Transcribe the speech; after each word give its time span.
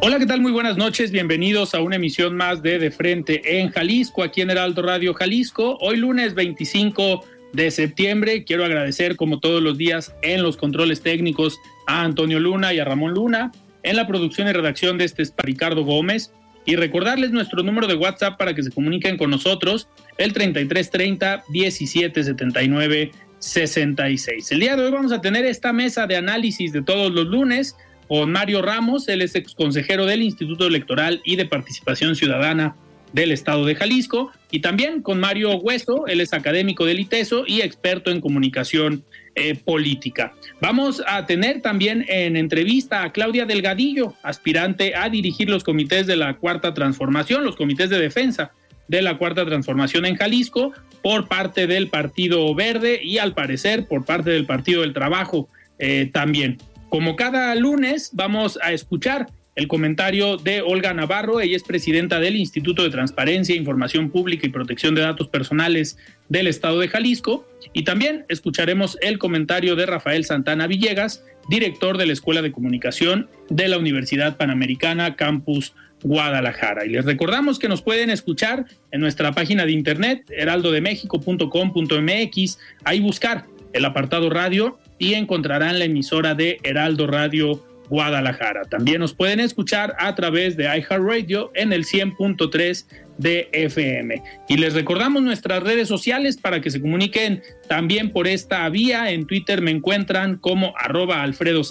Hola, 0.00 0.20
¿qué 0.20 0.26
tal? 0.26 0.40
Muy 0.40 0.52
buenas 0.52 0.76
noches. 0.76 1.10
Bienvenidos 1.10 1.74
a 1.74 1.80
una 1.80 1.96
emisión 1.96 2.36
más 2.36 2.62
de 2.62 2.78
De 2.78 2.92
Frente 2.92 3.58
en 3.58 3.70
Jalisco, 3.70 4.22
aquí 4.22 4.42
en 4.42 4.50
Heraldo 4.50 4.80
Radio 4.82 5.12
Jalisco. 5.12 5.76
Hoy 5.80 5.96
lunes 5.96 6.34
25 6.34 7.24
de 7.52 7.70
septiembre. 7.72 8.44
Quiero 8.44 8.64
agradecer, 8.64 9.16
como 9.16 9.40
todos 9.40 9.60
los 9.60 9.76
días, 9.76 10.14
en 10.22 10.44
los 10.44 10.56
controles 10.56 11.00
técnicos 11.00 11.58
a 11.88 12.04
Antonio 12.04 12.38
Luna 12.38 12.72
y 12.72 12.78
a 12.78 12.84
Ramón 12.84 13.14
Luna. 13.14 13.50
En 13.82 13.96
la 13.96 14.06
producción 14.06 14.46
y 14.46 14.52
redacción 14.52 14.98
de 14.98 15.04
este 15.04 15.22
es 15.22 15.34
Ricardo 15.36 15.82
Gómez. 15.82 16.32
Y 16.64 16.76
recordarles 16.76 17.32
nuestro 17.32 17.64
número 17.64 17.88
de 17.88 17.94
WhatsApp 17.94 18.38
para 18.38 18.54
que 18.54 18.62
se 18.62 18.70
comuniquen 18.70 19.16
con 19.16 19.30
nosotros, 19.30 19.88
el 20.16 20.32
3330 20.32 21.42
1779 21.48 23.10
66. 23.40 24.52
El 24.52 24.60
día 24.60 24.76
de 24.76 24.84
hoy 24.84 24.92
vamos 24.92 25.10
a 25.10 25.20
tener 25.20 25.44
esta 25.44 25.72
mesa 25.72 26.06
de 26.06 26.16
análisis 26.16 26.72
de 26.72 26.82
todos 26.82 27.12
los 27.12 27.26
lunes 27.26 27.76
con 28.08 28.32
Mario 28.32 28.62
Ramos, 28.62 29.08
él 29.08 29.22
es 29.22 29.34
ex 29.34 29.54
consejero 29.54 30.06
del 30.06 30.22
Instituto 30.22 30.66
Electoral 30.66 31.20
y 31.24 31.36
de 31.36 31.44
Participación 31.44 32.16
Ciudadana 32.16 32.74
del 33.12 33.32
Estado 33.32 33.64
de 33.64 33.74
Jalisco, 33.74 34.32
y 34.50 34.60
también 34.60 35.02
con 35.02 35.20
Mario 35.20 35.56
Hueso, 35.56 36.06
él 36.06 36.20
es 36.20 36.32
académico 36.32 36.84
del 36.84 37.00
ITESO 37.00 37.44
y 37.46 37.60
experto 37.60 38.10
en 38.10 38.20
comunicación 38.20 39.04
eh, 39.34 39.54
política. 39.54 40.34
Vamos 40.60 41.02
a 41.06 41.24
tener 41.26 41.62
también 41.62 42.04
en 42.08 42.36
entrevista 42.36 43.02
a 43.02 43.12
Claudia 43.12 43.46
Delgadillo, 43.46 44.14
aspirante 44.22 44.94
a 44.96 45.08
dirigir 45.08 45.48
los 45.48 45.64
comités 45.64 46.06
de 46.06 46.16
la 46.16 46.34
Cuarta 46.34 46.74
Transformación, 46.74 47.44
los 47.44 47.56
comités 47.56 47.88
de 47.88 47.98
defensa 47.98 48.52
de 48.88 49.02
la 49.02 49.18
Cuarta 49.18 49.44
Transformación 49.44 50.06
en 50.06 50.16
Jalisco, 50.16 50.72
por 51.02 51.28
parte 51.28 51.66
del 51.66 51.88
Partido 51.88 52.54
Verde 52.54 53.00
y 53.02 53.18
al 53.18 53.34
parecer 53.34 53.86
por 53.86 54.04
parte 54.04 54.30
del 54.30 54.46
Partido 54.46 54.80
del 54.80 54.92
Trabajo 54.92 55.48
eh, 55.78 56.10
también. 56.12 56.58
Como 56.88 57.16
cada 57.16 57.54
lunes, 57.54 58.10
vamos 58.14 58.58
a 58.62 58.72
escuchar 58.72 59.26
el 59.56 59.68
comentario 59.68 60.38
de 60.38 60.62
Olga 60.62 60.94
Navarro. 60.94 61.40
Ella 61.40 61.56
es 61.56 61.62
presidenta 61.62 62.18
del 62.20 62.36
Instituto 62.36 62.82
de 62.82 62.88
Transparencia, 62.90 63.56
Información 63.56 64.10
Pública 64.10 64.46
y 64.46 64.50
Protección 64.50 64.94
de 64.94 65.02
Datos 65.02 65.28
Personales 65.28 65.98
del 66.28 66.46
Estado 66.46 66.78
de 66.78 66.88
Jalisco. 66.88 67.46
Y 67.74 67.84
también 67.84 68.24
escucharemos 68.28 68.96
el 69.02 69.18
comentario 69.18 69.76
de 69.76 69.84
Rafael 69.84 70.24
Santana 70.24 70.66
Villegas, 70.66 71.22
director 71.50 71.98
de 71.98 72.06
la 72.06 72.14
Escuela 72.14 72.40
de 72.40 72.52
Comunicación 72.52 73.28
de 73.50 73.68
la 73.68 73.76
Universidad 73.78 74.38
Panamericana 74.38 75.14
Campus 75.16 75.74
Guadalajara. 76.02 76.86
Y 76.86 76.90
les 76.90 77.04
recordamos 77.04 77.58
que 77.58 77.68
nos 77.68 77.82
pueden 77.82 78.10
escuchar 78.10 78.66
en 78.92 79.00
nuestra 79.00 79.32
página 79.32 79.66
de 79.66 79.72
internet, 79.72 80.24
heraldodemexico.com.mx, 80.30 82.58
ahí 82.84 83.00
buscar 83.00 83.46
el 83.72 83.84
apartado 83.84 84.30
radio 84.30 84.78
y 84.98 85.14
encontrarán 85.14 85.78
la 85.78 85.84
emisora 85.84 86.34
de 86.34 86.58
Heraldo 86.62 87.06
Radio 87.06 87.64
Guadalajara. 87.88 88.62
También 88.64 89.00
nos 89.00 89.14
pueden 89.14 89.40
escuchar 89.40 89.94
a 89.98 90.14
través 90.14 90.56
de 90.56 90.64
iHeartRadio 90.64 91.50
en 91.54 91.72
el 91.72 91.84
100.3 91.84 92.86
de 93.18 93.48
FM. 93.52 94.22
Y 94.48 94.56
les 94.56 94.74
recordamos 94.74 95.22
nuestras 95.22 95.62
redes 95.62 95.88
sociales 95.88 96.36
para 96.36 96.60
que 96.60 96.70
se 96.70 96.80
comuniquen 96.80 97.42
también 97.68 98.10
por 98.12 98.28
esta 98.28 98.68
vía. 98.68 99.10
En 99.10 99.26
Twitter 99.26 99.62
me 99.62 99.70
encuentran 99.70 100.36
como 100.36 100.74
arroba 100.78 101.22
Alfredo 101.22 101.62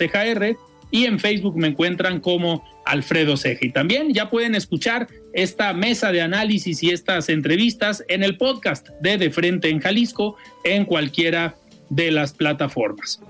y 0.89 1.05
en 1.05 1.19
Facebook 1.19 1.57
me 1.57 1.67
encuentran 1.67 2.19
como 2.19 2.63
Alfredo 2.85 3.35
Ceja. 3.35 3.65
Y 3.65 3.71
también 3.71 4.13
ya 4.13 4.29
pueden 4.29 4.55
escuchar 4.55 5.07
esta 5.33 5.73
mesa 5.73 6.11
de 6.11 6.21
análisis 6.21 6.81
y 6.81 6.89
estas 6.89 7.29
entrevistas 7.29 8.03
en 8.07 8.23
el 8.23 8.37
podcast 8.37 8.89
de 9.01 9.17
De 9.17 9.29
Frente 9.29 9.69
en 9.69 9.79
Jalisco 9.79 10.37
en 10.63 10.85
cualquiera 10.85 11.55
de 11.89 12.11
las 12.11 12.33
plataformas. 12.33 13.21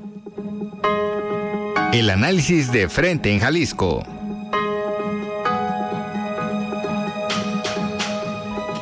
El 1.94 2.10
análisis 2.10 2.72
de 2.72 2.90
frente 2.90 3.32
en 3.32 3.40
Jalisco. 3.40 4.04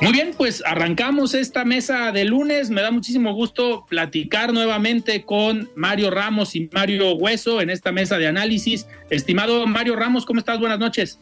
Muy 0.01 0.11
bien, 0.11 0.33
pues 0.37 0.61
arrancamos 0.65 1.33
esta 1.33 1.65
mesa 1.65 2.11
de 2.11 2.25
lunes. 2.25 2.69
Me 2.69 2.81
da 2.81 2.91
muchísimo 2.91 3.33
gusto 3.33 3.85
platicar 3.89 4.53
nuevamente 4.53 5.23
con 5.23 5.69
Mario 5.75 6.11
Ramos 6.11 6.55
y 6.55 6.69
Mario 6.71 7.15
Hueso 7.15 7.61
en 7.61 7.69
esta 7.69 7.91
mesa 7.91 8.17
de 8.17 8.27
análisis. 8.27 8.87
Estimado 9.09 9.65
Mario 9.65 9.95
Ramos, 9.95 10.25
¿cómo 10.25 10.39
estás? 10.39 10.59
Buenas 10.59 10.77
noches. 10.77 11.19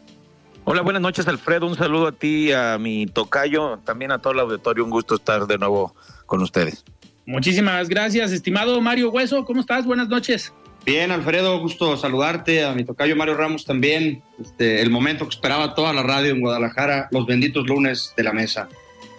Hola, 0.66 0.82
buenas 0.82 1.02
noches 1.02 1.28
Alfredo. 1.28 1.68
Un 1.68 1.76
saludo 1.76 2.08
a 2.08 2.12
ti, 2.12 2.52
a 2.52 2.78
mi 2.78 3.06
tocayo, 3.06 3.80
también 3.86 4.12
a 4.12 4.20
todo 4.20 4.34
el 4.34 4.40
auditorio. 4.40 4.84
Un 4.84 4.90
gusto 4.90 5.16
estar 5.16 5.46
de 5.46 5.58
nuevo 5.58 5.96
con 6.26 6.42
ustedes. 6.42 6.84
Muchísimas 7.26 7.88
gracias, 7.88 8.32
estimado 8.32 8.80
Mario 8.82 9.10
Hueso. 9.12 9.46
¿Cómo 9.46 9.62
estás? 9.62 9.86
Buenas 9.86 10.10
noches. 10.10 10.54
Bien, 10.86 11.12
Alfredo, 11.12 11.60
gusto 11.60 11.96
saludarte, 11.96 12.66
a 12.66 12.74
mi 12.74 12.84
tocayo 12.84 13.16
Mario 13.16 13.36
Ramos 13.36 13.64
también. 13.64 14.22
Este, 14.42 14.82
el 14.82 14.90
momento 14.90 15.26
que 15.26 15.34
esperaba 15.34 15.76
toda 15.76 15.94
la 15.94 16.04
radio 16.04 16.32
en 16.32 16.42
Guadalajara, 16.42 17.08
los 17.12 17.26
benditos 17.26 17.66
lunes 17.66 18.14
de 18.18 18.24
la 18.24 18.34
mesa. 18.34 18.68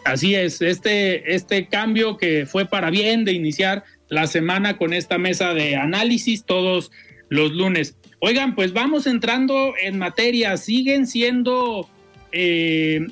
Así 0.04 0.34
es, 0.34 0.60
este, 0.60 1.34
este 1.34 1.66
cambio 1.66 2.18
que 2.18 2.44
fue 2.44 2.66
para 2.66 2.90
bien 2.90 3.24
de 3.24 3.32
iniciar 3.32 3.84
la 4.10 4.26
semana 4.26 4.76
con 4.76 4.92
esta 4.92 5.16
mesa 5.16 5.54
de 5.54 5.76
análisis 5.76 6.44
todos 6.44 6.92
los 7.30 7.52
lunes. 7.52 7.96
Oigan, 8.18 8.54
pues 8.54 8.74
vamos 8.74 9.06
entrando 9.06 9.72
en 9.82 9.98
materia, 9.98 10.58
siguen 10.58 11.06
siendo 11.06 11.88
eh, 12.32 13.06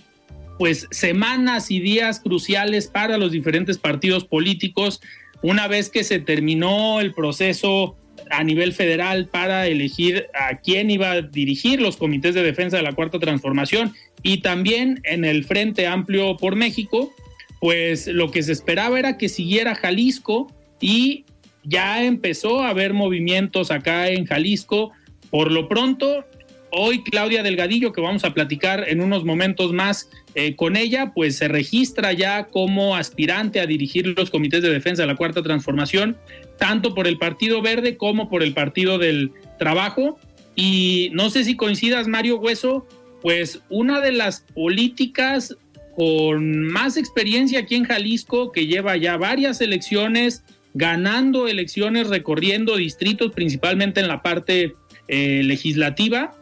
pues 0.63 0.87
semanas 0.93 1.73
y 1.73 1.81
días 1.81 2.21
cruciales 2.21 2.87
para 2.87 3.19
los 3.19 3.33
diferentes 3.33 3.79
partidos 3.79 4.23
políticos 4.23 5.01
una 5.43 5.67
vez 5.67 5.89
que 5.89 6.05
se 6.05 6.21
terminó 6.21 7.01
el 7.01 7.13
proceso 7.13 7.97
a 8.31 8.45
nivel 8.45 8.73
federal 8.73 9.27
para 9.27 9.67
elegir 9.67 10.29
a 10.35 10.59
quién 10.59 10.89
iba 10.89 11.11
a 11.11 11.23
dirigir 11.23 11.81
los 11.81 11.97
comités 11.97 12.37
de 12.37 12.45
defensa 12.45 12.77
de 12.77 12.85
la 12.85 12.93
Cuarta 12.93 13.19
Transformación 13.19 13.93
y 14.23 14.37
también 14.37 15.01
en 15.03 15.25
el 15.25 15.43
Frente 15.43 15.89
Amplio 15.89 16.37
por 16.37 16.55
México, 16.55 17.13
pues 17.61 18.07
lo 18.07 18.31
que 18.31 18.45
se 18.45 18.53
esperaba 18.53 19.01
era 19.01 19.19
que 19.19 19.29
siguiera 19.29 19.75
Jalisco 19.75 20.47
y 20.81 21.25
ya 21.65 22.05
empezó 22.05 22.63
a 22.63 22.69
haber 22.69 22.95
movimientos 22.95 23.73
acá 23.73 24.11
en 24.11 24.27
Jalisco. 24.27 24.93
Por 25.29 25.51
lo 25.51 25.67
pronto, 25.67 26.25
hoy 26.71 27.03
Claudia 27.03 27.43
Delgadillo, 27.43 27.93
que 27.93 28.01
vamos 28.01 28.23
a 28.23 28.33
platicar 28.33 28.89
en 28.89 29.01
unos 29.01 29.25
momentos 29.25 29.73
más 29.73 30.09
eh, 30.35 30.57
con 30.57 30.77
ella, 30.77 31.13
pues 31.15 31.37
se 31.37 31.49
registra 31.49 32.13
ya 32.13 32.47
como 32.47 32.97
aspirante 32.97 33.61
a 33.61 33.67
dirigir 33.67 34.15
los 34.17 34.31
comités 34.31 34.63
de 34.63 34.71
defensa 34.71 35.03
de 35.03 35.09
la 35.09 35.17
Cuarta 35.17 35.43
Transformación, 35.43 36.17
tanto 36.59 36.95
por 36.95 37.07
el 37.07 37.19
Partido 37.19 37.61
Verde 37.61 37.97
como 37.97 38.31
por 38.31 38.43
el 38.43 38.55
Partido 38.55 38.99
del 38.99 39.33
Trabajo. 39.59 40.19
Y 40.55 41.11
no 41.13 41.31
sé 41.31 41.45
si 41.45 41.57
coincidas, 41.57 42.09
Mario 42.09 42.39
Hueso, 42.39 42.87
pues 43.21 43.61
una 43.69 44.01
de 44.01 44.13
las 44.13 44.41
políticas 44.55 45.57
con 45.97 46.67
más 46.67 46.97
experiencia 46.97 47.61
aquí 47.61 47.75
en 47.75 47.85
Jalisco, 47.85 48.53
que 48.53 48.67
lleva 48.67 48.97
ya 48.97 49.17
varias 49.19 49.61
elecciones, 49.61 50.43
ganando 50.75 51.49
elecciones, 51.49 52.09
recorriendo 52.09 52.77
distritos, 52.77 53.33
principalmente 53.33 54.01
en 54.01 54.09
la 54.09 54.23
parte 54.23 54.75
eh, 55.09 55.43
legislativa, 55.45 56.35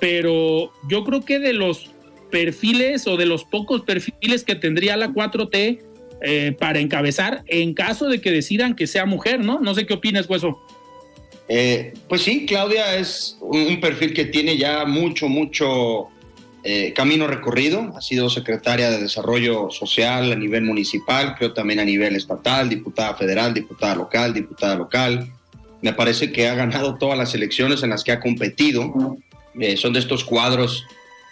pero 0.00 0.72
yo 0.88 1.04
creo 1.04 1.24
que 1.24 1.38
de 1.38 1.54
los 1.54 1.90
perfiles 2.30 3.06
o 3.06 3.16
de 3.16 3.26
los 3.26 3.44
pocos 3.44 3.82
perfiles 3.82 4.44
que 4.44 4.54
tendría 4.54 4.96
la 4.96 5.08
4T 5.08 5.80
eh, 6.20 6.56
para 6.58 6.80
encabezar 6.80 7.44
en 7.46 7.74
caso 7.74 8.08
de 8.08 8.20
que 8.20 8.30
decidan 8.30 8.74
que 8.74 8.86
sea 8.86 9.06
mujer, 9.06 9.40
¿no? 9.40 9.60
No 9.60 9.74
sé 9.74 9.86
qué 9.86 9.94
opinas, 9.94 10.28
Hueso. 10.28 10.58
Eh, 11.48 11.94
pues 12.08 12.22
sí, 12.22 12.44
Claudia 12.44 12.96
es 12.96 13.38
un 13.40 13.80
perfil 13.80 14.12
que 14.12 14.26
tiene 14.26 14.58
ya 14.58 14.84
mucho, 14.84 15.28
mucho 15.28 16.08
eh, 16.64 16.92
camino 16.92 17.26
recorrido. 17.26 17.92
Ha 17.96 18.02
sido 18.02 18.28
secretaria 18.28 18.90
de 18.90 18.98
Desarrollo 18.98 19.70
Social 19.70 20.32
a 20.32 20.36
nivel 20.36 20.64
municipal, 20.64 21.34
creo 21.36 21.52
también 21.52 21.80
a 21.80 21.84
nivel 21.84 22.16
estatal, 22.16 22.68
diputada 22.68 23.14
federal, 23.14 23.54
diputada 23.54 23.94
local, 23.94 24.34
diputada 24.34 24.76
local. 24.76 25.32
Me 25.80 25.92
parece 25.92 26.32
que 26.32 26.48
ha 26.48 26.54
ganado 26.54 26.96
todas 26.96 27.16
las 27.16 27.34
elecciones 27.34 27.82
en 27.82 27.90
las 27.90 28.04
que 28.04 28.12
ha 28.12 28.20
competido. 28.20 29.16
Eh, 29.58 29.76
son 29.76 29.92
de 29.92 30.00
estos 30.00 30.24
cuadros 30.24 30.84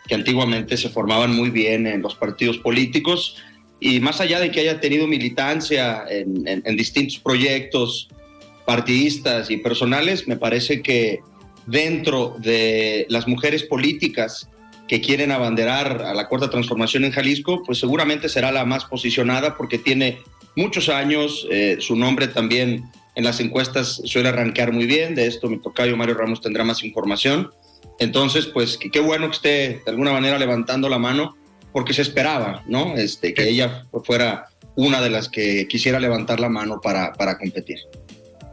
que 0.07 0.15
antiguamente 0.15 0.77
se 0.77 0.89
formaban 0.89 1.35
muy 1.35 1.51
bien 1.51 1.87
en 1.87 2.03
los 2.03 2.15
partidos 2.15 2.59
políticos 2.59 3.37
y 3.81 4.01
más 4.01 4.21
allá 4.21 4.41
de 4.41 4.51
que 4.51 4.61
haya 4.61 4.81
tenido 4.81 5.07
militancia 5.07 6.05
en, 6.09 6.77
distintos 6.77 7.19
proyectos 7.19 8.09
partidistas 8.65 9.51
y 9.51 9.59
personales, 9.59 10.27
me 10.27 10.37
parece 10.37 10.83
que 10.83 11.21
dentro 11.67 12.37
de 12.39 13.07
las 13.09 13.29
mujeres 13.29 13.63
políticas 13.63 14.49
que 14.89 15.01
quieren 15.01 15.31
abanderar 15.31 16.03
a 16.03 16.15
la 16.15 16.29
cuarta 16.29 16.49
transformación 16.49 17.05
en 17.05 17.13
Jalisco, 17.13 17.63
pues 17.65 17.79
seguramente 17.79 18.29
será 18.29 18.51
la 18.51 18.65
más 18.65 18.85
posicionada 18.85 19.57
porque 19.57 19.79
tiene 19.79 20.19
muchos 20.55 20.89
años, 20.89 21.47
eh, 21.51 21.77
su 21.81 21.97
nombre 21.97 22.29
también 22.29 22.85
en 23.15 23.25
las 23.25 23.41
encuestas 23.41 24.01
suele 24.05 24.29
arranquear 24.29 24.73
muy 24.73 24.87
bien, 24.87 25.15
de 25.15 25.27
esto 25.27 25.49
mi 25.49 25.59
tocayo 25.59 25.97
Mario 25.97 26.15
Ramos 26.15 26.41
tendrá 26.41 26.65
más 26.65 26.83
información. 26.85 27.51
Entonces, 27.99 28.47
pues 28.47 28.79
qué 28.79 29.01
bueno 29.01 29.29
que 29.29 29.37
esté 29.37 29.49
de 29.85 29.91
alguna 29.91 30.13
manera 30.13 30.39
levantando 30.39 30.89
la 30.89 30.99
mano 30.99 31.37
porque 31.73 31.93
se 31.93 32.03
esperaba, 32.03 32.63
¿no? 32.67 32.95
Este, 32.97 33.35
que 33.35 33.49
ella 33.49 33.87
fuera 34.05 34.49
una 34.77 35.01
de 35.01 35.11
las 35.11 35.29
que 35.29 35.67
quisiera 35.69 36.01
levantar 36.01 36.41
la 36.41 36.49
mano 36.49 36.81
para, 36.81 37.13
para 37.13 37.39
competir. 37.39 37.79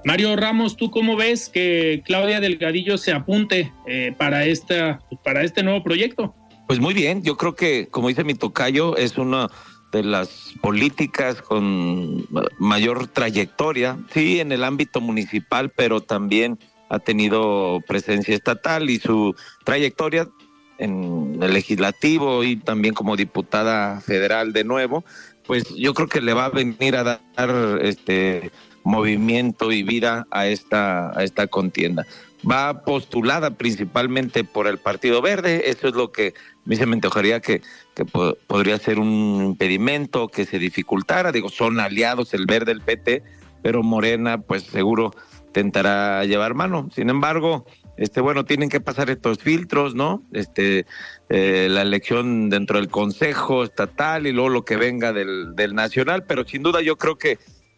Mario 0.06 0.36
Ramos, 0.36 0.76
¿tú 0.76 0.92
cómo 0.92 1.16
ves 1.16 1.48
que 1.48 2.02
Claudia 2.06 2.42
Delgadillo 2.42 2.98
se 2.98 3.14
apunte 3.14 3.72
eh, 3.88 4.14
para, 4.18 4.46
esta, 4.46 5.00
para 5.24 5.44
este 5.44 5.64
nuevo 5.64 5.84
proyecto? 5.84 6.36
Pues 6.68 6.80
muy 6.80 6.94
bien, 6.94 7.24
yo 7.24 7.38
creo 7.38 7.56
que, 7.56 7.88
como 7.88 8.10
dice 8.10 8.24
mi 8.24 8.34
tocayo, 8.34 8.98
es 8.98 9.18
una 9.18 9.50
de 9.94 10.04
las 10.04 10.54
políticas 10.62 11.42
con 11.42 12.28
mayor 12.58 13.08
trayectoria, 13.08 13.98
sí, 14.14 14.40
en 14.40 14.52
el 14.52 14.64
ámbito 14.64 15.00
municipal, 15.00 15.70
pero 15.70 16.02
también 16.02 16.60
ha 16.94 17.00
tenido 17.00 17.82
presencia 17.88 18.36
estatal 18.36 18.90
y 18.90 19.00
su 19.00 19.36
trayectoria 19.64 20.30
en 20.78 21.40
el 21.42 21.54
legislativo 21.54 22.44
y 22.44 22.58
también 22.58 22.94
como 22.94 23.16
diputada 23.16 24.00
federal 24.02 24.54
de 24.54 24.64
nuevo, 24.64 25.04
pues 25.48 25.64
yo 25.76 25.94
creo 25.96 26.08
que 26.08 26.22
le 26.22 26.34
va 26.34 26.46
a 26.46 26.50
venir 26.50 26.96
a 26.96 27.04
dar 27.04 27.80
este 27.82 28.52
movimiento 28.84 29.72
y 29.72 29.82
vida 29.82 30.28
a 30.30 30.48
esta, 30.48 31.18
a 31.18 31.24
esta 31.24 31.48
contienda. 31.48 32.06
Va 32.50 32.84
postulada 32.84 33.52
principalmente 33.52 34.44
por 34.44 34.68
el 34.68 34.78
Partido 34.78 35.22
Verde, 35.22 35.70
eso 35.72 35.88
es 35.88 35.96
lo 35.96 36.12
que 36.12 36.34
a 36.38 36.70
mí 36.70 36.76
se 36.76 36.86
me 36.86 36.94
antojaría 36.94 37.40
que, 37.40 37.62
que 37.96 38.06
podría 38.06 38.78
ser 38.78 39.00
un 39.00 39.44
impedimento, 39.44 40.28
que 40.28 40.46
se 40.46 40.60
dificultara, 40.60 41.32
digo, 41.32 41.50
son 41.50 41.80
aliados 41.80 42.34
el 42.34 42.46
Verde, 42.46 42.74
el 42.74 42.82
PT, 42.82 43.24
pero 43.64 43.82
Morena 43.82 44.42
pues 44.42 44.64
seguro 44.64 45.14
intentará 45.54 46.26
llevar 46.26 46.56
mano. 46.56 46.90
Sin 46.96 47.10
embargo, 47.10 47.66
este, 47.98 48.22
bueno, 48.22 48.44
tienen 48.46 48.70
que 48.70 48.82
pasar 48.82 49.10
estos 49.10 49.38
filtros, 49.38 49.94
¿no? 49.94 50.24
Este, 50.34 50.86
eh, 51.30 51.68
la 51.70 51.84
elección 51.84 52.50
dentro 52.50 52.78
del 52.80 52.88
Consejo 52.88 53.64
Estatal 53.64 54.26
y 54.26 54.32
luego 54.32 54.50
lo 54.50 54.66
que 54.66 54.78
venga 54.78 55.14
del, 55.14 55.56
del 55.56 55.76
Nacional, 55.76 56.26
pero 56.26 56.44
sin 56.46 56.64
duda 56.64 56.82
yo 56.82 56.98
creo 56.98 57.18
que 57.18 57.38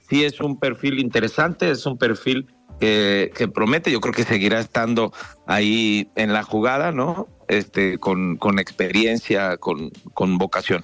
sí 0.10 0.24
es 0.24 0.39
un 0.39 0.57
perfil 0.57 1.00
interesante, 1.00 1.69
es 1.69 1.86
un 1.86 1.98
perfil 1.98 2.48
que, 2.80 3.50
promete, 3.54 3.92
yo 3.92 4.01
creo 4.01 4.13
que 4.13 4.24
seguirá 4.24 4.60
estando 4.60 5.13
ahí 5.48 6.10
en 6.16 6.33
la 6.33 6.44
jugada, 6.44 6.92
¿no? 6.92 7.28
Este, 7.48 7.98
con, 7.98 8.38
con 8.38 8.60
experiencia, 8.60 9.57
con, 9.57 9.92
con 10.13 10.38
vocación. 10.38 10.83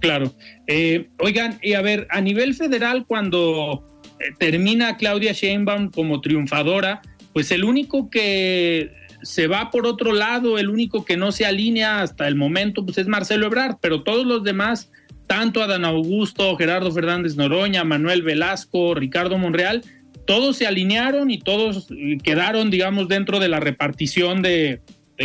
Claro. 0.00 0.32
Eh, 0.66 1.08
oigan, 1.18 1.58
y 1.62 1.74
a 1.74 1.82
ver, 1.82 2.06
a 2.10 2.20
nivel 2.20 2.54
federal, 2.54 3.06
cuando 3.06 3.95
termina 4.38 4.96
Claudia 4.96 5.32
Sheinbaum 5.32 5.90
como 5.90 6.20
triunfadora, 6.20 7.02
pues 7.32 7.50
el 7.50 7.64
único 7.64 8.08
que 8.10 8.92
se 9.22 9.46
va 9.46 9.70
por 9.70 9.86
otro 9.86 10.12
lado, 10.12 10.58
el 10.58 10.68
único 10.68 11.04
que 11.04 11.16
no 11.16 11.32
se 11.32 11.44
alinea 11.44 12.02
hasta 12.02 12.28
el 12.28 12.34
momento, 12.34 12.84
pues 12.84 12.98
es 12.98 13.08
Marcelo 13.08 13.46
Ebrard, 13.46 13.76
pero 13.80 14.02
todos 14.02 14.26
los 14.26 14.44
demás, 14.44 14.90
tanto 15.26 15.62
Adán 15.62 15.84
Augusto, 15.84 16.56
Gerardo 16.56 16.92
Fernández 16.92 17.36
Noroña, 17.36 17.84
Manuel 17.84 18.22
Velasco, 18.22 18.94
Ricardo 18.94 19.36
Monreal, 19.38 19.82
todos 20.26 20.56
se 20.56 20.66
alinearon 20.66 21.30
y 21.30 21.38
todos 21.38 21.88
quedaron, 22.22 22.70
digamos, 22.70 23.08
dentro 23.08 23.38
de 23.38 23.48
la 23.48 23.60
repartición 23.60 24.42
de 24.42 24.80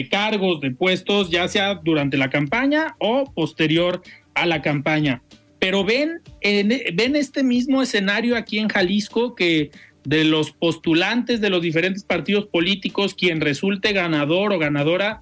cargos, 0.10 0.62
de 0.62 0.72
puestos, 0.72 1.30
ya 1.30 1.48
sea 1.48 1.76
durante 1.76 2.18
la 2.18 2.30
campaña 2.30 2.96
o 3.00 3.32
posterior 3.34 4.02
a 4.34 4.46
la 4.46 4.62
campaña. 4.62 5.22
Pero 5.60 5.84
ven, 5.84 6.22
ven 6.42 7.16
este 7.16 7.44
mismo 7.44 7.82
escenario 7.82 8.36
aquí 8.36 8.60
en 8.60 8.68
Jalisco 8.68 9.36
que 9.36 9.72
de 10.04 10.24
los 10.24 10.52
postulantes 10.52 11.42
de 11.42 11.50
los 11.50 11.62
diferentes 11.62 12.04
partidos 12.04 12.48
políticos, 12.48 13.14
quien 13.14 13.42
resulte 13.42 13.94
ganador 13.94 14.52
o 14.54 14.60
ganadora, 14.60 15.22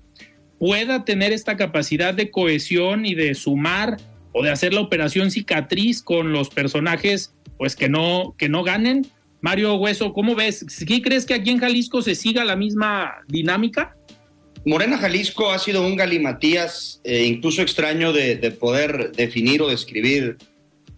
pueda 0.58 1.06
tener 1.06 1.34
esta 1.34 1.58
capacidad 1.58 2.14
de 2.14 2.32
cohesión 2.32 3.06
y 3.06 3.16
de 3.16 3.36
sumar 3.36 3.98
o 4.32 4.44
de 4.44 4.52
hacer 4.52 4.74
la 4.74 4.82
operación 4.82 5.32
cicatriz 5.32 6.02
con 6.02 6.32
los 6.32 6.50
personajes 6.50 7.34
pues 7.58 7.76
que 7.76 7.90
no, 7.90 8.36
que 8.38 8.50
no 8.50 8.64
ganen. 8.64 9.06
Mario 9.42 9.76
Hueso, 9.76 10.14
¿cómo 10.14 10.36
ves? 10.36 10.66
¿Qué 10.86 11.02
crees 11.02 11.26
que 11.26 11.34
aquí 11.34 11.50
en 11.50 11.60
Jalisco 11.60 12.02
se 12.02 12.16
siga 12.16 12.44
la 12.44 12.56
misma 12.56 13.16
dinámica? 13.28 13.96
Morena 14.66 14.98
Jalisco 14.98 15.52
ha 15.52 15.60
sido 15.60 15.86
un 15.86 15.96
galimatías 15.96 17.00
eh, 17.04 17.24
incluso 17.24 17.62
extraño 17.62 18.12
de, 18.12 18.36
poder 18.52 19.12
definir 19.14 19.62
o 19.62 19.70
describir 19.70 20.38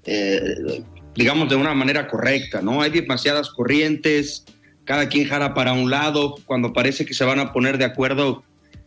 eh, 0.06 0.83
digamos, 1.15 1.50
de 1.50 1.56
una 1.56 1.74
manera 1.74 2.07
correcta, 2.07 2.62
¿no? 2.62 2.81
Hay 2.81 2.92
demasiadas 2.92 3.50
corrientes, 3.50 4.45
cada 4.86 5.09
quien 5.09 5.27
jara 5.27 5.53
para 5.53 5.74
un 5.74 5.89
lado, 5.89 6.36
cuando 6.45 6.74
parece 6.74 7.06
que 7.06 7.13
se 7.13 7.25
van 7.25 7.39
a 7.39 7.51
poner 7.53 7.77
de 7.77 7.86
acuerdo, 7.86 8.44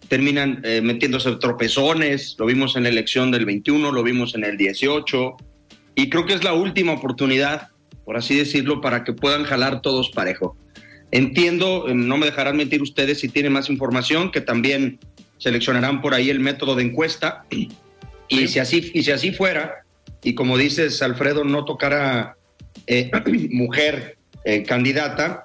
terminan 0.08 0.60
eh, 0.64 0.80
metiéndose 0.82 1.30
tropezones, 1.36 2.36
lo 2.38 2.46
vimos 2.46 2.76
en 2.76 2.84
la 2.84 2.88
elección 2.88 3.30
del 3.30 3.46
21, 3.46 3.92
lo 3.92 4.02
vimos 4.02 4.34
en 4.34 4.44
el 4.44 4.56
18, 4.56 5.36
y 5.94 6.10
creo 6.10 6.26
que 6.26 6.34
es 6.34 6.44
la 6.44 6.52
última 6.52 6.92
oportunidad, 6.92 7.68
por 8.04 8.16
así 8.16 8.36
decirlo, 8.36 8.80
para 8.80 9.04
que 9.04 9.12
puedan 9.12 9.44
jalar 9.44 9.80
todos 9.80 10.10
parejo. 10.10 10.56
Entiendo, 11.10 11.88
eh, 11.88 11.94
no 11.94 12.16
me 12.16 12.26
dejarán 12.26 12.56
mentir 12.56 12.82
ustedes 12.82 13.20
si 13.20 13.28
tienen 13.28 13.52
más 13.52 13.70
información, 13.70 14.30
que 14.30 14.40
también 14.40 14.98
seleccionarán 15.38 16.00
por 16.00 16.14
ahí 16.14 16.30
el 16.30 16.40
método 16.40 16.74
de 16.74 16.84
encuesta, 16.84 17.44
y 18.28 18.48
si 18.48 18.58
así, 18.58 18.90
y 18.94 19.04
si 19.04 19.10
así 19.10 19.32
fuera, 19.32 19.83
y 20.24 20.34
como 20.34 20.56
dices, 20.56 21.00
Alfredo, 21.02 21.44
no 21.44 21.64
tocará 21.64 22.36
eh, 22.86 23.10
mujer 23.50 24.16
eh, 24.44 24.64
candidata, 24.64 25.44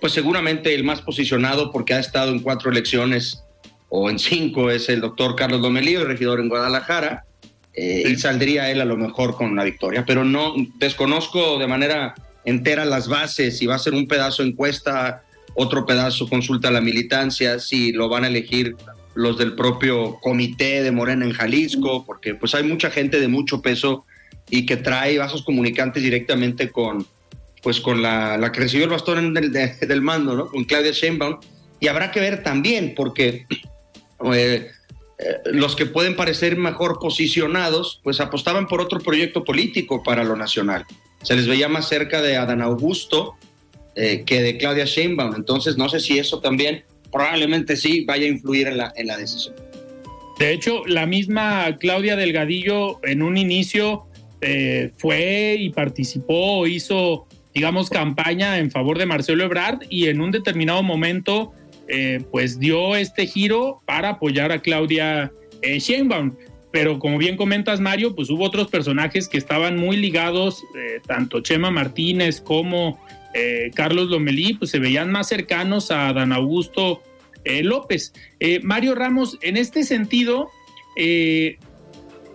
pues 0.00 0.12
seguramente 0.12 0.74
el 0.74 0.84
más 0.84 1.00
posicionado 1.00 1.72
porque 1.72 1.94
ha 1.94 2.00
estado 2.00 2.30
en 2.30 2.40
cuatro 2.40 2.70
elecciones 2.70 3.42
o 3.88 4.10
en 4.10 4.18
cinco 4.18 4.70
es 4.70 4.88
el 4.88 5.00
doctor 5.00 5.34
Carlos 5.34 5.62
Domelío, 5.62 6.04
regidor 6.04 6.40
en 6.40 6.48
Guadalajara, 6.48 7.24
eh, 7.72 8.02
y 8.06 8.16
saldría 8.16 8.70
él 8.70 8.80
a 8.80 8.84
lo 8.84 8.96
mejor 8.96 9.36
con 9.36 9.50
una 9.50 9.64
victoria, 9.64 10.04
pero 10.04 10.24
no 10.24 10.54
desconozco 10.78 11.58
de 11.58 11.66
manera 11.68 12.14
entera 12.44 12.84
las 12.84 13.08
bases, 13.08 13.56
si 13.56 13.66
va 13.66 13.76
a 13.76 13.78
ser 13.78 13.94
un 13.94 14.08
pedazo 14.08 14.42
encuesta, 14.42 15.22
otro 15.54 15.86
pedazo 15.86 16.28
consulta 16.28 16.68
a 16.68 16.72
la 16.72 16.80
militancia, 16.80 17.58
si 17.60 17.92
lo 17.92 18.08
van 18.08 18.24
a 18.24 18.28
elegir 18.28 18.76
los 19.18 19.36
del 19.36 19.56
propio 19.56 20.20
comité 20.20 20.80
de 20.80 20.92
Morena 20.92 21.24
en 21.24 21.32
Jalisco, 21.32 22.04
porque 22.06 22.36
pues 22.36 22.54
hay 22.54 22.62
mucha 22.62 22.88
gente 22.88 23.18
de 23.18 23.26
mucho 23.26 23.60
peso 23.60 24.06
y 24.48 24.64
que 24.64 24.76
trae 24.76 25.18
vasos 25.18 25.42
comunicantes 25.42 26.04
directamente 26.04 26.70
con, 26.70 27.04
pues 27.60 27.80
con 27.80 28.00
la, 28.00 28.38
la 28.38 28.52
que 28.52 28.60
recibió 28.60 28.84
el 28.84 28.92
bastón 28.92 29.34
del, 29.34 29.50
del 29.80 30.02
mando, 30.02 30.36
¿no? 30.36 30.46
Con 30.46 30.62
Claudia 30.62 30.92
Sheinbaum. 30.92 31.40
Y 31.80 31.88
habrá 31.88 32.12
que 32.12 32.20
ver 32.20 32.44
también, 32.44 32.94
porque 32.96 33.44
eh, 34.32 34.70
eh, 35.18 35.36
los 35.46 35.74
que 35.74 35.86
pueden 35.86 36.14
parecer 36.14 36.56
mejor 36.56 37.00
posicionados, 37.00 38.00
pues 38.04 38.20
apostaban 38.20 38.68
por 38.68 38.80
otro 38.80 39.00
proyecto 39.00 39.42
político 39.42 40.04
para 40.04 40.22
lo 40.22 40.36
nacional. 40.36 40.84
Se 41.24 41.34
les 41.34 41.48
veía 41.48 41.68
más 41.68 41.88
cerca 41.88 42.22
de 42.22 42.36
Adán 42.36 42.62
Augusto 42.62 43.34
eh, 43.96 44.22
que 44.24 44.42
de 44.42 44.58
Claudia 44.58 44.84
Sheinbaum. 44.84 45.34
Entonces, 45.34 45.76
no 45.76 45.88
sé 45.88 45.98
si 45.98 46.20
eso 46.20 46.38
también 46.38 46.84
probablemente 47.10 47.76
sí 47.76 48.04
vaya 48.04 48.26
a 48.26 48.28
influir 48.28 48.68
en 48.68 48.78
la, 48.78 48.92
en 48.96 49.06
la 49.06 49.16
decisión. 49.16 49.54
De 50.38 50.52
hecho, 50.52 50.86
la 50.86 51.04
misma 51.06 51.78
Claudia 51.78 52.14
Delgadillo 52.14 53.00
en 53.04 53.22
un 53.22 53.36
inicio 53.36 54.06
eh, 54.40 54.92
fue 54.96 55.56
y 55.58 55.70
participó, 55.70 56.66
hizo, 56.66 57.26
digamos, 57.54 57.90
campaña 57.90 58.58
en 58.58 58.70
favor 58.70 58.98
de 58.98 59.06
Marcelo 59.06 59.44
Ebrard 59.44 59.80
y 59.90 60.06
en 60.06 60.20
un 60.20 60.30
determinado 60.30 60.82
momento, 60.84 61.52
eh, 61.88 62.20
pues 62.30 62.60
dio 62.60 62.94
este 62.94 63.26
giro 63.26 63.82
para 63.84 64.10
apoyar 64.10 64.52
a 64.52 64.60
Claudia 64.62 65.32
eh, 65.62 65.80
Sheinbaum. 65.80 66.36
Pero 66.70 67.00
como 67.00 67.18
bien 67.18 67.36
comentas, 67.36 67.80
Mario, 67.80 68.14
pues 68.14 68.30
hubo 68.30 68.44
otros 68.44 68.68
personajes 68.68 69.26
que 69.26 69.38
estaban 69.38 69.76
muy 69.76 69.96
ligados, 69.96 70.62
tanto 71.06 71.40
Chema 71.40 71.70
Martínez 71.70 72.42
como 72.42 73.00
eh, 73.34 73.70
Carlos 73.74 74.08
Lomelí, 74.08 74.54
pues 74.54 74.70
se 74.70 74.78
veían 74.78 75.10
más 75.10 75.28
cercanos 75.28 75.90
a 75.90 76.12
Dan 76.12 76.32
Augusto 76.32 77.02
eh, 77.44 77.62
López. 77.62 78.12
Eh, 78.40 78.60
Mario 78.62 78.94
Ramos, 78.94 79.38
en 79.42 79.56
este 79.56 79.84
sentido, 79.84 80.50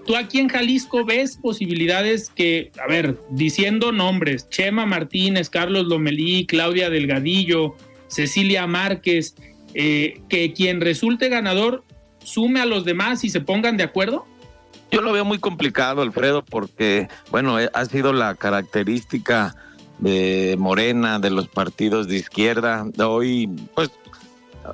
tú 0.06 0.16
aquí 0.16 0.40
en 0.40 0.48
Jalisco 0.48 1.04
ves 1.04 1.38
posibilidades 1.42 2.30
que, 2.30 2.72
a 2.82 2.88
ver, 2.88 3.18
diciendo 3.30 3.92
nombres, 3.92 4.50
Chema 4.50 4.86
Martínez, 4.86 5.50
Carlos 5.50 5.88
Lomelí, 5.88 6.46
Claudia 6.46 6.90
Delgadillo, 6.90 7.76
Cecilia 8.08 8.66
Márquez, 8.68 9.36
que 9.74 10.54
quien 10.56 10.80
resulte 10.80 11.28
ganador 11.28 11.84
sume 12.24 12.62
a 12.62 12.66
los 12.66 12.86
demás 12.86 13.24
y 13.26 13.30
se 13.30 13.42
pongan 13.42 13.76
de 13.76 13.84
acuerdo? 13.84 14.26
Yo 14.92 15.02
lo 15.02 15.12
veo 15.12 15.26
muy 15.26 15.40
complicado, 15.40 16.04
Alfredo, 16.04 16.46
porque, 16.46 17.08
bueno, 17.32 17.58
ha 17.58 17.86
sido 17.86 18.14
la 18.14 18.36
característica 18.36 19.56
de 20.00 20.56
Morena, 20.60 21.20
de 21.20 21.30
los 21.30 21.48
partidos 21.48 22.08
de 22.08 22.18
izquierda. 22.18 22.86
Hoy, 23.00 23.48
pues, 23.76 23.92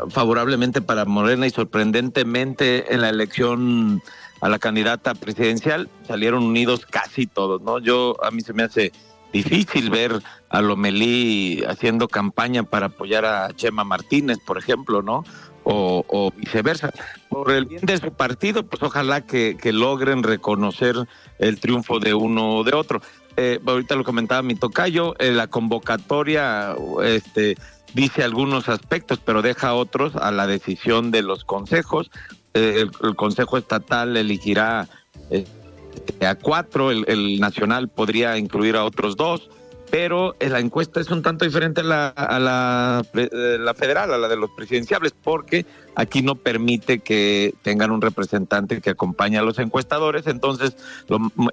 favorablemente 0.10 0.82
para 0.82 1.06
Morena 1.06 1.48
y 1.48 1.50
sorprendentemente 1.50 2.94
en 2.94 3.02
la 3.02 3.10
elección 3.10 4.02
a 4.42 4.50
la 4.50 4.60
candidata 4.60 5.14
presidencial 5.16 5.90
salieron 6.08 6.44
unidos 6.44 6.86
casi 6.86 7.28
todos, 7.28 7.62
¿no? 7.62 7.80
Yo, 7.80 8.16
a 8.24 8.32
mí 8.32 8.42
se 8.42 8.54
me 8.54 8.64
hace 8.64 8.92
difícil 9.34 9.90
ver 9.90 10.22
a 10.50 10.62
Lomelí 10.62 11.64
haciendo 11.68 12.08
campaña 12.08 12.64
para 12.64 12.88
apoyar 12.88 13.26
a 13.26 13.54
Chema 13.54 13.84
Martínez, 13.84 14.38
por 14.46 14.58
ejemplo, 14.58 15.02
¿no? 15.02 15.24
O, 15.72 16.32
viceversa. 16.36 16.92
Por 17.30 17.52
el 17.52 17.66
bien 17.66 17.86
de 17.86 17.98
su 17.98 18.12
partido, 18.12 18.66
pues 18.66 18.82
ojalá 18.82 19.22
que, 19.22 19.56
que 19.56 19.72
logren 19.72 20.24
reconocer 20.24 20.96
el 21.38 21.60
triunfo 21.60 22.00
de 22.00 22.16
uno 22.16 22.56
o 22.56 22.64
de 22.64 22.74
otro 22.74 23.02
eh, 23.42 23.58
ahorita 23.66 23.96
lo 23.96 24.04
comentaba 24.04 24.42
mi 24.42 24.56
tocayo, 24.56 25.16
eh, 25.18 25.32
la 25.32 25.48
convocatoria 25.48 26.76
este, 27.02 27.56
dice 27.94 28.22
algunos 28.22 28.68
aspectos, 28.68 29.22
pero 29.24 29.42
deja 29.42 29.76
otros 29.76 30.18
a 30.18 30.30
la 30.32 30.46
decisión 30.46 31.10
de 31.10 31.22
los 31.22 31.46
consejos. 31.46 32.12
Eh, 32.54 32.86
el, 33.02 33.16
Consejo 33.16 33.58
Estatal 33.58 34.18
elegirá 34.18 34.90
este, 35.30 36.28
a 36.28 36.36
cuatro, 36.36 36.92
el, 36.92 37.40
Nacional 37.40 37.88
podría 37.88 38.38
incluir 38.38 38.76
a 38.76 38.84
otros 38.84 39.16
dos, 39.16 39.50
pero 39.90 40.36
la 40.40 40.60
encuesta 40.60 41.00
es 41.00 41.10
un 41.10 41.22
tanto 41.22 41.46
diferente 41.46 41.82
a 41.82 41.84
la, 41.84 42.08
a 42.10 42.40
la, 42.40 43.04
la 43.14 43.74
federal, 43.74 44.14
a 44.14 44.18
la 44.18 44.28
de 44.28 44.36
los 44.36 44.50
presidenciables, 44.52 45.14
porque 45.14 45.66
aquí 45.96 46.22
no 46.22 46.36
permite 46.36 47.00
que 47.00 47.54
tengan 47.62 47.92
un 47.92 48.02
representante 48.02 48.82
que 48.82 48.92
acompañe 48.92 49.38
a 49.38 49.42
los 49.42 49.60
encuestadores, 49.60 50.28
entonces 50.28 50.76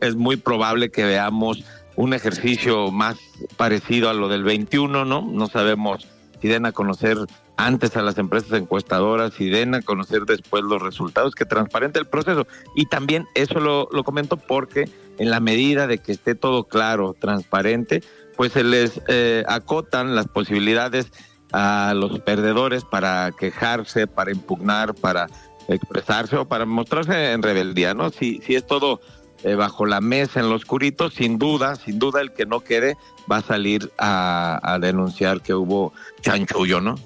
es 0.00 0.16
muy 0.16 0.36
probable 0.36 0.90
que 0.90 1.04
veamos 1.04 1.64
un 1.96 2.12
ejercicio 2.12 2.90
más 2.90 3.16
parecido 3.56 4.10
a 4.10 4.14
lo 4.14 4.28
del 4.28 4.44
21, 4.44 5.04
¿no? 5.04 5.22
No 5.22 5.46
sabemos 5.46 6.06
si 6.40 6.48
den 6.48 6.66
a 6.66 6.72
conocer 6.72 7.16
antes 7.56 7.96
a 7.96 8.02
las 8.02 8.18
empresas 8.18 8.52
encuestadoras, 8.52 9.32
si 9.32 9.48
den 9.48 9.74
a 9.74 9.80
conocer 9.80 10.26
después 10.26 10.62
los 10.62 10.82
resultados, 10.82 11.34
que 11.34 11.46
transparente 11.46 11.98
el 11.98 12.06
proceso. 12.06 12.46
Y 12.74 12.86
también 12.86 13.26
eso 13.34 13.60
lo, 13.60 13.88
lo 13.90 14.04
comento 14.04 14.36
porque 14.36 14.90
en 15.18 15.30
la 15.30 15.40
medida 15.40 15.86
de 15.86 15.98
que 15.98 16.12
esté 16.12 16.34
todo 16.34 16.64
claro, 16.64 17.16
transparente, 17.18 18.02
pues 18.36 18.52
se 18.52 18.64
les 18.64 19.00
eh, 19.08 19.44
acotan 19.48 20.14
las 20.14 20.28
posibilidades 20.28 21.06
a 21.52 21.94
los 21.94 22.20
perdedores 22.20 22.84
para 22.84 23.32
quejarse, 23.38 24.06
para 24.06 24.32
impugnar, 24.32 24.94
para 24.94 25.28
expresarse 25.68 26.36
o 26.36 26.46
para 26.46 26.66
mostrarse 26.66 27.32
en 27.32 27.42
rebeldía, 27.42 27.94
¿no? 27.94 28.10
Si, 28.10 28.40
si 28.44 28.54
es 28.54 28.66
todo 28.66 29.00
eh, 29.44 29.54
bajo 29.54 29.86
la 29.86 30.00
mesa 30.00 30.40
en 30.40 30.48
lo 30.48 30.54
oscurito, 30.54 31.10
sin 31.10 31.38
duda, 31.38 31.76
sin 31.76 31.98
duda 31.98 32.20
el 32.20 32.32
que 32.32 32.46
no 32.46 32.60
quede 32.60 32.96
va 33.30 33.38
a 33.38 33.42
salir 33.42 33.92
a, 33.98 34.78
denunciar 34.80 35.42
que 35.42 35.54
hubo 35.54 35.92
chanchullo, 36.20 36.80
¿no? 36.80 36.96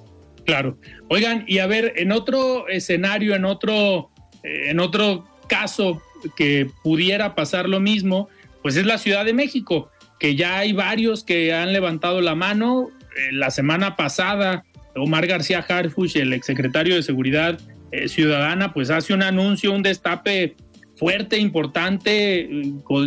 Claro. 0.47 0.79
Oigan, 1.09 1.45
y 1.47 1.59
a 1.59 1.67
ver, 1.67 1.93
en 1.97 2.13
otro 2.13 2.69
escenario, 2.69 3.35
en 3.35 3.45
otro, 3.45 4.11
eh, 4.43 4.71
en 4.71 4.81
otro 4.81 5.27
caso 5.49 6.01
que 6.37 6.71
pudiera 6.83 7.35
pasar 7.35 7.69
lo 7.69 7.81
mismo, 7.81 8.29
pues 8.63 8.77
es 8.77 8.87
la 8.87 8.99
Ciudad 8.99 9.25
de 9.25 9.33
México, 9.33 9.91
que 10.21 10.37
ya 10.37 10.59
hay 10.59 10.73
varios 10.73 11.25
que 11.25 11.53
han 11.53 11.73
levantado 11.73 12.21
la 12.21 12.37
mano, 12.37 12.91
eh, 13.17 13.33
la 13.33 13.51
semana 13.51 13.97
pasada, 13.97 14.65
Omar 14.95 15.27
García 15.27 15.65
Harfuch, 15.67 16.15
el 16.17 16.33
exsecretario 16.33 16.95
de 16.95 17.03
Seguridad 17.03 17.59
eh, 17.91 18.07
Ciudadana, 18.09 18.73
pues 18.73 18.91
hace 18.91 19.15
un 19.15 19.23
anuncio, 19.23 19.73
un 19.73 19.83
destape 19.83 20.55
fuerte, 20.97 21.39
importante, 21.39 22.49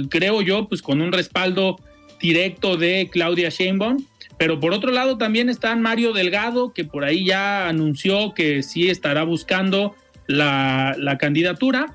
creo 0.10 0.42
yo, 0.42 0.68
pues 0.68 0.82
con 0.82 1.00
un 1.00 1.12
respaldo 1.12 1.78
directo 2.20 2.76
de 2.76 3.08
Claudia 3.12 3.50
Sheinbaum. 3.50 4.04
Pero 4.40 4.60
por 4.60 4.74
otro 4.74 4.92
lado 4.92 5.18
también 5.18 5.48
está 5.48 5.76
Mario 5.76 6.12
Delgado, 6.12 6.74
que 6.74 6.84
por 6.84 7.06
ahí 7.06 7.26
ya 7.26 7.68
anunció 7.68 8.34
que 8.34 8.64
sí 8.64 8.90
estará 8.90 9.24
buscando 9.24 9.96
la, 10.28 11.18
candidatura. 11.20 11.94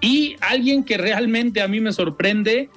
Y 0.00 0.36
alguien 0.40 0.84
que 0.84 0.98
realmente 0.98 1.62
a 1.62 1.68
mí 1.68 1.80
me 1.80 1.92
sorprende 1.92 2.68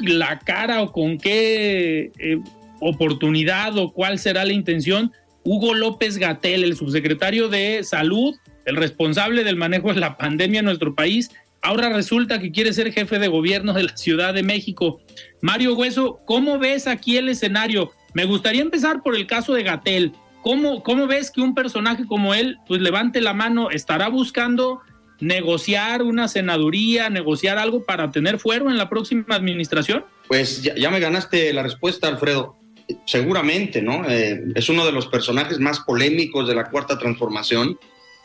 la 0.00 0.38
cara 0.38 0.82
o 0.82 0.92
con 0.92 1.18
qué 1.18 2.12
eh, 2.18 2.38
oportunidad 2.80 3.76
o 3.78 3.92
cuál 3.92 4.18
será 4.18 4.44
la 4.44 4.52
intención. 4.52 5.12
Hugo 5.44 5.74
López 5.74 6.18
Gatel, 6.18 6.64
el 6.64 6.76
subsecretario 6.76 7.48
de 7.48 7.82
Salud, 7.82 8.34
el 8.66 8.76
responsable 8.76 9.44
del 9.44 9.56
manejo 9.56 9.92
de 9.94 10.00
la 10.00 10.16
pandemia 10.18 10.60
en 10.60 10.66
nuestro 10.66 10.94
país, 10.94 11.30
ahora 11.62 11.88
resulta 11.88 12.38
que 12.38 12.52
quiere 12.52 12.72
ser 12.72 12.92
jefe 12.92 13.18
de 13.18 13.28
gobierno 13.28 13.72
de 13.72 13.84
la 13.84 13.96
Ciudad 13.96 14.34
de 14.34 14.42
México. 14.42 15.00
Mario 15.40 15.74
Hueso, 15.74 16.20
¿cómo 16.26 16.58
ves 16.58 16.86
aquí 16.86 17.16
el 17.16 17.28
escenario? 17.28 17.92
Me 18.14 18.24
gustaría 18.24 18.62
empezar 18.62 19.02
por 19.02 19.16
el 19.16 19.26
caso 19.26 19.54
de 19.54 19.62
Gatel. 19.62 20.12
¿Cómo, 20.42 20.82
¿Cómo 20.82 21.06
ves 21.06 21.30
que 21.30 21.40
un 21.40 21.54
personaje 21.54 22.06
como 22.06 22.34
él, 22.34 22.58
pues 22.66 22.80
levante 22.80 23.20
la 23.20 23.34
mano, 23.34 23.70
estará 23.70 24.08
buscando 24.08 24.80
negociar 25.20 26.02
una 26.02 26.28
senaduría, 26.28 27.10
negociar 27.10 27.58
algo 27.58 27.84
para 27.84 28.10
tener 28.10 28.38
fuero 28.38 28.70
en 28.70 28.78
la 28.78 28.88
próxima 28.88 29.34
administración? 29.34 30.04
Pues 30.28 30.62
ya 30.62 30.90
me 30.90 31.00
ganaste 31.00 31.52
la 31.52 31.62
respuesta, 31.62 32.08
Alfredo 32.08 32.58
seguramente, 33.04 33.82
¿no? 33.82 34.08
Eh, 34.08 34.42
es 34.54 34.68
uno 34.68 34.86
de 34.86 34.92
los 34.92 35.06
personajes 35.06 35.58
más 35.58 35.80
polémicos 35.80 36.48
de 36.48 36.54
la 36.54 36.70
cuarta 36.70 36.98
transformación, 36.98 37.78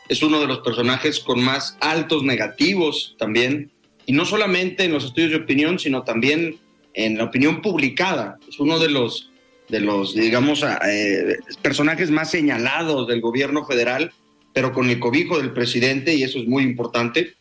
es 0.08 0.22
uno 0.22 0.40
de 0.40 0.46
los 0.46 0.58
personajes 0.60 1.20
con 1.20 1.42
más 1.42 1.76
altos 1.80 2.22
negativos 2.22 3.14
también, 3.18 3.70
y 4.06 4.12
no 4.12 4.24
solamente 4.24 4.84
en 4.84 4.92
los 4.92 5.04
estudios 5.04 5.30
de 5.30 5.38
opinión, 5.38 5.78
sino 5.78 6.02
también 6.02 6.58
en 6.92 7.18
la 7.18 7.24
opinión 7.24 7.62
publicada. 7.62 8.38
Es 8.48 8.60
uno 8.60 8.78
de 8.78 8.90
los, 8.90 9.30
de 9.68 9.80
los 9.80 10.14
digamos, 10.14 10.62
eh, 10.62 11.38
personajes 11.62 12.10
más 12.10 12.30
señalados 12.30 13.08
del 13.08 13.20
gobierno 13.20 13.64
federal, 13.64 14.12
pero 14.54 14.72
con 14.72 14.88
el 14.88 14.98
cobijo 14.98 15.38
del 15.38 15.52
presidente, 15.52 16.14
y 16.14 16.22
eso 16.22 16.38
es 16.38 16.46
muy 16.46 16.62
importante. 16.62 17.34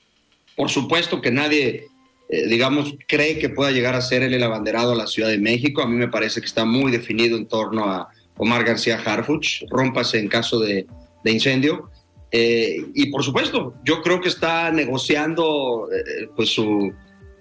Por 0.58 0.70
supuesto 0.70 1.22
que 1.22 1.32
nadie 1.32 1.88
eh, 2.34 2.48
digamos, 2.48 2.96
cree 3.08 3.38
que 3.38 3.50
pueda 3.50 3.70
llegar 3.70 3.96
a 3.96 4.01
ser 4.01 4.24
él 4.24 4.34
el 4.34 4.41
abanderado 4.41 4.93
a 4.93 4.96
la 4.96 5.05
Ciudad 5.05 5.29
de 5.29 5.38
México. 5.38 5.84
A 5.84 5.88
mí 5.88 5.96
me 5.96 6.08
parece 6.08 6.39
que 6.39 6.48
está 6.48 6.65
muy 6.65 6.91
definido 6.91 7.38
en 7.38 7.48
torno 7.48 7.86
a 7.86 8.10
Omar 8.38 8.63
García 8.63 8.98
Harfuch, 8.98 9.65
rómpase 9.70 10.17
en 10.17 10.29
caso 10.29 10.60
de, 10.60 10.88
incendio. 11.25 11.91
Eh, 12.32 12.77
y 12.96 13.12
por 13.12 13.24
supuesto, 13.24 13.75
yo 13.86 14.01
creo 14.01 14.20
que 14.20 14.29
está 14.29 14.72
negociando 14.72 15.88
eh, 15.91 16.27
pues 16.36 16.50
su, 16.50 16.91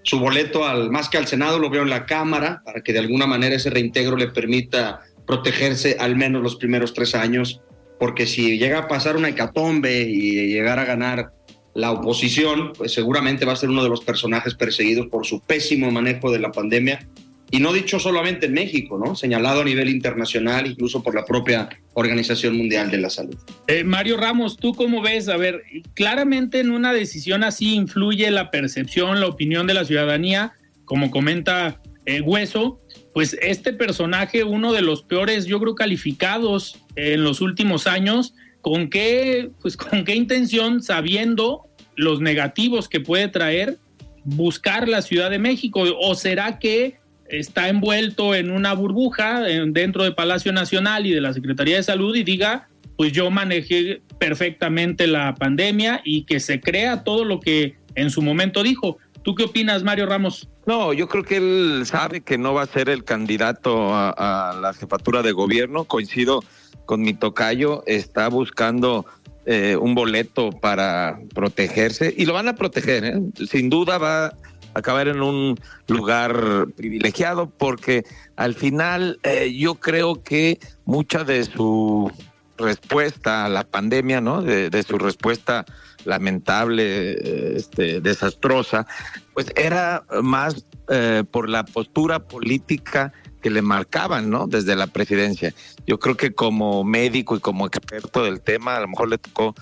su 0.03 0.19
boleto 0.19 0.63
al, 0.63 0.91
más 0.91 1.09
que 1.09 1.17
al 1.17 1.25
Senado, 1.25 1.57
lo 1.57 1.71
veo 1.71 1.81
en 1.81 1.89
la 1.89 2.05
Cámara, 2.05 2.61
para 2.63 2.81
que 2.81 2.93
de 2.93 2.99
alguna 2.99 3.25
manera 3.25 3.55
ese 3.55 3.71
reintegro 3.71 4.15
le 4.15 4.27
permita 4.27 5.01
protegerse 5.25 5.97
al 5.99 6.15
menos 6.15 6.43
los 6.43 6.57
primeros 6.57 6.93
tres 6.93 7.15
años, 7.15 7.61
porque 7.99 8.25
si 8.25 8.57
llega 8.57 8.79
a 8.79 8.87
pasar 8.87 9.15
una 9.15 9.29
hecatombe 9.29 10.01
y 10.01 10.47
llegar 10.47 10.79
a 10.79 10.85
ganar 10.85 11.33
la 11.73 11.91
oposición, 11.91 12.73
pues 12.77 12.93
seguramente 12.93 13.45
va 13.45 13.53
a 13.53 13.55
ser 13.55 13.69
uno 13.69 13.83
de 13.83 13.89
los 13.89 14.03
personajes 14.03 14.53
perseguidos 14.53 15.07
por 15.07 15.25
su 15.25 15.41
pésimo 15.41 15.89
manejo 15.91 16.31
de 16.31 16.39
la 16.39 16.51
pandemia. 16.51 17.07
Y 17.49 17.59
no 17.59 17.71
dicho 17.71 17.99
solamente 17.99 18.47
en 18.47 18.53
México, 18.53 18.97
¿no? 18.97 19.15
Señalado 19.15 19.61
a 19.61 19.63
nivel 19.63 19.89
internacional, 19.89 20.65
incluso 20.65 21.03
por 21.03 21.13
la 21.13 21.23
propia 21.23 21.69
Organización 21.93 22.57
Mundial 22.57 22.89
de 22.89 22.97
la 22.97 23.11
Salud. 23.11 23.37
Eh, 23.67 23.83
Mario 23.83 24.17
Ramos, 24.17 24.57
¿tú 24.57 24.73
cómo 24.73 25.03
ves? 25.03 25.29
A 25.29 25.37
ver, 25.37 25.61
claramente 25.93 26.59
en 26.59 26.71
una 26.71 26.93
decisión 26.93 27.43
así 27.43 27.75
influye 27.75 28.31
la 28.31 28.49
percepción, 28.49 29.19
la 29.19 29.27
opinión 29.27 29.67
de 29.67 29.75
la 29.75 29.85
ciudadanía, 29.85 30.53
como 30.85 31.11
comenta 31.11 31.79
eh, 32.05 32.21
Hueso, 32.21 32.81
pues 33.13 33.37
este 33.41 33.73
personaje, 33.73 34.43
uno 34.43 34.73
de 34.73 34.81
los 34.81 35.03
peores, 35.03 35.45
yo 35.45 35.59
creo, 35.59 35.75
calificados 35.75 36.79
en 36.95 37.23
los 37.23 37.41
últimos 37.41 37.85
años, 37.85 38.33
¿con 38.61 38.89
qué, 38.89 39.51
pues, 39.61 39.77
con 39.77 40.03
qué 40.03 40.15
intención, 40.15 40.81
sabiendo 40.81 41.67
los 41.95 42.21
negativos 42.21 42.89
que 42.89 42.99
puede 42.99 43.27
traer, 43.27 43.77
buscar 44.23 44.89
la 44.89 45.01
Ciudad 45.01 45.29
de 45.29 45.39
México? 45.39 45.83
¿O 45.99 46.15
será 46.15 46.57
que 46.57 46.97
está 47.27 47.69
envuelto 47.69 48.35
en 48.35 48.51
una 48.51 48.73
burbuja 48.73 49.41
dentro 49.41 50.03
de 50.03 50.11
Palacio 50.11 50.51
Nacional 50.51 51.05
y 51.05 51.11
de 51.11 51.21
la 51.21 51.33
Secretaría 51.33 51.77
de 51.77 51.83
Salud 51.83 52.15
y 52.15 52.23
diga, 52.23 52.67
pues 52.97 53.11
yo 53.11 53.29
manejé 53.31 54.01
perfectamente 54.19 55.07
la 55.07 55.35
pandemia 55.35 56.01
y 56.03 56.23
que 56.23 56.39
se 56.39 56.59
crea 56.59 57.03
todo 57.03 57.25
lo 57.25 57.39
que 57.39 57.75
en 57.95 58.09
su 58.09 58.21
momento 58.21 58.63
dijo? 58.63 58.97
¿Tú 59.23 59.35
qué 59.35 59.45
opinas, 59.45 59.83
Mario 59.83 60.05
Ramos? 60.05 60.49
No, 60.65 60.93
yo 60.93 61.07
creo 61.07 61.23
que 61.23 61.37
él 61.37 61.83
sabe 61.85 62.21
que 62.21 62.37
no 62.37 62.53
va 62.53 62.63
a 62.63 62.67
ser 62.67 62.89
el 62.89 63.03
candidato 63.03 63.93
a, 63.93 64.57
la 64.61 64.73
jefatura 64.73 65.21
de 65.21 65.31
gobierno. 65.31 65.85
Coincido 65.85 66.43
con 66.85 67.01
mi 67.01 67.13
tocayo, 67.13 67.83
está 67.85 68.27
buscando 68.27 69.05
eh, 69.45 69.77
un 69.79 69.95
boleto 69.95 70.51
para 70.51 71.19
protegerse 71.33 72.13
y 72.15 72.25
lo 72.25 72.33
van 72.33 72.49
a 72.49 72.55
proteger. 72.55 73.05
¿eh? 73.05 73.21
Sin 73.49 73.69
duda 73.69 73.97
va 73.97 74.25
a 74.25 74.33
acabar 74.73 75.07
en 75.07 75.21
un 75.21 75.57
lugar 75.87 76.67
privilegiado 76.75 77.49
porque 77.49 78.03
al 78.35 78.55
final 78.55 79.19
eh, 79.23 79.53
yo 79.53 79.75
creo 79.75 80.21
que 80.23 80.59
mucha 80.85 81.23
de 81.23 81.45
su 81.45 82.11
respuesta 82.57 83.45
a 83.45 83.49
la 83.49 83.63
pandemia, 83.63 84.21
¿no? 84.21 84.41
De, 84.41 84.83
su 84.83 84.97
respuesta 84.97 85.65
lamentable, 86.05 87.55
este, 87.57 88.01
desastrosa, 88.01 88.85
pues 89.33 89.47
era 89.55 90.03
más 90.21 90.65
eh, 90.89 91.23
por 91.29 91.49
la 91.49 91.65
postura 91.65 92.19
política 92.19 93.13
que 93.41 93.49
le 93.49 93.61
marcaban, 93.61 94.29
¿no? 94.29 94.47
Desde 94.47 94.75
la 94.75 94.87
presidencia. 94.87 95.53
Yo 95.85 95.99
creo 95.99 96.15
que 96.15 96.33
como 96.33 96.83
médico 96.83 97.35
y 97.35 97.39
como 97.39 97.67
experto 97.67 98.23
del 98.23 98.41
tema, 98.41 98.77
a 98.77 98.79
lo 98.79 98.87
mejor 98.87 99.09
le 99.09 99.17
tocó 99.17 99.53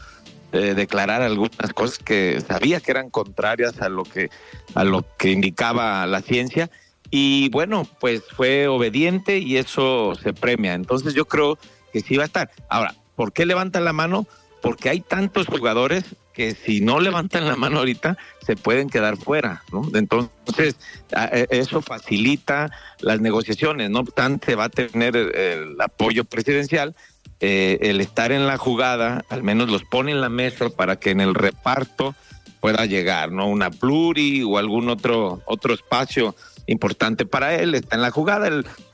eh, 0.53 0.73
declarar 0.75 1.21
algunas 1.21 1.73
cosas 1.73 1.97
que 1.97 2.41
sabía 2.45 2.79
que 2.79 2.91
eran 2.91 3.09
contrarias 3.09 3.81
a 3.81 3.89
lo 3.89 4.03
que 4.03 4.29
a 4.75 4.83
lo 4.83 5.05
que 5.17 5.31
indicaba 5.31 6.05
la 6.05 6.21
ciencia 6.21 6.69
y 7.11 7.49
bueno, 7.49 7.85
pues 7.99 8.23
fue 8.35 8.69
obediente 8.69 9.39
y 9.39 9.57
eso 9.57 10.15
se 10.15 10.33
premia. 10.33 10.73
Entonces 10.73 11.13
yo 11.13 11.25
creo 11.25 11.59
que 11.91 11.99
sí 11.99 12.15
va 12.15 12.23
a 12.23 12.27
estar. 12.27 12.49
Ahora, 12.69 12.95
¿por 13.15 13.33
qué 13.33 13.45
levantan 13.45 13.83
la 13.83 13.93
mano? 13.93 14.25
Porque 14.61 14.89
hay 14.89 15.01
tantos 15.01 15.47
jugadores 15.47 16.15
que 16.33 16.55
si 16.55 16.81
no 16.81 16.99
levantan 16.99 17.47
la 17.47 17.55
mano 17.55 17.79
ahorita 17.79 18.17
se 18.45 18.55
pueden 18.55 18.89
quedar 18.89 19.17
fuera, 19.17 19.63
¿no? 19.71 19.83
Entonces, 19.93 20.75
e, 21.11 21.47
eso 21.49 21.81
facilita 21.81 22.71
las 22.99 23.19
negociaciones, 23.19 23.89
no 23.89 23.99
obstante 23.99 24.55
va 24.55 24.65
a 24.65 24.69
tener 24.69 25.15
el, 25.15 25.79
apoyo 25.79 26.25
presidencial, 26.25 26.95
eh, 27.39 27.79
el 27.81 28.01
estar 28.01 28.31
en 28.31 28.47
la 28.47 28.57
jugada, 28.57 29.25
al 29.29 29.43
menos 29.43 29.69
los 29.69 29.83
pone 29.83 30.11
en 30.11 30.21
la 30.21 30.29
mesa 30.29 30.69
para 30.69 30.97
que 30.97 31.11
en 31.11 31.21
el 31.21 31.33
reparto 31.33 32.15
pueda 32.59 32.85
llegar, 32.85 33.31
¿no? 33.31 33.47
Una 33.47 33.71
pluri 33.71 34.43
o 34.43 34.57
algún 34.57 34.89
otro, 34.89 35.41
otro 35.45 35.73
espacio 35.73 36.35
importante 36.67 37.25
para 37.25 37.55
él, 37.55 37.75
está 37.75 37.95
en 37.95 38.03
la 38.03 38.11
jugada, 38.11 38.49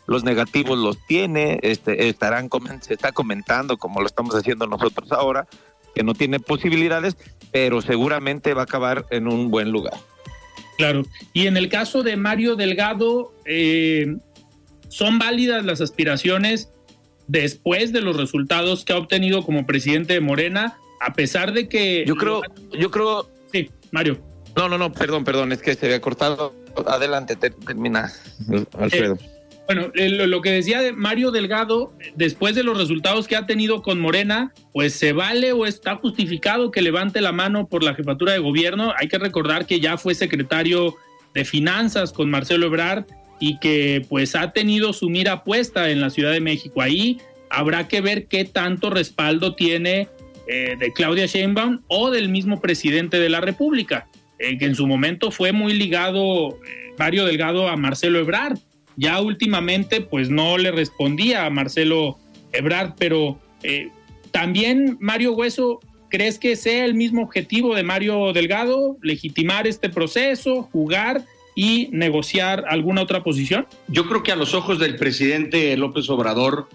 los 0.08 0.24
negativos 0.24 0.77
los 0.77 0.98
tiene, 1.06 1.60
este, 1.62 2.08
estarán, 2.08 2.50
se 2.82 2.94
está 2.94 3.12
comentando 3.12 3.77
como 3.77 4.00
lo 4.00 4.08
estamos 4.08 4.34
haciendo 4.36 4.65
nosotros 4.67 5.12
ahora, 5.12 5.48
que 5.97 6.03
no 6.03 6.13
tiene 6.13 6.39
posibilidades, 6.39 7.17
pero 7.51 7.81
seguramente 7.81 8.53
va 8.53 8.61
a 8.61 8.65
acabar 8.65 9.07
en 9.09 9.27
un 9.27 9.49
buen 9.49 9.71
lugar. 9.71 9.95
Claro, 10.77 11.01
y 11.33 11.47
en 11.47 11.57
el 11.57 11.69
caso 11.69 12.03
de 12.03 12.15
Mario 12.17 12.55
Delgado, 12.55 13.33
eh, 13.45 14.15
¿son 14.89 15.17
válidas 15.17 15.65
las 15.65 15.81
aspiraciones 15.81 16.69
después 17.25 17.91
de 17.93 18.01
los 18.01 18.15
resultados 18.15 18.85
que 18.85 18.93
ha 18.93 18.97
obtenido 18.97 19.43
como 19.43 19.65
presidente 19.65 20.13
de 20.13 20.21
Morena, 20.21 20.77
a 21.01 21.13
pesar 21.13 21.51
de 21.51 21.67
que... 21.67 22.05
Yo 22.05 22.15
creo, 22.15 22.43
yo 22.77 22.91
creo... 22.91 23.27
Sí, 23.51 23.71
Mario. 23.89 24.19
No, 24.55 24.69
no, 24.69 24.77
no, 24.77 24.91
perdón, 24.91 25.23
perdón, 25.23 25.51
es 25.51 25.63
que 25.63 25.73
se 25.73 25.87
había 25.87 25.99
cortado 25.99 26.53
adelante, 26.85 27.35
termina, 27.35 28.13
Alfredo. 28.77 29.15
Eh, 29.15 29.37
bueno, 29.67 29.91
lo 29.93 30.41
que 30.41 30.51
decía 30.51 30.81
Mario 30.95 31.31
Delgado, 31.31 31.93
después 32.15 32.55
de 32.55 32.63
los 32.63 32.77
resultados 32.77 33.27
que 33.27 33.36
ha 33.36 33.45
tenido 33.45 33.81
con 33.81 34.00
Morena, 34.00 34.53
pues 34.74 34.93
se 34.93 35.13
vale 35.13 35.51
o 35.51 35.65
está 35.65 35.95
justificado 35.95 36.71
que 36.71 36.81
levante 36.81 37.21
la 37.21 37.31
mano 37.31 37.67
por 37.67 37.83
la 37.83 37.93
jefatura 37.93 38.33
de 38.33 38.39
gobierno. 38.39 38.93
Hay 38.97 39.07
que 39.07 39.17
recordar 39.17 39.65
que 39.65 39.79
ya 39.79 39.97
fue 39.97 40.15
secretario 40.15 40.95
de 41.33 41.45
Finanzas 41.45 42.13
con 42.13 42.29
Marcelo 42.29 42.67
Ebrard 42.67 43.05
y 43.39 43.59
que 43.59 44.05
pues 44.09 44.36
ha 44.36 44.51
tenido 44.51 44.93
su 44.93 45.09
mira 45.09 45.43
puesta 45.43 45.89
en 45.89 46.01
la 46.01 46.09
Ciudad 46.09 46.31
de 46.31 46.39
México. 46.39 46.81
Ahí 46.81 47.19
habrá 47.50 47.88
que 47.88 48.01
ver 48.01 48.27
qué 48.27 48.45
tanto 48.45 48.89
respaldo 48.89 49.55
tiene 49.55 50.07
eh, 50.47 50.75
de 50.79 50.93
Claudia 50.93 51.25
Sheinbaum 51.25 51.81
o 51.88 52.09
del 52.09 52.29
mismo 52.29 52.62
presidente 52.62 53.19
de 53.19 53.29
la 53.29 53.41
República. 53.41 54.07
Eh, 54.39 54.57
que 54.57 54.65
en 54.65 54.75
su 54.75 54.86
momento 54.86 55.32
fue 55.32 55.51
muy 55.51 55.73
ligado 55.73 56.49
eh, 56.49 56.93
Mario 56.97 57.25
Delgado 57.25 57.67
a 57.67 57.75
Marcelo 57.75 58.19
Ebrard. 58.19 58.60
Ya 58.97 59.21
últimamente, 59.21 60.01
pues 60.01 60.29
no 60.29 60.57
le 60.57 60.71
respondía 60.71 61.45
a 61.45 61.49
Marcelo 61.49 62.17
Ebrard, 62.51 62.95
pero 62.97 63.39
eh, 63.63 63.89
también 64.31 64.97
Mario 64.99 65.33
Hueso, 65.33 65.79
¿crees 66.10 66.39
que 66.39 66.55
sea 66.55 66.83
el 66.86 66.95
mismo 66.95 67.21
objetivo 67.23 67.75
de 67.75 67.83
Mario 67.83 68.33
Delgado, 68.33 68.97
legitimar 69.01 69.67
este 69.67 69.89
proceso, 69.89 70.63
jugar 70.71 71.23
y 71.55 71.89
negociar 71.91 72.65
alguna 72.67 73.01
otra 73.01 73.23
posición? 73.23 73.67
Yo 73.88 74.07
creo 74.07 74.23
que 74.23 74.31
a 74.31 74.36
los 74.36 74.53
ojos 74.53 74.79
del 74.79 74.95
presidente 74.95 75.77
López 75.77 76.10
Obrador, 76.10 76.67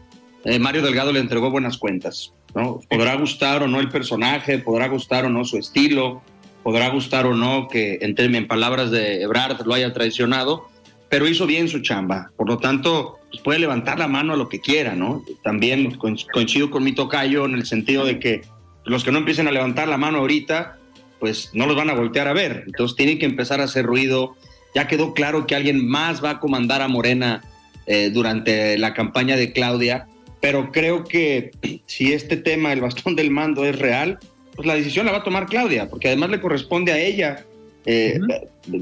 Mario 0.61 0.83
Delgado 0.83 1.13
le 1.13 1.21
entregó 1.21 1.51
buenas 1.51 1.79
cuentas. 1.79 2.33
¿no? 2.55 2.81
Podrá 2.89 3.15
gustar 3.17 3.63
o 3.63 3.69
no 3.69 3.81
el 3.81 3.89
personaje, 3.89 4.59
podrá 4.59 4.89
gustar 4.89 5.25
o 5.25 5.31
no 5.31 5.45
su 5.45 5.57
estilo, 5.57 6.23
podrá 6.63 6.89
gustar 6.91 7.27
o 7.27 7.35
no 7.35 7.69
que, 7.69 7.99
en, 8.01 8.47
palabras 8.47 8.91
de 8.91 9.23
Ebrard, 9.23 9.67
lo 9.67 9.75
haya 9.75 9.93
traicionado, 9.93 10.69
pero 11.13 11.29
hizo 11.29 11.47
bien 11.47 11.69
su 11.69 11.81
chamba. 11.81 12.33
Por 12.39 12.49
lo 12.49 12.57
tanto, 12.57 13.19
pues 13.31 13.43
puede 13.43 13.59
levantar 13.59 13.99
la 13.99 14.09
mano 14.09 14.33
a 14.33 14.37
lo 14.37 14.49
que 14.49 14.61
quiera, 14.61 14.95
¿no? 14.95 15.23
También 15.45 15.99
coincido 15.99 16.71
con 16.71 16.85
mi 16.85 16.95
tocayo 16.95 17.45
en 17.45 17.53
el 17.53 17.67
sentido 17.67 18.07
de 18.07 18.19
que 18.19 18.41
los 18.87 19.05
que 19.05 19.13
no 19.13 19.19
empiecen 19.19 19.47
a 19.47 19.53
levantar 19.53 19.89
la 19.89 19.99
mano 19.99 20.21
ahorita, 20.21 20.79
pues 21.21 21.51
no 21.53 21.67
los 21.67 21.77
van 21.77 21.91
a 21.91 21.95
voltear 21.95 22.29
a 22.29 22.33
ver. 22.33 22.63
Entonces 22.65 22.97
tienen 22.97 23.19
que 23.19 23.27
empezar 23.27 23.61
a 23.61 23.65
hacer 23.65 23.85
ruido. 23.85 24.37
Ya 24.75 24.89
quedó 24.89 25.13
claro 25.13 25.47
que 25.47 25.55
alguien 25.55 25.87
más 25.87 26.25
va 26.25 26.31
a 26.31 26.41
comandar 26.41 26.81
a 26.81 26.89
Morena 26.89 27.43
eh, 27.85 28.09
durante 28.11 28.79
la 28.79 28.95
campaña 28.95 29.37
de 29.37 29.53
Claudia, 29.53 30.09
pero 30.41 30.73
creo 30.73 31.05
que 31.05 31.51
si 31.85 32.15
este 32.15 32.39
tema, 32.39 32.73
el 32.73 32.81
bastón 32.81 33.17
del 33.17 33.31
mando, 33.31 33.67
es 33.67 33.79
real, 33.79 34.19
pues 34.57 34.67
la 34.67 34.77
decisión 34.77 35.05
la 35.05 35.13
va 35.13 35.19
a 35.19 35.25
tomar 35.25 35.45
Claudia, 35.45 35.91
porque 35.91 36.09
además 36.09 36.31
le 36.31 36.41
corresponde 36.41 36.91
a 36.91 36.99
ella 36.99 37.45
eh, 37.85 38.21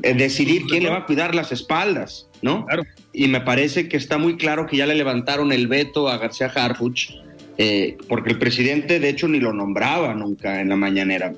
eh, 0.03 0.15
decidir 0.15 0.65
quién 0.67 0.83
le 0.83 0.91
va 0.91 0.99
a 0.99 1.07
cuidar 1.07 1.35
las 1.35 1.53
espaldas, 1.53 2.29
¿no? 2.43 2.67
Claro. 2.67 2.83
Y 3.13 3.29
me 3.29 3.41
parece 3.41 3.89
que 3.89 3.97
está 3.97 4.19
muy 4.19 4.37
claro 4.37 4.67
que 4.67 4.77
ya 4.77 4.87
le 4.87 4.95
levantaron 4.95 5.53
el 5.53 5.67
veto 5.69 6.09
a 6.09 6.19
García 6.19 6.53
Harfuch, 6.55 7.11
eh, 7.59 7.97
porque 8.09 8.31
el 8.31 8.39
presidente 8.39 9.01
de 9.01 9.09
hecho 9.09 9.29
ni 9.29 9.41
lo 9.41 9.53
nombraba 9.53 10.15
nunca 10.15 10.61
en 10.61 10.69
la 10.69 10.77
mañanera. 10.77 11.33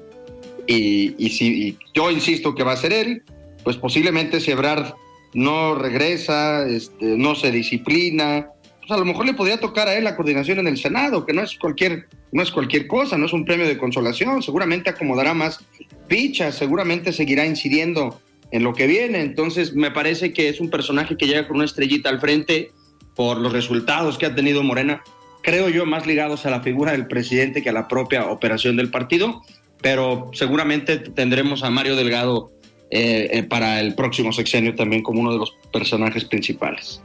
Y, 0.66 1.14
y 1.18 1.30
si 1.30 1.78
yo 1.94 2.10
insisto 2.10 2.54
que 2.54 2.64
va 2.64 2.72
a 2.72 2.76
ser 2.76 2.92
él, 2.92 3.22
pues 3.64 3.76
posiblemente 3.76 4.40
si 4.40 4.50
Ebrard 4.50 4.94
no 5.34 5.74
regresa, 5.74 6.66
este, 6.68 7.16
no 7.16 7.34
se 7.34 7.50
disciplina, 7.50 8.48
pues 8.80 8.90
a 8.90 8.96
lo 8.96 9.04
mejor 9.04 9.26
le 9.26 9.34
podría 9.34 9.60
tocar 9.60 9.88
a 9.88 9.96
él 9.96 10.04
la 10.04 10.16
coordinación 10.16 10.58
en 10.58 10.66
el 10.66 10.76
Senado, 10.76 11.24
que 11.24 11.32
no 11.32 11.42
es 11.42 11.56
cualquier, 11.56 12.08
no 12.32 12.42
es 12.42 12.50
cualquier 12.50 12.86
cosa, 12.86 13.16
no 13.16 13.26
es 13.26 13.32
un 13.32 13.44
premio 13.44 13.66
de 13.66 13.78
consolación, 13.78 14.42
seguramente 14.42 14.90
acomodará 14.90 15.34
más 15.34 15.64
fichas, 16.08 16.54
seguramente 16.54 17.12
seguirá 17.12 17.46
incidiendo 17.46 18.20
en 18.50 18.64
lo 18.64 18.74
que 18.74 18.86
viene, 18.86 19.20
entonces 19.20 19.74
me 19.74 19.90
parece 19.90 20.32
que 20.32 20.48
es 20.48 20.60
un 20.60 20.68
personaje 20.68 21.16
que 21.16 21.26
llega 21.26 21.48
con 21.48 21.56
una 21.56 21.64
estrellita 21.64 22.10
al 22.10 22.20
frente 22.20 22.70
por 23.16 23.38
los 23.38 23.52
resultados 23.52 24.18
que 24.18 24.26
ha 24.26 24.34
tenido 24.34 24.62
Morena, 24.62 25.02
creo 25.42 25.68
yo 25.68 25.86
más 25.86 26.06
ligados 26.06 26.46
a 26.46 26.50
la 26.50 26.60
figura 26.60 26.92
del 26.92 27.06
presidente 27.06 27.62
que 27.62 27.70
a 27.70 27.72
la 27.72 27.88
propia 27.88 28.26
operación 28.26 28.76
del 28.76 28.90
partido, 28.90 29.42
pero 29.80 30.30
seguramente 30.32 30.98
tendremos 30.98 31.62
a 31.64 31.70
Mario 31.70 31.96
Delgado 31.96 32.52
eh, 32.90 33.30
eh, 33.32 33.42
para 33.42 33.80
el 33.80 33.94
próximo 33.94 34.32
sexenio 34.32 34.74
también 34.74 35.02
como 35.02 35.20
uno 35.20 35.32
de 35.32 35.38
los 35.38 35.56
personajes 35.72 36.24
principales. 36.24 37.00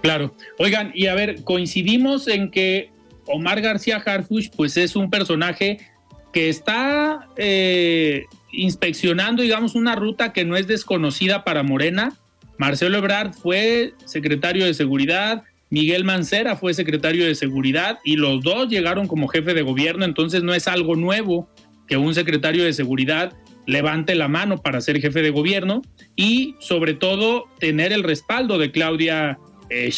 Claro. 0.00 0.34
Oigan, 0.58 0.92
y 0.94 1.06
a 1.06 1.14
ver, 1.14 1.42
coincidimos 1.44 2.28
en 2.28 2.50
que 2.50 2.90
Omar 3.26 3.60
García 3.60 3.96
Harfuch, 3.96 4.50
pues 4.56 4.76
es 4.76 4.96
un 4.96 5.10
personaje 5.10 5.78
que 6.34 6.48
está 6.48 7.28
eh, 7.36 8.24
inspeccionando, 8.50 9.42
digamos, 9.42 9.76
una 9.76 9.94
ruta 9.94 10.32
que 10.32 10.44
no 10.44 10.56
es 10.56 10.66
desconocida 10.66 11.44
para 11.44 11.62
Morena. 11.62 12.18
Marcelo 12.58 12.98
Ebrard 12.98 13.32
fue 13.32 13.94
secretario 14.04 14.64
de 14.66 14.74
Seguridad, 14.74 15.44
Miguel 15.70 16.04
Mancera 16.04 16.56
fue 16.56 16.74
secretario 16.74 17.24
de 17.24 17.36
Seguridad 17.36 17.98
y 18.04 18.16
los 18.16 18.42
dos 18.42 18.68
llegaron 18.68 19.06
como 19.06 19.28
jefe 19.28 19.54
de 19.54 19.62
gobierno, 19.62 20.04
entonces 20.04 20.42
no 20.42 20.54
es 20.54 20.68
algo 20.68 20.96
nuevo 20.96 21.48
que 21.86 21.96
un 21.96 22.14
secretario 22.14 22.64
de 22.64 22.72
Seguridad 22.72 23.32
levante 23.66 24.14
la 24.14 24.28
mano 24.28 24.58
para 24.58 24.80
ser 24.80 25.00
jefe 25.00 25.22
de 25.22 25.30
gobierno 25.30 25.82
y 26.16 26.56
sobre 26.58 26.94
todo 26.94 27.46
tener 27.60 27.92
el 27.92 28.02
respaldo 28.02 28.58
de 28.58 28.72
Claudia 28.72 29.38
eh, 29.70 29.90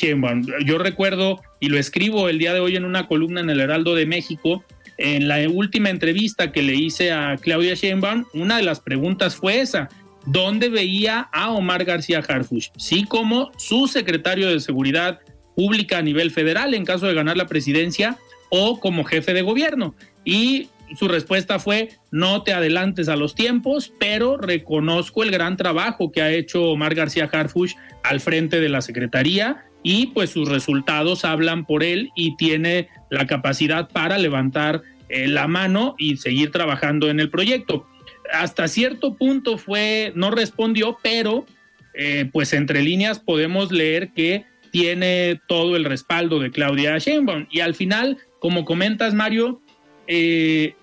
Yo 0.64 0.78
recuerdo, 0.78 1.40
y 1.60 1.68
lo 1.68 1.78
escribo 1.78 2.28
el 2.28 2.38
día 2.38 2.54
de 2.54 2.60
hoy 2.60 2.76
en 2.76 2.84
una 2.84 3.08
columna 3.08 3.40
en 3.40 3.50
el 3.50 3.60
Heraldo 3.60 3.94
de 3.94 4.06
México, 4.06 4.64
en 4.98 5.28
la 5.28 5.48
última 5.48 5.90
entrevista 5.90 6.52
que 6.52 6.62
le 6.62 6.74
hice 6.74 7.12
a 7.12 7.36
Claudia 7.36 7.74
Sheinbaum, 7.74 8.24
una 8.34 8.56
de 8.56 8.62
las 8.62 8.80
preguntas 8.80 9.36
fue 9.36 9.60
esa, 9.60 9.88
¿dónde 10.26 10.68
veía 10.68 11.28
a 11.32 11.50
Omar 11.50 11.84
García 11.84 12.22
Harfuch? 12.26 12.70
Sí 12.76 13.04
como 13.04 13.52
su 13.56 13.88
secretario 13.88 14.48
de 14.48 14.60
Seguridad 14.60 15.20
Pública 15.54 15.98
a 15.98 16.02
nivel 16.02 16.30
federal 16.30 16.74
en 16.74 16.84
caso 16.84 17.06
de 17.06 17.14
ganar 17.14 17.36
la 17.36 17.46
presidencia 17.46 18.18
o 18.50 18.78
como 18.80 19.04
jefe 19.04 19.32
de 19.32 19.42
gobierno. 19.42 19.94
Y 20.24 20.68
su 20.94 21.08
respuesta 21.08 21.58
fue, 21.58 21.90
no 22.10 22.42
te 22.42 22.52
adelantes 22.52 23.08
a 23.08 23.16
los 23.16 23.34
tiempos, 23.34 23.92
pero 23.98 24.36
reconozco 24.36 25.22
el 25.22 25.30
gran 25.30 25.56
trabajo 25.56 26.12
que 26.12 26.22
ha 26.22 26.30
hecho 26.30 26.64
Omar 26.64 26.94
García 26.94 27.28
Harfush 27.30 27.74
al 28.02 28.20
frente 28.20 28.60
de 28.60 28.68
la 28.68 28.80
Secretaría 28.82 29.64
y 29.88 30.08
pues 30.08 30.30
sus 30.30 30.48
resultados 30.48 31.24
hablan 31.24 31.64
por 31.64 31.84
él 31.84 32.10
y 32.16 32.36
tiene 32.36 32.88
la 33.08 33.28
capacidad 33.28 33.88
para 33.88 34.18
levantar 34.18 34.82
eh, 35.08 35.28
la 35.28 35.46
mano 35.46 35.94
y 35.96 36.16
seguir 36.16 36.50
trabajando 36.50 37.08
en 37.08 37.20
el 37.20 37.30
proyecto. 37.30 37.86
Hasta 38.32 38.66
cierto 38.66 39.14
punto 39.14 39.58
fue, 39.58 40.10
no 40.16 40.32
respondió, 40.32 40.98
pero 41.04 41.46
eh, 41.94 42.28
pues 42.32 42.52
entre 42.52 42.82
líneas 42.82 43.20
podemos 43.20 43.70
leer 43.70 44.10
que 44.12 44.44
tiene 44.72 45.40
todo 45.46 45.76
el 45.76 45.84
respaldo 45.84 46.40
de 46.40 46.50
Claudia 46.50 46.98
Sheinbaum. 46.98 47.46
Y 47.52 47.60
al 47.60 47.76
final, 47.76 48.18
como 48.40 48.64
comentas, 48.64 49.14
Mario, 49.14 49.62
eh, 50.08 50.74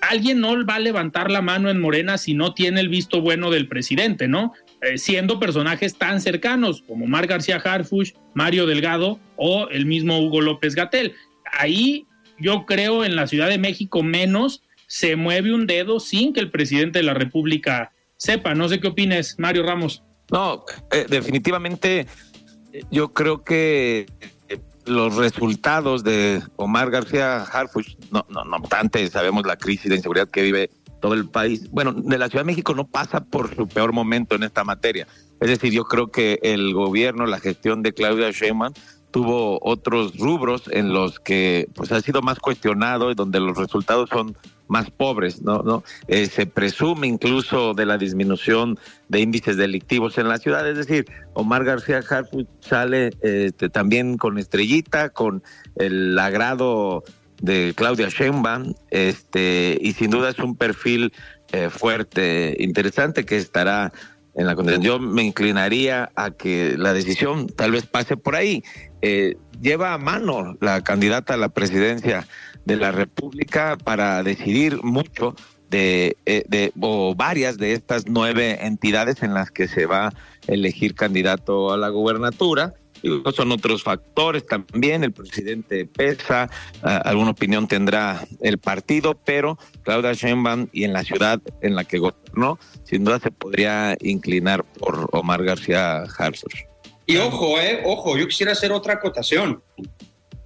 alguien 0.00 0.38
no 0.38 0.64
va 0.64 0.76
a 0.76 0.78
levantar 0.78 1.28
la 1.32 1.42
mano 1.42 1.70
en 1.70 1.80
Morena 1.80 2.18
si 2.18 2.34
no 2.34 2.54
tiene 2.54 2.82
el 2.82 2.88
visto 2.88 3.20
bueno 3.20 3.50
del 3.50 3.66
presidente, 3.66 4.28
¿no? 4.28 4.52
Eh, 4.84 4.98
siendo 4.98 5.40
personajes 5.40 5.96
tan 5.96 6.20
cercanos 6.20 6.82
como 6.86 7.06
Mar 7.06 7.26
García 7.26 7.56
Harfush, 7.56 8.12
Mario 8.34 8.66
Delgado 8.66 9.18
o 9.36 9.68
el 9.70 9.86
mismo 9.86 10.18
Hugo 10.18 10.42
López 10.42 10.74
Gatel. 10.74 11.14
Ahí 11.58 12.06
yo 12.38 12.66
creo 12.66 13.02
en 13.02 13.16
la 13.16 13.26
Ciudad 13.26 13.48
de 13.48 13.56
México 13.56 14.02
menos 14.02 14.62
se 14.86 15.16
mueve 15.16 15.54
un 15.54 15.66
dedo 15.66 16.00
sin 16.00 16.34
que 16.34 16.40
el 16.40 16.50
presidente 16.50 16.98
de 16.98 17.04
la 17.04 17.14
República 17.14 17.92
sepa. 18.18 18.54
No 18.54 18.68
sé 18.68 18.78
qué 18.78 18.88
opines, 18.88 19.38
Mario 19.38 19.62
Ramos. 19.62 20.02
No, 20.30 20.64
eh, 20.92 21.06
definitivamente 21.08 22.06
yo 22.90 23.14
creo 23.14 23.42
que 23.42 24.06
los 24.84 25.16
resultados 25.16 26.04
de 26.04 26.42
Omar 26.56 26.90
García 26.90 27.42
Harfuch, 27.42 27.96
no, 28.10 28.26
no, 28.28 28.44
no 28.44 28.56
obstante, 28.56 29.08
sabemos 29.08 29.46
la 29.46 29.56
crisis 29.56 29.88
de 29.88 29.96
inseguridad 29.96 30.28
que 30.28 30.42
vive 30.42 30.70
todo 31.04 31.12
el 31.12 31.28
país. 31.28 31.70
Bueno, 31.70 31.92
de 31.92 32.16
la 32.16 32.30
Ciudad 32.30 32.44
de 32.44 32.46
México 32.46 32.74
no 32.74 32.86
pasa 32.86 33.22
por 33.22 33.54
su 33.54 33.68
peor 33.68 33.92
momento 33.92 34.36
en 34.36 34.42
esta 34.42 34.64
materia. 34.64 35.06
Es 35.38 35.50
decir, 35.50 35.70
yo 35.70 35.84
creo 35.84 36.10
que 36.10 36.38
el 36.42 36.72
gobierno, 36.72 37.26
la 37.26 37.40
gestión 37.40 37.82
de 37.82 37.92
Claudia 37.92 38.30
Sheinbaum 38.30 38.72
tuvo 39.10 39.58
otros 39.60 40.16
rubros 40.16 40.62
en 40.72 40.94
los 40.94 41.20
que 41.20 41.68
pues 41.74 41.92
ha 41.92 42.00
sido 42.00 42.22
más 42.22 42.38
cuestionado 42.38 43.10
y 43.10 43.14
donde 43.14 43.38
los 43.38 43.58
resultados 43.58 44.08
son 44.08 44.34
más 44.66 44.90
pobres, 44.90 45.42
¿no? 45.42 45.58
¿No? 45.58 45.84
Eh, 46.08 46.24
se 46.24 46.46
presume 46.46 47.06
incluso 47.06 47.74
de 47.74 47.84
la 47.84 47.98
disminución 47.98 48.78
de 49.10 49.20
índices 49.20 49.58
delictivos 49.58 50.16
en 50.16 50.28
la 50.28 50.38
ciudad, 50.38 50.66
es 50.66 50.78
decir, 50.78 51.04
Omar 51.34 51.64
García 51.64 51.98
Harfuch 51.98 52.48
sale 52.60 53.10
este, 53.20 53.68
también 53.68 54.16
con 54.16 54.38
estrellita, 54.38 55.10
con 55.10 55.42
el 55.76 56.18
agrado 56.18 57.04
de 57.40 57.72
Claudia 57.76 58.08
Sheinbaum, 58.08 58.74
este, 58.90 59.78
y 59.80 59.92
sin 59.92 60.10
duda 60.10 60.30
es 60.30 60.38
un 60.38 60.56
perfil 60.56 61.12
eh, 61.52 61.70
fuerte, 61.70 62.56
interesante 62.58 63.24
que 63.24 63.36
estará 63.36 63.92
en 64.34 64.46
la 64.46 64.56
condición. 64.56 64.82
Yo 64.82 64.98
me 64.98 65.22
inclinaría 65.22 66.10
a 66.16 66.30
que 66.30 66.76
la 66.76 66.92
decisión 66.92 67.46
tal 67.46 67.72
vez 67.72 67.86
pase 67.86 68.16
por 68.16 68.34
ahí. 68.34 68.62
Eh, 69.02 69.36
lleva 69.60 69.94
a 69.94 69.98
mano 69.98 70.56
la 70.60 70.82
candidata 70.82 71.34
a 71.34 71.36
la 71.36 71.50
presidencia 71.50 72.26
de 72.64 72.76
la 72.76 72.90
República 72.90 73.76
para 73.82 74.22
decidir 74.22 74.82
mucho 74.82 75.34
de, 75.70 76.16
eh, 76.26 76.44
de, 76.48 76.72
o 76.80 77.14
varias 77.14 77.58
de 77.58 77.72
estas 77.72 78.04
nueve 78.06 78.66
entidades 78.66 79.22
en 79.22 79.34
las 79.34 79.50
que 79.50 79.68
se 79.68 79.86
va 79.86 80.08
a 80.08 80.12
elegir 80.46 80.94
candidato 80.94 81.72
a 81.72 81.76
la 81.76 81.88
gubernatura. 81.88 82.74
Son 83.34 83.52
otros 83.52 83.82
factores 83.82 84.46
también, 84.46 85.04
el 85.04 85.12
presidente 85.12 85.86
pesa, 85.86 86.50
alguna 86.82 87.30
opinión 87.30 87.68
tendrá 87.68 88.26
el 88.40 88.58
partido, 88.58 89.14
pero 89.24 89.58
Claudia 89.82 90.12
Sheinbaum 90.12 90.68
y 90.72 90.84
en 90.84 90.92
la 90.92 91.04
ciudad 91.04 91.40
en 91.60 91.74
la 91.74 91.84
que 91.84 91.98
gobernó, 91.98 92.58
sin 92.84 93.04
duda 93.04 93.20
se 93.20 93.30
podría 93.30 93.96
inclinar 94.00 94.64
por 94.64 95.08
Omar 95.12 95.44
García 95.44 96.04
Harfuch. 96.18 96.66
Y 97.06 97.16
ojo, 97.18 97.60
eh, 97.60 97.82
ojo, 97.84 98.16
yo 98.16 98.26
quisiera 98.26 98.52
hacer 98.52 98.72
otra 98.72 98.94
acotación. 98.94 99.62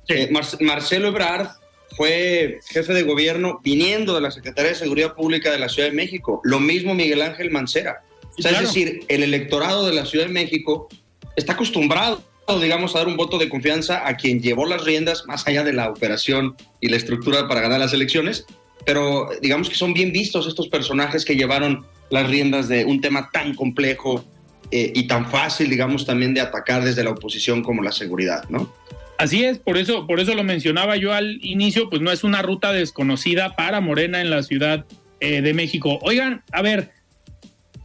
Eh, 0.09 0.31
Marcelo 0.61 1.09
Ebrard 1.09 1.49
fue 1.97 2.59
jefe 2.69 2.93
de 2.93 3.03
gobierno 3.03 3.61
viniendo 3.63 4.15
de 4.15 4.21
la 4.21 4.31
Secretaría 4.31 4.71
de 4.71 4.77
Seguridad 4.77 5.15
Pública 5.15 5.51
de 5.51 5.59
la 5.59 5.69
Ciudad 5.69 5.89
de 5.89 5.95
México. 5.95 6.41
Lo 6.45 6.59
mismo 6.59 6.95
Miguel 6.95 7.23
Ángel 7.23 7.51
Mancera. 7.51 8.03
o 8.37 8.43
sea, 8.43 8.53
Es 8.53 8.61
decir, 8.61 9.05
el 9.09 9.23
electorado 9.23 9.87
de 9.87 9.95
la 9.95 10.05
Ciudad 10.07 10.27
de 10.27 10.33
México 10.33 10.89
está 11.37 11.53
acostumbrado, 11.53 12.23
digamos, 12.57 12.95
a 12.95 13.01
dar 13.01 13.09
un 13.09 13.17
voto 13.17 13.37
de 13.37 13.49
confianza 13.49 14.07
a 14.09 14.17
quien 14.17 14.41
llevó 14.41 14.65
las 14.65 14.85
riendas 14.85 15.25
más 15.27 15.47
allá 15.47 15.65
de 15.65 15.75
la 15.75 15.91
operación 15.91 16.57
y 16.81 16.89
la 16.89 16.97
estructura 16.97 17.47
para 17.47 17.61
ganar 17.61 17.81
las 17.81 17.93
elecciones. 17.93 18.47
Pero 18.87 19.29
digamos 19.43 19.69
que 19.69 19.75
son 19.75 19.93
bien 19.93 20.13
vistos 20.13 20.47
estos 20.47 20.69
personajes 20.69 21.25
que 21.25 21.37
llevaron 21.37 21.85
las 22.11 22.29
riendas 22.29 22.69
de 22.69 22.87
un 22.87 23.03
tema 23.03 23.29
tan 23.31 23.55
complejo 23.55 24.25
eh, 24.71 24.93
y 24.95 25.07
tan 25.07 25.31
fácil, 25.31 25.69
digamos, 25.69 26.07
también 26.07 26.33
de 26.33 26.41
atacar 26.41 26.83
desde 26.83 27.05
la 27.05 27.11
oposición 27.11 27.63
como 27.63 27.83
la 27.83 27.93
seguridad, 27.93 28.49
¿no? 28.49 28.73
Así 29.19 29.45
es, 29.45 29.59
por 29.59 29.77
eso, 29.77 30.07
por 30.07 30.21
eso 30.21 30.35
lo 30.35 30.45
mencionaba 30.45 30.97
yo 30.97 31.13
al 31.13 31.39
inicio, 31.43 31.91
pues 31.91 32.01
no 32.01 32.13
es 32.13 32.23
una 32.23 32.41
ruta 32.41 32.73
desconocida 32.73 33.57
para 33.57 33.81
Morena 33.81 34.21
en 34.21 34.31
la 34.31 34.43
Ciudad 34.43 34.87
eh, 35.21 35.43
de 35.43 35.55
México. 35.55 35.99
Oigan, 36.03 36.45
a 36.53 36.63
ver, 36.63 36.93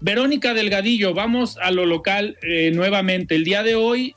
Verónica 0.03 0.53
Delgadillo, 0.53 1.13
vamos 1.13 1.57
a 1.61 1.71
lo 1.71 1.85
local 1.85 2.37
eh, 2.43 2.71
nuevamente. 2.75 3.35
El 3.35 3.45
día 3.45 3.63
de 3.63 3.75
hoy 3.75 4.13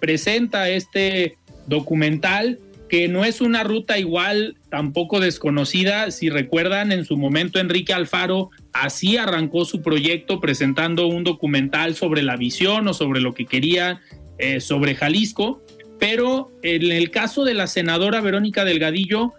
presenta 0.00 0.68
este 0.68 1.36
documental 1.68 2.58
que 2.88 3.06
no 3.06 3.24
es 3.24 3.40
una 3.40 3.62
ruta 3.62 3.96
igual, 3.96 4.56
tampoco 4.68 5.20
desconocida. 5.20 6.10
Si 6.10 6.28
recuerdan, 6.28 6.90
en 6.90 7.04
su 7.04 7.16
momento 7.16 7.60
Enrique 7.60 7.92
Alfaro 7.92 8.50
así 8.72 9.16
arrancó 9.16 9.64
su 9.64 9.82
proyecto 9.82 10.40
presentando 10.40 11.06
un 11.06 11.22
documental 11.22 11.94
sobre 11.94 12.22
la 12.22 12.36
visión 12.36 12.88
o 12.88 12.92
sobre 12.92 13.20
lo 13.20 13.32
que 13.32 13.46
quería 13.46 14.00
eh, 14.38 14.60
sobre 14.60 14.96
Jalisco. 14.96 15.62
Pero 16.00 16.50
en 16.62 16.90
el 16.90 17.12
caso 17.12 17.44
de 17.44 17.54
la 17.54 17.68
senadora 17.68 18.20
Verónica 18.20 18.64
Delgadillo, 18.64 19.34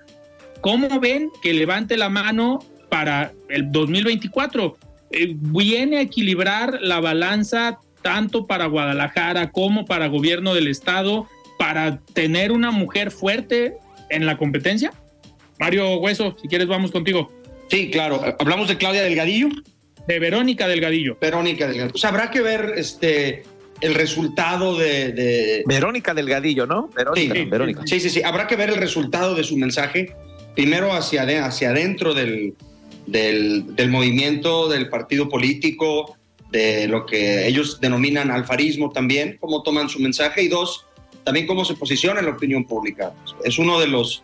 ¿cómo 0.62 1.02
ven 1.02 1.30
que 1.44 1.54
levante 1.54 1.98
la 1.98 2.08
mano 2.08 2.60
para 2.90 3.34
el 3.50 3.74
2024? 3.74 4.78
Eh, 5.12 5.36
viene 5.36 5.98
a 5.98 6.02
equilibrar 6.02 6.80
la 6.82 7.00
balanza 7.00 7.80
tanto 8.02 8.48
para 8.48 8.66
Guadalajara 8.66 9.52
como 9.52 9.86
para 9.86 10.08
gobierno 10.08 10.54
del 10.54 10.68
estado 10.68 11.28
para 11.58 12.00
tener 12.14 12.52
una 12.52 12.72
mujer 12.72 13.12
fuerte 13.12 13.76
en 14.10 14.26
la 14.26 14.38
competencia? 14.38 14.92
Mario 15.60 15.98
Hueso, 15.98 16.36
si 16.42 16.48
quieres 16.48 16.68
vamos 16.68 16.92
contigo. 16.92 17.32
Sí, 17.70 17.90
claro. 17.92 18.22
¿Hablamos 18.40 18.68
de 18.68 18.78
Claudia 18.78 19.04
Delgadillo? 19.04 19.50
De 20.08 20.20
Verónica 20.20 20.68
Delgadillo. 20.68 21.18
Verónica 21.22 21.68
Delgadillo. 21.68 21.92
Pues 21.92 22.04
habrá 22.06 22.32
que 22.32 22.42
ver 22.42 22.74
este 22.78 23.44
el 23.80 23.96
resultado 23.96 24.78
de, 24.78 25.64
Verónica 25.66 26.14
Delgadillo, 26.14 26.68
¿no? 26.68 26.90
Verónica, 26.96 27.34
sí, 27.34 27.46
Verónica. 27.46 27.82
Sí, 27.86 28.00
sí, 28.00 28.10
sí. 28.10 28.22
Habrá 28.24 28.48
que 28.48 28.56
ver 28.56 28.70
el 28.70 28.76
resultado 28.76 29.36
de 29.36 29.44
su 29.44 29.58
mensaje. 29.58 30.16
Primero 30.56 30.94
hacia, 30.94 31.24
hacia 31.46 31.70
adentro 31.70 32.14
del, 32.14 32.56
del, 33.08 33.90
movimiento, 33.90 34.70
del 34.70 34.90
partido 34.90 35.30
político, 35.30 36.18
de 36.52 36.88
lo 36.88 37.06
que 37.06 37.48
ellos 37.48 37.80
denominan 37.80 38.32
alfarismo 38.32 38.90
también, 38.92 39.38
cómo 39.40 39.64
toman 39.64 39.90
su 39.90 40.00
mensaje. 40.00 40.44
Y 40.44 40.48
dos, 40.48 40.86
también 41.24 41.48
cómo 41.48 41.66
se 41.66 41.76
posiciona 41.76 42.20
en 42.20 42.26
la 42.28 42.34
opinión 42.34 42.66
pública. 42.66 43.14
Es 43.44 43.58
uno 43.58 43.80
de 43.80 43.88
los 43.88 44.24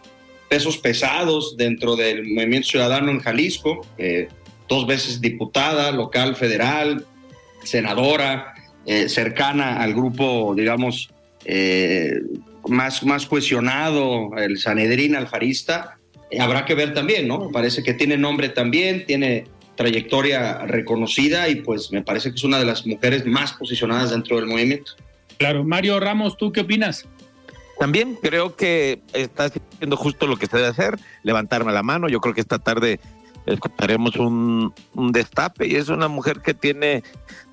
pesos 0.49 0.77
pesados 0.77 1.55
dentro 1.57 1.95
del 1.95 2.23
movimiento 2.23 2.69
ciudadano 2.69 3.11
en 3.11 3.19
Jalisco, 3.19 3.85
dos 4.67 4.87
veces 4.87 5.21
diputada 5.21 5.91
local, 5.91 6.35
federal, 6.35 7.05
senadora, 7.63 8.53
eh, 8.85 9.09
cercana 9.09 9.81
al 9.81 9.93
grupo, 9.93 10.53
digamos, 10.55 11.09
eh, 11.45 12.21
más, 12.67 13.03
más 13.03 13.25
cuestionado, 13.25 14.35
el 14.37 14.57
Sanedrín 14.57 15.15
alfarista. 15.15 15.96
Eh, 16.29 16.39
habrá 16.39 16.65
que 16.65 16.75
ver 16.75 16.93
también, 16.93 17.27
¿no? 17.27 17.49
Parece 17.51 17.83
que 17.83 17.93
tiene 17.93 18.17
nombre 18.17 18.49
también, 18.49 19.05
tiene 19.05 19.45
trayectoria 19.75 20.65
reconocida 20.65 21.47
y 21.47 21.55
pues 21.55 21.91
me 21.91 22.01
parece 22.01 22.31
que 22.31 22.35
es 22.35 22.43
una 22.43 22.59
de 22.59 22.65
las 22.65 22.85
mujeres 22.85 23.25
más 23.25 23.53
posicionadas 23.53 24.09
dentro 24.09 24.37
del 24.37 24.47
movimiento. 24.47 24.93
Claro, 25.37 25.63
Mario 25.63 25.99
Ramos, 25.99 26.35
¿tú 26.35 26.51
qué 26.51 26.61
opinas? 26.61 27.07
También 27.79 28.17
creo 28.19 28.55
que 28.55 29.01
está 29.13 29.45
haciendo 29.45 29.95
justo 29.95 30.25
lo 30.25 30.37
que 30.37 30.47
se 30.47 30.57
debe 30.57 30.69
hacer, 30.69 30.97
levantarme 31.21 31.71
la 31.71 31.83
mano. 31.83 32.09
Yo 32.09 32.19
creo 32.19 32.33
que 32.33 32.41
esta 32.41 32.57
tarde 32.57 32.99
escucharemos 33.47 34.15
un, 34.17 34.73
destape 35.11 35.67
y 35.67 35.75
es 35.75 35.89
una 35.89 36.07
mujer 36.07 36.41
que 36.43 36.53
tiene 36.53 37.03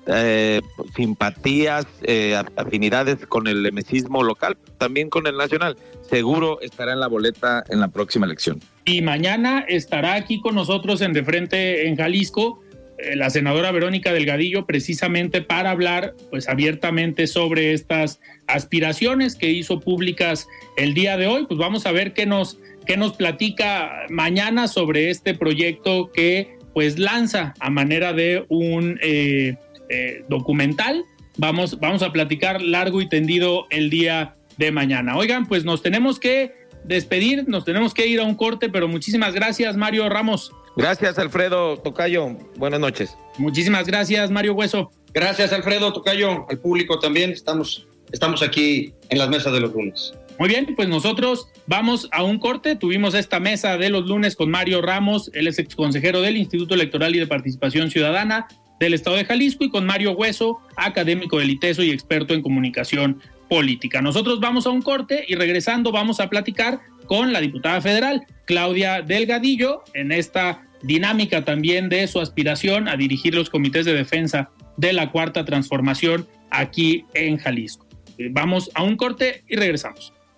eh, 0.07 0.61
simpatías, 0.95 1.87
eh, 2.03 2.35
afinidades 2.55 3.25
con 3.27 3.47
el 3.47 3.65
emesismo 3.65 4.23
local, 4.23 4.57
también 4.77 5.09
con 5.09 5.25
el 5.27 5.37
nacional. 5.37 5.77
Seguro 6.09 6.59
estará 6.61 6.93
en 6.93 6.99
la 6.99 7.07
boleta 7.07 7.63
en 7.69 7.79
la 7.79 7.87
próxima 7.87 8.25
elección. 8.25 8.59
Y 8.85 9.01
mañana 9.01 9.65
estará 9.67 10.13
aquí 10.13 10.39
con 10.41 10.55
nosotros 10.55 11.01
en 11.01 11.13
De 11.13 11.23
Frente 11.23 11.87
en 11.87 11.95
Jalisco 11.95 12.61
eh, 12.97 13.15
la 13.15 13.29
senadora 13.29 13.71
Verónica 13.71 14.13
Delgadillo 14.13 14.65
precisamente 14.65 15.41
para 15.41 15.71
hablar 15.71 16.15
pues 16.29 16.47
abiertamente 16.47 17.27
sobre 17.27 17.73
estas 17.73 18.21
aspiraciones 18.47 19.35
que 19.35 19.51
hizo 19.51 19.81
públicas 19.81 20.47
el 20.77 20.93
día 20.93 21.17
de 21.17 21.27
hoy. 21.27 21.45
Pues 21.45 21.57
vamos 21.57 21.85
a 21.85 21.91
ver 21.91 22.13
qué 22.13 22.25
nos 22.25 22.57
qué 22.85 22.97
nos 22.97 23.13
platica 23.13 24.05
mañana 24.09 24.67
sobre 24.67 25.09
este 25.09 25.33
proyecto 25.33 26.11
que 26.11 26.57
pues 26.73 26.99
lanza 26.99 27.53
a 27.59 27.69
manera 27.69 28.13
de 28.13 28.45
un 28.49 28.99
eh, 29.01 29.55
eh, 29.89 30.23
documental. 30.27 31.05
Vamos, 31.37 31.79
vamos 31.79 32.03
a 32.03 32.11
platicar 32.11 32.61
largo 32.61 33.01
y 33.01 33.09
tendido 33.09 33.65
el 33.69 33.89
día 33.89 34.35
de 34.57 34.71
mañana. 34.71 35.17
Oigan, 35.17 35.47
pues 35.47 35.63
nos 35.63 35.81
tenemos 35.81 36.19
que 36.19 36.53
despedir, 36.83 37.47
nos 37.47 37.65
tenemos 37.65 37.93
que 37.93 38.07
ir 38.07 38.19
a 38.19 38.23
un 38.23 38.35
corte, 38.35 38.69
pero 38.69 38.87
muchísimas 38.87 39.33
gracias, 39.33 39.75
Mario 39.77 40.07
Ramos. 40.09 40.51
Gracias, 40.75 41.17
Alfredo 41.17 41.77
Tocayo. 41.77 42.37
Buenas 42.57 42.79
noches. 42.79 43.17
Muchísimas 43.37 43.87
gracias, 43.87 44.29
Mario 44.29 44.53
Hueso. 44.53 44.91
Gracias, 45.13 45.53
Alfredo 45.53 45.93
Tocayo, 45.93 46.45
al 46.49 46.59
público 46.59 46.99
también. 46.99 47.31
Estamos, 47.31 47.87
estamos 48.11 48.41
aquí 48.41 48.93
en 49.09 49.17
las 49.17 49.29
mesas 49.29 49.53
de 49.53 49.61
los 49.61 49.73
lunes. 49.73 50.13
Muy 50.37 50.49
bien, 50.49 50.75
pues 50.75 50.89
nosotros 50.89 51.47
vamos 51.65 52.09
a 52.11 52.23
un 52.23 52.39
corte. 52.39 52.75
Tuvimos 52.75 53.13
esta 53.13 53.39
mesa 53.39 53.77
de 53.77 53.89
los 53.89 54.05
lunes 54.05 54.35
con 54.35 54.51
Mario 54.51 54.81
Ramos, 54.81 55.31
él 55.33 55.47
es 55.47 55.59
exconsejero 55.59 56.21
del 56.21 56.35
Instituto 56.35 56.73
Electoral 56.73 57.15
y 57.15 57.19
de 57.19 57.27
Participación 57.27 57.89
Ciudadana 57.89 58.47
del 58.79 58.93
Estado 58.93 59.15
de 59.15 59.23
Jalisco, 59.23 59.63
y 59.63 59.69
con 59.69 59.85
Mario 59.85 60.11
Hueso, 60.11 60.59
académico 60.75 61.39
del 61.39 61.51
ITESO 61.51 61.83
y 61.83 61.91
experto 61.91 62.33
en 62.33 62.41
comunicación 62.41 63.21
política. 63.49 64.01
Nosotros 64.01 64.41
vamos 64.41 64.67
a 64.67 64.71
un 64.71 64.81
corte 64.81 65.23
y 65.27 65.35
regresando 65.35 65.93
vamos 65.93 66.19
a 66.19 66.29
platicar 66.29 66.81
con 67.05 67.31
la 67.31 67.39
diputada 67.39 67.79
federal, 67.79 68.25
Claudia 68.45 69.01
Delgadillo, 69.01 69.83
en 69.93 70.11
esta 70.11 70.63
dinámica 70.81 71.45
también 71.45 71.87
de 71.87 72.07
su 72.07 72.19
aspiración 72.19 72.89
a 72.89 72.97
dirigir 72.97 73.33
los 73.33 73.49
comités 73.49 73.85
de 73.85 73.93
defensa 73.93 74.49
de 74.75 74.91
la 74.91 75.11
Cuarta 75.11 75.45
Transformación 75.45 76.27
aquí 76.49 77.05
en 77.13 77.37
Jalisco. 77.37 77.87
Eh, 78.17 78.29
vamos 78.31 78.69
a 78.73 78.83
un 78.83 78.97
corte 78.97 79.43
y 79.47 79.55
regresamos. 79.55 80.14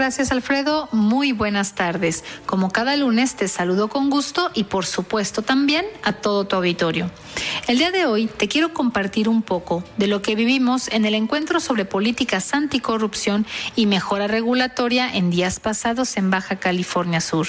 gracias 0.00 0.32
Alfredo, 0.32 0.88
muy 0.92 1.32
buenas 1.32 1.74
tardes. 1.74 2.24
Como 2.46 2.70
cada 2.70 2.96
lunes 2.96 3.34
te 3.34 3.48
saludo 3.48 3.88
con 3.88 4.08
gusto 4.08 4.50
y 4.54 4.64
por 4.64 4.86
supuesto 4.86 5.42
también 5.42 5.84
a 6.02 6.14
todo 6.14 6.46
tu 6.46 6.56
auditorio. 6.56 7.10
El 7.68 7.76
día 7.76 7.90
de 7.90 8.06
hoy 8.06 8.26
te 8.26 8.48
quiero 8.48 8.72
compartir 8.72 9.28
un 9.28 9.42
poco 9.42 9.84
de 9.98 10.06
lo 10.06 10.22
que 10.22 10.34
vivimos 10.34 10.88
en 10.88 11.04
el 11.04 11.14
encuentro 11.14 11.60
sobre 11.60 11.84
políticas 11.84 12.54
anticorrupción 12.54 13.44
y 13.76 13.84
mejora 13.84 14.26
regulatoria 14.26 15.14
en 15.14 15.30
días 15.30 15.60
pasados 15.60 16.16
en 16.16 16.30
Baja 16.30 16.56
California 16.56 17.20
Sur. 17.20 17.48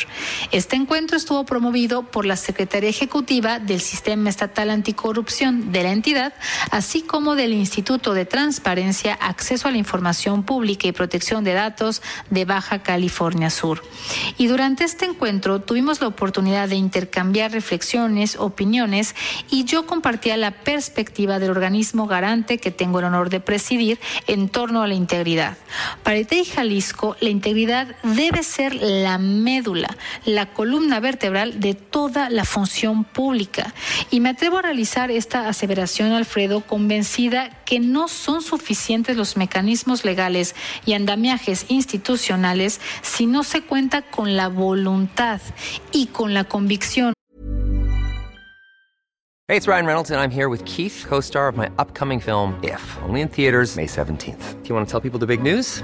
Este 0.52 0.76
encuentro 0.76 1.16
estuvo 1.16 1.46
promovido 1.46 2.04
por 2.04 2.26
la 2.26 2.36
Secretaría 2.36 2.90
Ejecutiva 2.90 3.60
del 3.60 3.80
Sistema 3.80 4.30
Estatal 4.30 4.72
Anticorrupción 4.72 5.72
de 5.72 5.84
la 5.84 5.92
entidad, 5.94 6.34
así 6.70 7.02
como 7.02 7.36
del 7.36 7.54
Instituto 7.54 8.14
de 8.14 8.26
Transparencia, 8.26 9.14
Acceso 9.14 9.70
a 9.70 9.72
la 9.72 9.78
Información 9.78 10.44
Pública 10.44 10.88
y 10.90 10.92
Protección 10.92 11.46
de 11.46 11.54
Datos 11.54 12.02
de 12.30 12.41
Baja 12.46 12.82
California 12.82 13.50
Sur. 13.50 13.84
Y 14.38 14.48
durante 14.48 14.84
este 14.84 15.06
encuentro 15.06 15.62
tuvimos 15.62 16.02
la 16.02 16.08
oportunidad 16.08 16.70
de 16.70 16.76
intercambiar 16.76 17.52
reflexiones, 17.52 18.36
opiniones 18.38 19.16
y 19.50 19.66
yo 19.66 19.86
compartía 19.86 20.38
la 20.38 20.52
perspectiva 20.52 21.40
del 21.40 21.52
organismo 21.52 22.08
garante 22.08 22.58
que 22.58 22.72
tengo 22.72 23.00
el 23.00 23.06
honor 23.06 23.30
de 23.30 23.40
presidir 23.40 24.00
en 24.28 24.50
torno 24.50 24.82
a 24.82 24.88
la 24.88 24.94
integridad. 24.94 25.58
Para 26.04 26.22
y 26.30 26.46
Jalisco, 26.46 27.16
la 27.20 27.30
integridad 27.30 27.96
debe 28.04 28.44
ser 28.44 28.76
la 28.76 29.18
médula, 29.18 29.98
la 30.26 30.48
columna 30.48 31.00
vertebral 31.00 31.60
de 31.60 31.74
toda 31.74 32.30
la 32.30 32.46
función 32.46 33.04
pública. 33.04 33.74
Y 34.12 34.20
me 34.20 34.30
atrevo 34.30 34.60
a 34.60 34.62
realizar 34.62 35.12
esta 35.12 35.48
aseveración, 35.48 36.12
Alfredo, 36.14 36.62
convencida 36.62 37.50
que 37.66 37.80
no 37.80 38.08
son 38.08 38.42
suficientes 38.42 39.18
los 39.18 39.38
mecanismos 39.38 40.06
legales 40.06 40.56
y 40.86 40.94
andamiajes 40.94 41.66
institucionales 42.22 42.80
si 43.02 43.26
no 43.26 43.44
se 43.44 43.62
cuenta 43.62 44.04
con 44.04 44.36
la 44.36 44.48
voluntad 44.48 45.42
y 45.92 46.08
con 46.08 46.34
la 46.34 46.44
convicción. 46.44 47.14
Hey, 49.48 49.58
it's 49.58 49.68
Ryan 49.68 49.86
Reynolds, 49.86 50.12
and 50.12 50.22
I'm 50.22 50.32
here 50.32 50.48
with 50.48 50.64
Keith, 50.64 51.06
co 51.10 51.20
star 51.20 51.50
of 51.50 51.58
my 51.58 51.70
upcoming 51.78 52.22
film, 52.22 52.58
If, 52.64 52.82
only 53.04 53.20
in 53.22 53.28
theaters, 53.28 53.76
May 53.76 53.86
17th. 53.86 54.62
Do 54.64 54.70
you 54.70 54.76
want 54.76 54.88
to 54.88 54.92
tell 54.92 55.02
people 55.02 55.20
the 55.20 55.28
big 55.28 55.44
news? 55.44 55.84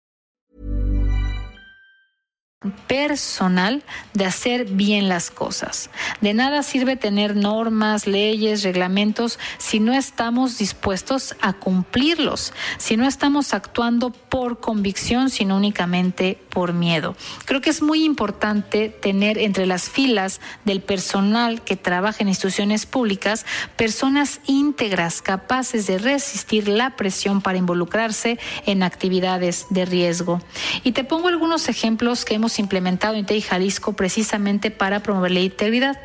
personal 2.85 3.83
de 4.13 4.25
hacer 4.25 4.65
bien 4.65 5.09
las 5.09 5.31
cosas. 5.31 5.89
De 6.21 6.35
nada 6.35 6.61
sirve 6.61 6.95
tener 6.95 7.35
normas, 7.35 8.05
leyes, 8.05 8.61
reglamentos 8.61 9.39
si 9.57 9.79
no 9.79 9.93
estamos 9.93 10.59
dispuestos 10.59 11.35
a 11.41 11.53
cumplirlos, 11.53 12.53
si 12.77 12.97
no 12.97 13.07
estamos 13.07 13.55
actuando 13.55 14.11
por 14.11 14.59
convicción, 14.59 15.31
sino 15.31 15.57
únicamente 15.57 16.39
por 16.49 16.73
miedo. 16.73 17.15
Creo 17.45 17.61
que 17.61 17.71
es 17.71 17.81
muy 17.81 18.03
importante 18.03 18.89
tener 18.89 19.39
entre 19.39 19.65
las 19.65 19.89
filas 19.89 20.39
del 20.63 20.81
personal 20.81 21.63
que 21.63 21.75
trabaja 21.75 22.21
en 22.21 22.27
instituciones 22.27 22.85
públicas 22.85 23.45
personas 23.75 24.39
íntegras, 24.45 25.23
capaces 25.23 25.87
de 25.87 25.97
resistir 25.97 26.67
la 26.67 26.95
presión 26.95 27.41
para 27.41 27.57
involucrarse 27.57 28.37
en 28.67 28.83
actividades 28.83 29.65
de 29.71 29.85
riesgo. 29.85 30.39
Y 30.83 30.91
te 30.91 31.03
pongo 31.03 31.27
algunos 31.27 31.67
ejemplos 31.67 32.23
que 32.23 32.35
hemos 32.35 32.50
implementado 32.59 33.15
en 33.15 33.25
TEI 33.25 33.41
Jalisco 33.41 33.93
precisamente 33.93 34.71
para 34.71 35.01
promover 35.03 35.31
la 35.31 35.39
integridad. 35.39 35.99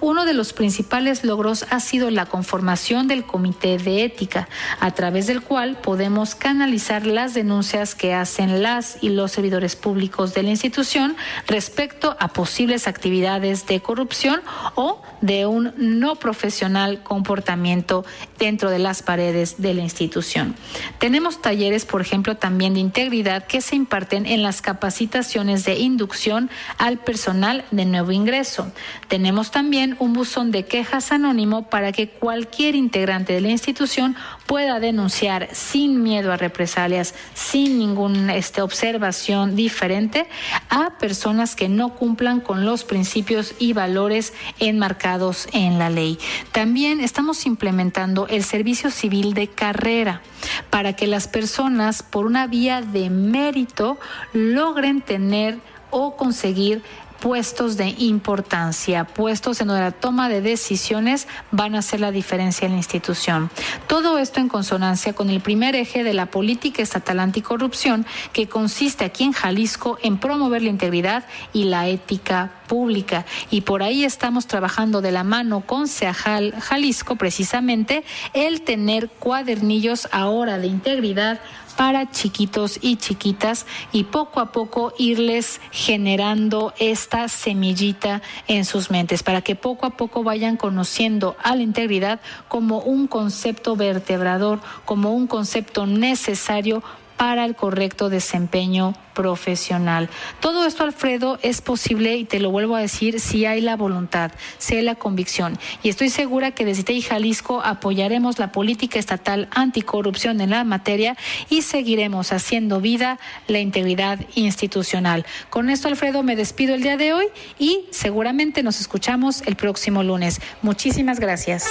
Uno 0.00 0.24
de 0.24 0.34
los 0.34 0.52
principales 0.52 1.24
logros 1.24 1.66
ha 1.70 1.80
sido 1.80 2.10
la 2.10 2.26
conformación 2.26 3.08
del 3.08 3.24
Comité 3.24 3.78
de 3.78 4.04
Ética, 4.04 4.48
a 4.80 4.90
través 4.92 5.26
del 5.26 5.42
cual 5.42 5.78
podemos 5.80 6.34
canalizar 6.34 7.06
las 7.06 7.34
denuncias 7.34 7.94
que 7.94 8.14
hacen 8.14 8.62
las 8.62 8.98
y 9.00 9.10
los 9.10 9.32
servidores 9.32 9.76
públicos 9.76 10.34
de 10.34 10.42
la 10.42 10.50
institución 10.50 11.16
respecto 11.46 12.16
a 12.18 12.28
posibles 12.28 12.86
actividades 12.86 13.66
de 13.66 13.80
corrupción 13.80 14.40
o 14.74 15.02
de 15.20 15.46
un 15.46 15.72
no 15.76 16.16
profesional 16.16 17.02
comportamiento 17.02 18.04
dentro 18.38 18.70
de 18.70 18.78
las 18.78 19.02
paredes 19.02 19.60
de 19.60 19.74
la 19.74 19.82
institución. 19.82 20.54
Tenemos 20.98 21.42
talleres, 21.42 21.84
por 21.84 22.00
ejemplo, 22.00 22.36
también 22.36 22.74
de 22.74 22.80
integridad 22.80 23.46
que 23.46 23.60
se 23.60 23.76
imparten 23.76 24.26
en 24.26 24.42
las 24.42 24.62
capacitaciones 24.62 25.64
de 25.64 25.78
inducción 25.90 26.50
al 26.78 26.98
personal 26.98 27.64
de 27.70 27.84
nuevo 27.84 28.12
ingreso. 28.12 28.72
Tenemos 29.08 29.50
también 29.50 29.96
un 29.98 30.12
buzón 30.12 30.50
de 30.50 30.64
quejas 30.64 31.12
anónimo 31.12 31.68
para 31.68 31.92
que 31.92 32.08
cualquier 32.08 32.74
integrante 32.74 33.32
de 33.32 33.40
la 33.40 33.50
institución 33.50 34.16
pueda 34.46 34.80
denunciar 34.80 35.48
sin 35.52 36.02
miedo 36.02 36.32
a 36.32 36.36
represalias, 36.36 37.14
sin 37.34 37.78
ninguna 37.78 38.36
este, 38.36 38.62
observación 38.62 39.56
diferente 39.56 40.26
a 40.68 40.98
personas 40.98 41.54
que 41.56 41.68
no 41.68 41.94
cumplan 41.94 42.40
con 42.40 42.64
los 42.64 42.84
principios 42.84 43.54
y 43.58 43.72
valores 43.72 44.32
enmarcados 44.58 45.48
en 45.52 45.78
la 45.78 45.90
ley. 45.90 46.18
También 46.52 47.00
estamos 47.00 47.46
implementando 47.46 48.26
el 48.28 48.44
servicio 48.44 48.90
civil 48.90 49.34
de 49.34 49.48
carrera 49.48 50.22
para 50.70 50.94
que 50.94 51.06
las 51.06 51.28
personas 51.28 52.02
por 52.02 52.26
una 52.26 52.46
vía 52.46 52.82
de 52.82 53.10
mérito 53.10 53.98
logren 54.32 55.00
tener 55.02 55.58
o 55.90 56.16
conseguir 56.16 56.82
puestos 57.20 57.76
de 57.76 57.94
importancia, 57.98 59.04
puestos 59.04 59.60
en 59.60 59.68
donde 59.68 59.82
la 59.82 59.90
toma 59.92 60.28
de 60.28 60.40
decisiones 60.40 61.28
van 61.50 61.74
a 61.74 61.80
hacer 61.80 62.00
la 62.00 62.10
diferencia 62.10 62.66
en 62.66 62.72
la 62.72 62.78
institución. 62.78 63.50
Todo 63.86 64.18
esto 64.18 64.40
en 64.40 64.48
consonancia 64.48 65.12
con 65.12 65.30
el 65.30 65.40
primer 65.40 65.76
eje 65.76 66.02
de 66.02 66.14
la 66.14 66.26
política 66.26 66.82
estatal 66.82 67.20
anticorrupción, 67.20 68.06
que 68.32 68.48
consiste 68.48 69.04
aquí 69.04 69.24
en 69.24 69.32
Jalisco 69.32 69.98
en 70.02 70.18
promover 70.18 70.62
la 70.62 70.70
integridad 70.70 71.24
y 71.52 71.64
la 71.64 71.88
ética 71.88 72.52
pública. 72.66 73.26
Y 73.50 73.62
por 73.62 73.82
ahí 73.82 74.04
estamos 74.04 74.46
trabajando 74.46 75.02
de 75.02 75.12
la 75.12 75.24
mano 75.24 75.60
con 75.60 75.88
Seajal 75.88 76.54
Jalisco, 76.58 77.16
precisamente, 77.16 78.02
el 78.32 78.62
tener 78.62 79.10
cuadernillos 79.10 80.08
ahora 80.10 80.58
de 80.58 80.68
integridad 80.68 81.40
para 81.80 82.10
chiquitos 82.10 82.78
y 82.82 82.96
chiquitas 82.96 83.64
y 83.90 84.04
poco 84.04 84.40
a 84.40 84.52
poco 84.52 84.92
irles 84.98 85.62
generando 85.72 86.74
esta 86.78 87.26
semillita 87.28 88.20
en 88.48 88.66
sus 88.66 88.90
mentes 88.90 89.22
para 89.22 89.40
que 89.40 89.56
poco 89.56 89.86
a 89.86 89.96
poco 89.96 90.22
vayan 90.22 90.58
conociendo 90.58 91.36
a 91.42 91.56
la 91.56 91.62
integridad 91.62 92.20
como 92.48 92.80
un 92.80 93.06
concepto 93.06 93.76
vertebrador, 93.76 94.60
como 94.84 95.14
un 95.14 95.26
concepto 95.26 95.86
necesario 95.86 96.82
para 97.20 97.44
el 97.44 97.54
correcto 97.54 98.08
desempeño 98.08 98.94
profesional. 99.12 100.08
Todo 100.40 100.64
esto, 100.64 100.84
Alfredo, 100.84 101.38
es 101.42 101.60
posible 101.60 102.16
y 102.16 102.24
te 102.24 102.40
lo 102.40 102.50
vuelvo 102.50 102.76
a 102.76 102.80
decir 102.80 103.20
si 103.20 103.44
hay 103.44 103.60
la 103.60 103.76
voluntad, 103.76 104.32
si 104.56 104.76
hay 104.76 104.82
la 104.82 104.94
convicción. 104.94 105.58
Y 105.82 105.90
estoy 105.90 106.08
segura 106.08 106.52
que 106.52 106.64
desde 106.64 106.82
TEI 106.82 107.02
Jalisco 107.02 107.60
apoyaremos 107.62 108.38
la 108.38 108.52
política 108.52 108.98
estatal 108.98 109.48
anticorrupción 109.50 110.40
en 110.40 110.48
la 110.48 110.64
materia 110.64 111.14
y 111.50 111.60
seguiremos 111.60 112.32
haciendo 112.32 112.80
vida 112.80 113.18
la 113.48 113.58
integridad 113.58 114.20
institucional. 114.34 115.26
Con 115.50 115.68
esto, 115.68 115.88
Alfredo, 115.88 116.22
me 116.22 116.36
despido 116.36 116.74
el 116.74 116.82
día 116.82 116.96
de 116.96 117.12
hoy 117.12 117.26
y 117.58 117.84
seguramente 117.90 118.62
nos 118.62 118.80
escuchamos 118.80 119.42
el 119.42 119.56
próximo 119.56 120.02
lunes. 120.02 120.40
Muchísimas 120.62 121.20
gracias. 121.20 121.66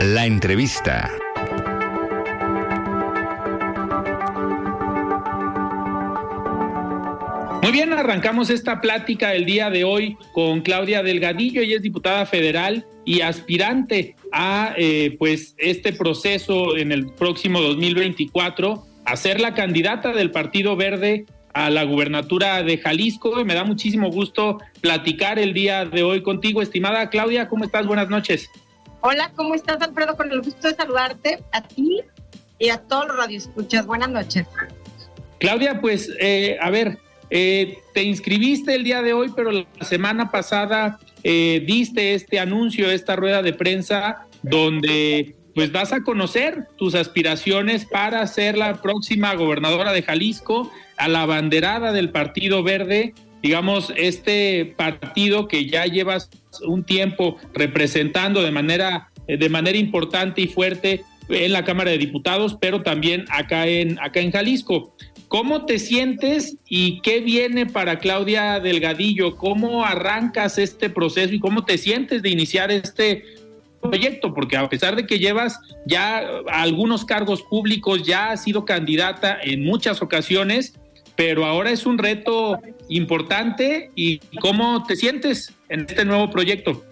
La 0.00 0.26
entrevista. 0.26 1.08
Muy 7.62 7.72
bien, 7.72 7.92
arrancamos 7.92 8.48
esta 8.48 8.80
plática 8.80 9.34
el 9.34 9.44
día 9.44 9.68
de 9.68 9.84
hoy 9.84 10.16
con 10.32 10.62
Claudia 10.62 11.02
Delgadillo, 11.02 11.60
ella 11.60 11.76
es 11.76 11.82
diputada 11.82 12.24
federal 12.24 12.86
y 13.04 13.20
aspirante 13.20 14.16
a 14.32 14.72
eh, 14.78 15.16
pues 15.18 15.54
este 15.58 15.92
proceso 15.92 16.78
en 16.78 16.90
el 16.90 17.12
próximo 17.12 17.60
2024 17.60 18.86
a 19.04 19.16
ser 19.16 19.40
la 19.40 19.52
candidata 19.52 20.12
del 20.12 20.30
Partido 20.30 20.74
Verde 20.74 21.26
a 21.52 21.68
la 21.68 21.84
gubernatura 21.84 22.62
de 22.62 22.78
Jalisco 22.78 23.38
y 23.40 23.44
me 23.44 23.54
da 23.54 23.64
muchísimo 23.64 24.10
gusto 24.10 24.58
platicar 24.80 25.38
el 25.38 25.52
día 25.52 25.84
de 25.84 26.02
hoy 26.02 26.22
contigo, 26.22 26.62
estimada 26.62 27.10
Claudia, 27.10 27.48
¿cómo 27.48 27.64
estás? 27.64 27.86
Buenas 27.86 28.08
noches. 28.08 28.48
Hola, 29.02 29.32
¿cómo 29.36 29.54
estás 29.54 29.82
Alfredo? 29.82 30.16
Con 30.16 30.32
el 30.32 30.40
gusto 30.40 30.68
de 30.68 30.74
saludarte 30.74 31.42
a 31.52 31.62
ti 31.62 32.00
y 32.58 32.70
a 32.70 32.78
todos 32.78 33.08
los 33.08 33.16
radioescuchas. 33.16 33.84
Buenas 33.86 34.08
noches. 34.08 34.46
Claudia, 35.38 35.80
pues 35.80 36.10
eh, 36.20 36.58
a 36.60 36.70
ver, 36.70 36.98
eh, 37.30 37.78
te 37.94 38.02
inscribiste 38.02 38.74
el 38.74 38.84
día 38.84 39.02
de 39.02 39.12
hoy, 39.12 39.30
pero 39.34 39.52
la 39.52 39.66
semana 39.82 40.30
pasada 40.30 40.98
eh, 41.22 41.62
diste 41.66 42.14
este 42.14 42.40
anuncio, 42.40 42.90
esta 42.90 43.16
rueda 43.16 43.42
de 43.42 43.52
prensa, 43.52 44.26
donde 44.42 45.36
pues 45.54 45.72
vas 45.72 45.92
a 45.92 46.02
conocer 46.02 46.68
tus 46.76 46.94
aspiraciones 46.94 47.84
para 47.84 48.26
ser 48.26 48.56
la 48.56 48.80
próxima 48.80 49.34
gobernadora 49.34 49.92
de 49.92 50.02
Jalisco, 50.02 50.70
a 50.96 51.08
la 51.08 51.26
banderada 51.26 51.92
del 51.92 52.10
Partido 52.10 52.62
Verde, 52.62 53.14
digamos, 53.42 53.92
este 53.96 54.74
partido 54.76 55.48
que 55.48 55.66
ya 55.66 55.86
llevas 55.86 56.30
un 56.66 56.84
tiempo 56.84 57.36
representando 57.54 58.42
de 58.42 58.50
manera, 58.50 59.10
de 59.26 59.48
manera 59.48 59.78
importante 59.78 60.42
y 60.42 60.46
fuerte 60.46 61.04
en 61.30 61.52
la 61.52 61.64
Cámara 61.64 61.90
de 61.90 61.98
Diputados, 61.98 62.56
pero 62.60 62.82
también 62.82 63.24
acá 63.30 63.66
en, 63.66 63.98
acá 64.00 64.20
en 64.20 64.32
Jalisco. 64.32 64.94
¿Cómo 65.30 65.64
te 65.64 65.78
sientes 65.78 66.56
y 66.68 67.00
qué 67.02 67.20
viene 67.20 67.64
para 67.64 68.00
Claudia 68.00 68.58
Delgadillo? 68.58 69.36
¿Cómo 69.36 69.84
arrancas 69.84 70.58
este 70.58 70.90
proceso 70.90 71.32
y 71.32 71.38
cómo 71.38 71.64
te 71.64 71.78
sientes 71.78 72.20
de 72.22 72.30
iniciar 72.30 72.72
este 72.72 73.22
proyecto? 73.80 74.34
Porque 74.34 74.56
a 74.56 74.68
pesar 74.68 74.96
de 74.96 75.06
que 75.06 75.20
llevas 75.20 75.60
ya 75.86 76.26
algunos 76.48 77.04
cargos 77.04 77.42
públicos, 77.42 78.02
ya 78.02 78.32
has 78.32 78.42
sido 78.42 78.64
candidata 78.64 79.38
en 79.40 79.64
muchas 79.64 80.02
ocasiones, 80.02 80.74
pero 81.14 81.46
ahora 81.46 81.70
es 81.70 81.86
un 81.86 81.98
reto 81.98 82.58
importante 82.88 83.92
y 83.94 84.18
¿cómo 84.40 84.82
te 84.82 84.96
sientes 84.96 85.54
en 85.68 85.86
este 85.88 86.04
nuevo 86.04 86.28
proyecto? 86.28 86.84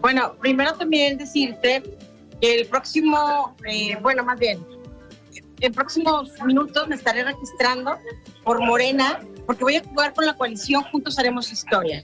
Bueno, 0.00 0.34
primero 0.40 0.72
también 0.72 1.18
decirte 1.18 1.82
que 2.40 2.60
el 2.60 2.66
próximo, 2.68 3.54
eh, 3.66 3.98
bueno, 4.00 4.24
más 4.24 4.38
bien, 4.40 4.60
en 5.60 5.72
próximos 5.72 6.30
minutos 6.44 6.88
me 6.88 6.94
estaré 6.94 7.24
registrando 7.24 7.98
por 8.44 8.60
Morena, 8.64 9.20
porque 9.46 9.64
voy 9.64 9.76
a 9.76 9.84
jugar 9.84 10.14
con 10.14 10.26
la 10.26 10.34
coalición 10.34 10.82
Juntos 10.84 11.18
Haremos 11.18 11.52
Historia. 11.52 12.02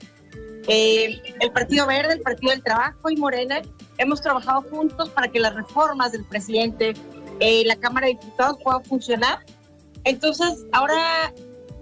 Eh, 0.67 1.21
el 1.41 1.53
Partido 1.53 1.87
Verde, 1.87 2.15
el 2.15 2.21
Partido 2.21 2.53
del 2.53 2.63
Trabajo 2.63 3.11
y 3.11 3.17
Morena 3.17 3.61
hemos 3.99 4.23
trabajado 4.23 4.63
juntos 4.63 5.11
para 5.11 5.29
que 5.29 5.39
las 5.39 5.55
reformas 5.55 6.13
del 6.13 6.25
presidente, 6.25 6.95
eh, 7.41 7.65
la 7.67 7.77
Cámara 7.77 8.07
de 8.07 8.15
Diputados 8.15 8.59
puedan 8.63 8.83
funcionar. 8.85 9.41
Entonces, 10.05 10.65
ahora 10.73 11.33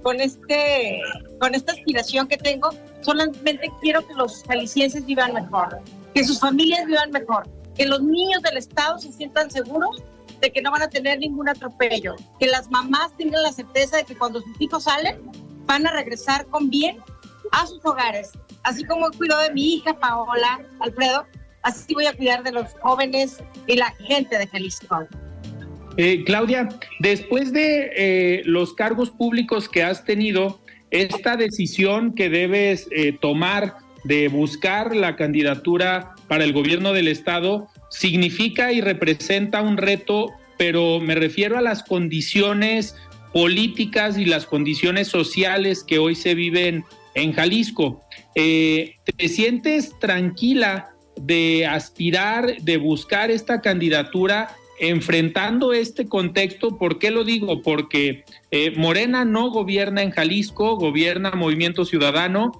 con, 0.02 0.20
este, 0.20 1.00
con 1.40 1.54
esta 1.54 1.72
aspiración 1.72 2.26
que 2.26 2.36
tengo, 2.36 2.70
solamente 3.00 3.72
quiero 3.80 4.06
que 4.06 4.14
los 4.14 4.42
jaliscienses 4.44 5.06
vivan 5.06 5.32
mejor, 5.32 5.80
que 6.12 6.24
sus 6.24 6.40
familias 6.40 6.86
vivan 6.86 7.10
mejor, 7.12 7.48
que 7.76 7.86
los 7.86 8.02
niños 8.02 8.42
del 8.42 8.56
Estado 8.56 8.98
se 8.98 9.12
sientan 9.12 9.50
seguros 9.50 10.02
de 10.42 10.50
que 10.50 10.60
no 10.60 10.72
van 10.72 10.82
a 10.82 10.90
tener 10.90 11.20
ningún 11.20 11.48
atropello, 11.48 12.16
que 12.38 12.46
las 12.48 12.70
mamás 12.70 13.16
tengan 13.16 13.42
la 13.44 13.52
certeza 13.52 13.96
de 13.96 14.04
que 14.04 14.16
cuando 14.16 14.42
sus 14.42 14.60
hijos 14.60 14.84
salen 14.84 15.22
van 15.66 15.86
a 15.86 15.92
regresar 15.92 16.46
con 16.46 16.68
bien 16.68 16.98
a 17.52 17.66
sus 17.66 17.82
hogares. 17.84 18.32
Así 18.64 18.84
como 18.84 19.10
cuidado 19.12 19.42
de 19.42 19.52
mi 19.52 19.74
hija 19.74 19.94
Paola, 19.94 20.60
Alfredo, 20.80 21.26
así 21.62 21.94
voy 21.94 22.06
a 22.06 22.12
cuidar 22.12 22.42
de 22.42 22.50
los 22.50 22.72
jóvenes 22.80 23.38
y 23.68 23.76
la 23.76 23.92
gente 23.92 24.36
de 24.36 24.48
Jalisco. 24.48 25.06
Eh, 25.96 26.24
Claudia, 26.24 26.68
después 26.98 27.52
de 27.52 27.92
eh, 27.94 28.42
los 28.44 28.74
cargos 28.74 29.10
públicos 29.10 29.68
que 29.68 29.84
has 29.84 30.04
tenido, 30.04 30.60
esta 30.90 31.36
decisión 31.36 32.14
que 32.14 32.28
debes 32.28 32.88
eh, 32.90 33.16
tomar 33.20 33.76
de 34.04 34.26
buscar 34.26 34.96
la 34.96 35.14
candidatura 35.14 36.14
para 36.26 36.42
el 36.42 36.52
gobierno 36.52 36.92
del 36.92 37.06
Estado 37.06 37.68
significa 37.92 38.72
y 38.72 38.80
representa 38.80 39.62
un 39.62 39.76
reto, 39.76 40.32
pero 40.56 40.98
me 40.98 41.14
refiero 41.14 41.58
a 41.58 41.60
las 41.60 41.82
condiciones 41.82 42.96
políticas 43.32 44.18
y 44.18 44.24
las 44.24 44.46
condiciones 44.46 45.08
sociales 45.08 45.84
que 45.84 45.98
hoy 45.98 46.14
se 46.14 46.34
viven 46.34 46.84
en 47.14 47.32
Jalisco. 47.32 48.02
Eh, 48.34 48.96
¿Te 49.04 49.28
sientes 49.28 49.98
tranquila 49.98 50.90
de 51.16 51.66
aspirar, 51.66 52.56
de 52.62 52.78
buscar 52.78 53.30
esta 53.30 53.60
candidatura 53.60 54.56
enfrentando 54.80 55.74
este 55.74 56.06
contexto? 56.06 56.78
¿Por 56.78 56.98
qué 56.98 57.10
lo 57.10 57.24
digo? 57.24 57.60
Porque 57.60 58.24
eh, 58.50 58.72
Morena 58.76 59.26
no 59.26 59.50
gobierna 59.50 60.02
en 60.02 60.10
Jalisco, 60.10 60.76
gobierna 60.76 61.32
Movimiento 61.32 61.84
Ciudadano 61.84 62.52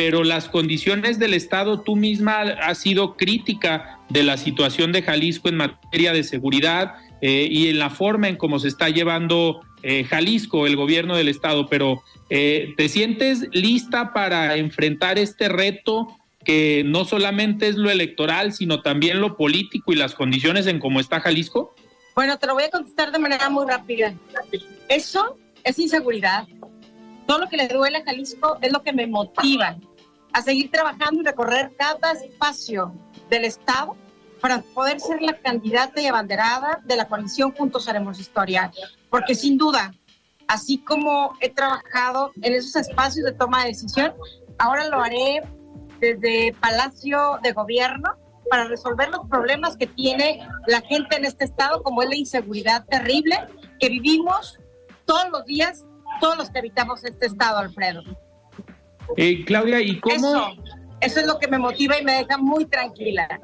pero 0.00 0.24
las 0.24 0.48
condiciones 0.48 1.18
del 1.18 1.34
Estado, 1.34 1.82
tú 1.82 1.94
misma 1.94 2.40
has 2.40 2.78
sido 2.78 3.18
crítica 3.18 3.99
de 4.10 4.22
la 4.22 4.36
situación 4.36 4.92
de 4.92 5.02
Jalisco 5.02 5.48
en 5.48 5.56
materia 5.56 6.12
de 6.12 6.24
seguridad 6.24 6.94
eh, 7.22 7.48
y 7.50 7.68
en 7.68 7.78
la 7.78 7.90
forma 7.90 8.28
en 8.28 8.36
cómo 8.36 8.58
se 8.58 8.68
está 8.68 8.88
llevando 8.88 9.60
eh, 9.82 10.04
Jalisco, 10.04 10.66
el 10.66 10.76
gobierno 10.76 11.16
del 11.16 11.28
Estado, 11.28 11.68
pero 11.68 12.02
eh, 12.28 12.74
¿te 12.76 12.88
sientes 12.88 13.46
lista 13.52 14.12
para 14.12 14.56
enfrentar 14.56 15.18
este 15.18 15.48
reto 15.48 16.08
que 16.44 16.82
no 16.84 17.04
solamente 17.04 17.68
es 17.68 17.76
lo 17.76 17.90
electoral, 17.90 18.52
sino 18.52 18.82
también 18.82 19.20
lo 19.20 19.36
político 19.36 19.92
y 19.92 19.96
las 19.96 20.14
condiciones 20.14 20.66
en 20.66 20.78
cómo 20.78 21.00
está 21.00 21.20
Jalisco? 21.20 21.74
Bueno, 22.14 22.38
te 22.38 22.46
lo 22.46 22.54
voy 22.54 22.64
a 22.64 22.70
contestar 22.70 23.12
de 23.12 23.18
manera 23.18 23.48
muy 23.48 23.66
rápida. 23.66 24.14
Eso 24.88 25.38
es 25.64 25.78
inseguridad. 25.78 26.46
Todo 27.26 27.38
lo 27.38 27.48
que 27.48 27.56
le 27.56 27.68
duele 27.68 27.98
a 27.98 28.04
Jalisco 28.04 28.58
es 28.60 28.72
lo 28.72 28.82
que 28.82 28.92
me 28.92 29.06
motiva 29.06 29.76
a 30.32 30.42
seguir 30.42 30.70
trabajando 30.70 31.22
y 31.22 31.24
recorrer 31.24 31.72
cada 31.78 32.12
espacio 32.12 32.92
del 33.28 33.44
Estado 33.44 33.96
para 34.40 34.62
poder 34.62 35.00
ser 35.00 35.22
la 35.22 35.36
candidata 35.36 36.00
y 36.00 36.06
abanderada 36.06 36.80
de 36.84 36.96
la 36.96 37.06
coalición 37.06 37.52
Juntos 37.52 37.88
Haremos 37.88 38.18
Historia. 38.18 38.70
Porque 39.10 39.34
sin 39.34 39.58
duda, 39.58 39.92
así 40.48 40.78
como 40.78 41.34
he 41.40 41.50
trabajado 41.50 42.32
en 42.42 42.54
esos 42.54 42.76
espacios 42.76 43.24
de 43.24 43.32
toma 43.32 43.62
de 43.62 43.68
decisión, 43.68 44.12
ahora 44.58 44.88
lo 44.88 45.00
haré 45.00 45.42
desde 46.00 46.54
Palacio 46.60 47.38
de 47.42 47.52
Gobierno 47.52 48.16
para 48.48 48.64
resolver 48.64 49.08
los 49.10 49.28
problemas 49.28 49.76
que 49.76 49.86
tiene 49.86 50.46
la 50.66 50.80
gente 50.80 51.16
en 51.16 51.24
este 51.24 51.44
estado, 51.44 51.82
como 51.82 52.02
es 52.02 52.08
la 52.08 52.16
inseguridad 52.16 52.84
terrible 52.86 53.38
que 53.78 53.88
vivimos 53.88 54.58
todos 55.04 55.30
los 55.30 55.44
días, 55.44 55.84
todos 56.20 56.36
los 56.36 56.50
que 56.50 56.58
habitamos 56.58 57.04
este 57.04 57.26
estado, 57.26 57.58
Alfredo. 57.58 58.02
Eh, 59.16 59.44
Claudia, 59.44 59.80
¿y 59.80 60.00
cómo? 60.00 60.14
Eso, 60.14 60.52
eso 61.00 61.20
es 61.20 61.26
lo 61.26 61.38
que 61.38 61.48
me 61.48 61.58
motiva 61.58 61.98
y 61.98 62.04
me 62.04 62.12
deja 62.14 62.38
muy 62.38 62.64
tranquila. 62.64 63.40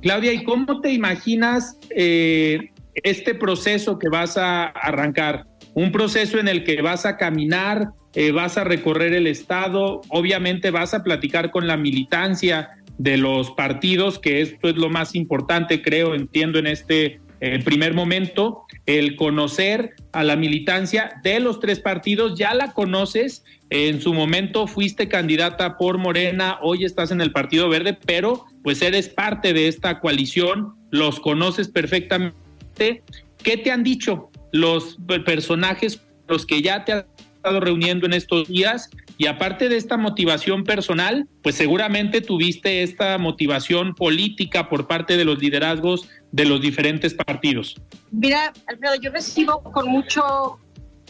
Claudia, 0.00 0.32
¿y 0.32 0.44
cómo 0.44 0.80
te 0.80 0.92
imaginas 0.92 1.78
eh, 1.90 2.70
este 2.94 3.34
proceso 3.34 3.98
que 3.98 4.08
vas 4.08 4.36
a 4.36 4.66
arrancar? 4.66 5.46
Un 5.74 5.92
proceso 5.92 6.38
en 6.38 6.48
el 6.48 6.64
que 6.64 6.82
vas 6.82 7.04
a 7.04 7.16
caminar, 7.16 7.88
eh, 8.14 8.30
vas 8.30 8.58
a 8.58 8.64
recorrer 8.64 9.12
el 9.12 9.26
Estado, 9.26 10.00
obviamente 10.08 10.70
vas 10.70 10.94
a 10.94 11.02
platicar 11.02 11.50
con 11.50 11.66
la 11.66 11.76
militancia 11.76 12.70
de 12.96 13.16
los 13.16 13.50
partidos, 13.52 14.18
que 14.18 14.40
esto 14.40 14.68
es 14.68 14.76
lo 14.76 14.88
más 14.88 15.14
importante, 15.14 15.82
creo, 15.82 16.14
entiendo 16.14 16.58
en 16.58 16.66
este 16.66 17.20
eh, 17.40 17.62
primer 17.64 17.94
momento, 17.94 18.64
el 18.86 19.16
conocer 19.16 19.94
a 20.12 20.24
la 20.24 20.36
militancia 20.36 21.20
de 21.22 21.40
los 21.40 21.60
tres 21.60 21.78
partidos, 21.80 22.38
ya 22.38 22.54
la 22.54 22.72
conoces, 22.72 23.44
en 23.70 24.00
su 24.00 24.14
momento 24.14 24.66
fuiste 24.66 25.08
candidata 25.08 25.76
por 25.76 25.98
Morena, 25.98 26.58
hoy 26.62 26.84
estás 26.84 27.10
en 27.10 27.20
el 27.20 27.32
Partido 27.32 27.68
Verde, 27.68 27.96
pero 28.06 28.46
pues 28.64 28.82
eres 28.82 29.08
parte 29.08 29.52
de 29.52 29.68
esta 29.68 30.00
coalición, 30.00 30.74
los 30.90 31.20
conoces 31.20 31.68
perfectamente. 31.68 33.02
¿Qué 33.42 33.56
te 33.56 33.70
han 33.70 33.84
dicho 33.84 34.30
los 34.52 34.98
personajes, 35.24 36.00
los 36.26 36.44
que 36.46 36.62
ya 36.62 36.84
te 36.84 36.92
has 36.92 37.04
estado 37.36 37.60
reuniendo 37.60 38.06
en 38.06 38.14
estos 38.14 38.48
días? 38.48 38.90
Y 39.18 39.26
aparte 39.26 39.68
de 39.68 39.76
esta 39.76 39.96
motivación 39.96 40.62
personal, 40.62 41.26
pues 41.42 41.56
seguramente 41.56 42.20
tuviste 42.20 42.84
esta 42.84 43.18
motivación 43.18 43.94
política 43.94 44.68
por 44.68 44.86
parte 44.86 45.16
de 45.16 45.24
los 45.24 45.40
liderazgos 45.40 46.08
de 46.32 46.44
los 46.44 46.60
diferentes 46.60 47.14
partidos. 47.14 47.76
Mira, 48.10 48.52
Alfredo, 48.66 48.94
yo 48.96 49.10
recibo 49.10 49.62
con 49.62 49.88
mucho, 49.88 50.58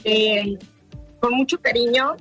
eh, 0.04 0.58
con 1.20 1.34
mucho 1.34 1.60
cariño 1.60 2.16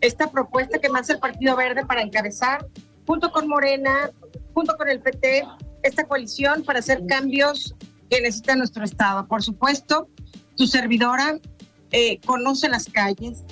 esta 0.00 0.30
propuesta 0.30 0.78
que 0.78 0.88
me 0.88 1.00
hace 1.00 1.14
el 1.14 1.18
Partido 1.18 1.56
Verde 1.56 1.84
para 1.84 2.02
encabezar, 2.02 2.66
junto 3.06 3.32
con 3.32 3.48
Morena, 3.48 4.10
junto 4.54 4.76
con 4.76 4.88
el 4.88 5.00
PT, 5.00 5.44
esta 5.82 6.04
coalición 6.04 6.62
para 6.64 6.78
hacer 6.78 7.04
cambios 7.06 7.74
que 8.10 8.20
necesita 8.20 8.56
nuestro 8.56 8.84
Estado. 8.84 9.26
Por 9.26 9.42
supuesto, 9.42 10.08
tu 10.56 10.66
servidora 10.66 11.38
eh, 11.90 12.18
conoce 12.26 12.68
las 12.68 12.86
calles. 12.86 13.44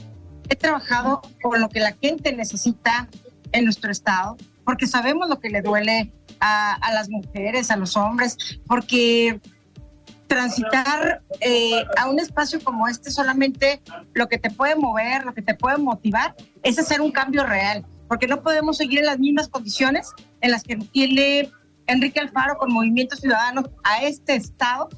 He 0.49 0.57
trabajado 0.57 1.23
con 1.43 1.61
lo 1.61 1.69
que 1.69 1.81
la 1.81 1.97
gente 2.01 2.33
necesita 2.33 3.09
en 3.53 3.65
nuestro 3.65 3.91
Estado, 3.91 4.37
porque 4.65 4.87
sabemos 4.87 5.29
lo 5.29 5.41
que 5.41 5.49
le 5.51 5.63
duele 5.63 6.13
a, 6.41 6.75
a 6.75 6.93
las 6.93 7.09
mujeres, 7.09 7.71
a 7.71 7.77
los 7.77 7.97
hombres, 7.97 8.37
porque 8.67 9.41
transitar 10.27 11.23
eh, 11.41 11.85
a 11.97 12.09
un 12.09 12.19
espacio 12.19 12.63
como 12.63 12.89
este 12.89 13.11
solamente 13.11 13.81
lo 14.15 14.29
que 14.29 14.39
te 14.39 14.51
puede 14.51 14.77
mover, 14.77 15.25
lo 15.25 15.35
que 15.35 15.43
te 15.43 15.55
puede 15.55 15.79
motivar 15.79 16.35
es 16.63 16.79
hacer 16.79 17.01
un 17.01 17.13
cambio 17.13 17.45
real, 17.45 17.85
porque 18.09 18.27
no 18.27 18.43
podemos 18.43 18.77
seguir 18.77 19.01
en 19.01 19.07
las 19.07 19.19
mismas 19.19 19.49
condiciones 19.49 20.13
en 20.41 20.51
las 20.51 20.63
que 20.63 20.77
tiene 20.77 21.51
Enrique 21.87 22.21
Alfaro 22.21 22.59
con 22.59 22.73
Movimiento 22.73 23.17
Ciudadano 23.17 23.65
a 23.85 24.03
este 24.03 24.35
estado 24.35 24.89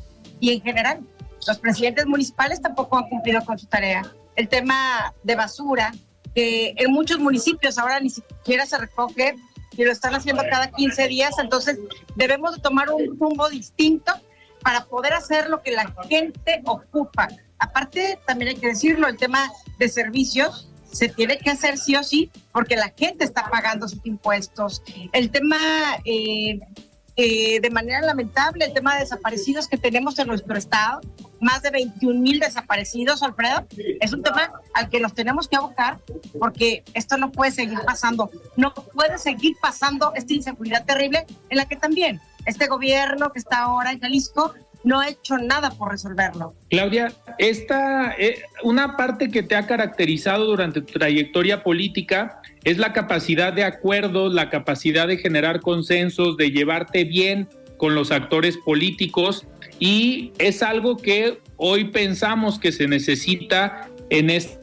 y 0.41 0.53
en 0.53 0.63
general. 0.63 1.01
Los 1.47 1.59
presidentes 1.59 2.07
municipales 2.07 2.61
tampoco 2.61 2.99
han 2.99 3.09
cumplido 3.09 3.45
con 3.45 3.59
su 3.59 3.67
tarea. 3.67 4.03
El 4.37 4.49
tema 4.49 5.15
de 5.23 5.35
basura, 5.35 5.93
que 6.35 6.75
en 6.77 6.93
muchos 6.93 7.19
municipios 7.19 7.79
ahora 7.79 8.01
ni 8.01 8.11
siquiera 8.11 8.67
se 8.67 8.79
recoge 8.79 9.37
y 9.79 9.85
lo 9.85 9.93
están 9.93 10.15
haciendo 10.15 10.43
cada 10.51 10.71
15 10.73 11.07
días, 11.07 11.39
entonces 11.39 11.79
debemos 12.17 12.57
de 12.57 12.61
tomar 12.61 12.91
un 12.91 13.17
rumbo 13.19 13.49
distinto 13.49 14.13
para 14.61 14.85
poder 14.87 15.15
hacer 15.15 15.49
lo 15.49 15.63
que 15.63 15.71
la 15.71 15.95
gente 16.09 16.61
ocupa. 16.65 17.29
Aparte, 17.61 18.19
también 18.27 18.51
hay 18.51 18.57
que 18.57 18.67
decirlo, 18.67 19.07
el 19.07 19.17
tema 19.17 19.51
de 19.79 19.89
servicios 19.89 20.69
se 20.91 21.09
tiene 21.09 21.39
que 21.39 21.51
hacer 21.51 21.79
sí 21.79 21.95
o 21.95 22.03
sí 22.03 22.31
porque 22.53 22.75
la 22.75 22.93
gente 22.97 23.25
está 23.25 23.49
pagando 23.51 23.87
sus 23.89 24.05
impuestos. 24.05 24.83
El 25.13 25.31
tema, 25.31 25.57
eh, 26.05 26.59
eh, 27.15 27.61
de 27.61 27.71
manera 27.71 28.01
lamentable, 28.01 28.65
el 28.65 28.73
tema 28.73 28.95
de 28.95 29.01
desaparecidos 29.03 29.69
que 29.69 29.79
tenemos 29.79 30.19
en 30.19 30.27
nuestro 30.27 30.57
estado, 30.57 31.01
más 31.41 31.63
de 31.63 31.71
21 31.71 32.21
mil 32.21 32.41
desaparecidos, 32.41 33.23
Alfredo, 33.23 33.67
es 34.01 34.13
un 34.13 34.23
tema 34.23 34.53
al 34.75 34.89
que 34.89 35.01
nos 35.01 35.15
tenemos 35.15 35.49
que 35.49 35.57
abocar 35.57 35.99
porque 36.39 36.83
esto 36.95 37.17
no 37.17 37.31
puede 37.31 37.51
seguir 37.51 37.79
pasando. 37.87 38.31
No 38.57 38.75
puede 38.75 39.19
seguir 39.19 39.57
pasando 39.61 40.13
esta 40.15 40.33
inseguridad 40.33 40.85
terrible 40.85 41.27
en 41.51 41.57
la 41.57 41.67
que 41.67 41.77
también 41.77 42.21
este 42.47 42.67
gobierno 42.67 43.33
que 43.33 43.39
está 43.39 43.59
ahora 43.59 43.93
en 43.93 44.01
Jalisco 44.01 44.55
no 44.85 45.01
ha 45.01 45.09
hecho 45.09 45.39
nada 45.39 45.71
por 45.71 45.91
resolverlo. 45.91 46.55
Claudia, 46.71 47.13
esta, 47.39 48.13
eh, 48.13 48.43
una 48.63 48.97
parte 48.97 49.29
que 49.29 49.43
te 49.43 49.57
ha 49.57 49.67
caracterizado 49.67 50.47
durante 50.47 50.81
tu 50.81 50.99
trayectoria 50.99 51.63
política 51.63 52.41
es 52.65 52.79
la 52.79 52.93
capacidad 52.93 53.53
de 53.53 53.65
acuerdos, 53.65 54.33
la 54.33 54.51
capacidad 54.51 55.09
de 55.09 55.19
generar 55.19 55.61
consensos, 55.61 56.37
de 56.37 56.51
llevarte 56.51 57.05
bien 57.05 57.49
con 57.77 57.95
los 57.95 58.11
actores 58.11 58.57
políticos 58.59 59.47
y 59.79 60.33
es 60.39 60.63
algo 60.63 60.97
que 60.97 61.41
hoy 61.57 61.85
pensamos 61.87 62.59
que 62.59 62.73
se 62.73 62.89
necesita 62.89 63.89
en 64.11 64.31
este 64.31 64.59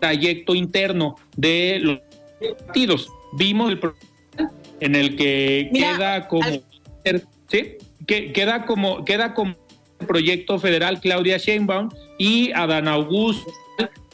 trayecto 0.00 0.54
interno 0.54 1.16
de 1.36 1.78
los 1.80 1.98
partidos. 2.66 3.08
Vimos 3.34 3.72
el 3.72 3.80
en 4.80 4.94
el 4.96 5.16
que 5.16 5.70
queda 5.72 6.26
como... 6.28 6.48
¿sí? 7.48 7.76
Que, 8.06 8.32
queda 8.32 8.64
como 8.66 9.04
queda 9.04 9.34
como 9.34 9.54
proyecto 10.06 10.58
federal 10.58 11.00
Claudia 11.00 11.36
Sheinbaum 11.36 11.90
y 12.18 12.50
Adán 12.52 12.88
Augusto, 12.88 13.52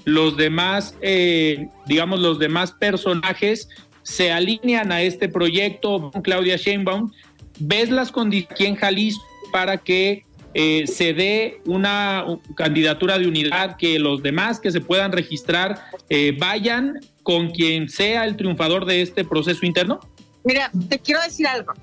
los 0.04 0.36
demás, 0.36 0.96
eh, 1.00 1.68
digamos, 1.86 2.20
los 2.20 2.38
demás 2.38 2.72
personajes 2.72 3.68
se 4.02 4.30
alinean 4.32 4.92
a 4.92 5.02
este 5.02 5.28
proyecto, 5.28 6.10
Claudia 6.22 6.56
Sheinbaum. 6.56 7.12
¿Ves 7.58 7.90
las 7.90 8.12
condiciones 8.12 8.52
aquí 8.52 8.66
en 8.66 8.76
Jalisco 8.76 9.24
para 9.50 9.78
que 9.78 10.25
eh, 10.58 10.86
se 10.86 11.12
dé 11.12 11.60
una 11.66 12.24
candidatura 12.54 13.18
de 13.18 13.28
unidad, 13.28 13.76
que 13.76 13.98
los 13.98 14.22
demás 14.22 14.58
que 14.58 14.72
se 14.72 14.80
puedan 14.80 15.12
registrar 15.12 15.90
eh, 16.08 16.34
vayan 16.38 16.98
con 17.22 17.50
quien 17.50 17.90
sea 17.90 18.24
el 18.24 18.38
triunfador 18.38 18.86
de 18.86 19.02
este 19.02 19.22
proceso 19.22 19.66
interno? 19.66 20.00
Mira, 20.44 20.70
te 20.88 20.98
quiero 20.98 21.20
decir 21.20 21.46
algo. 21.46 21.74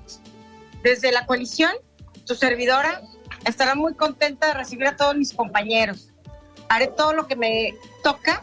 Desde 0.82 1.12
la 1.12 1.24
coalición, 1.24 1.70
tu 2.26 2.34
servidora 2.34 3.00
estará 3.46 3.76
muy 3.76 3.94
contenta 3.94 4.48
de 4.48 4.54
recibir 4.54 4.88
a 4.88 4.96
todos 4.96 5.14
mis 5.14 5.32
compañeros. 5.32 6.08
Haré 6.68 6.88
todo 6.88 7.12
lo 7.12 7.28
que 7.28 7.36
me 7.36 7.74
toca 8.02 8.42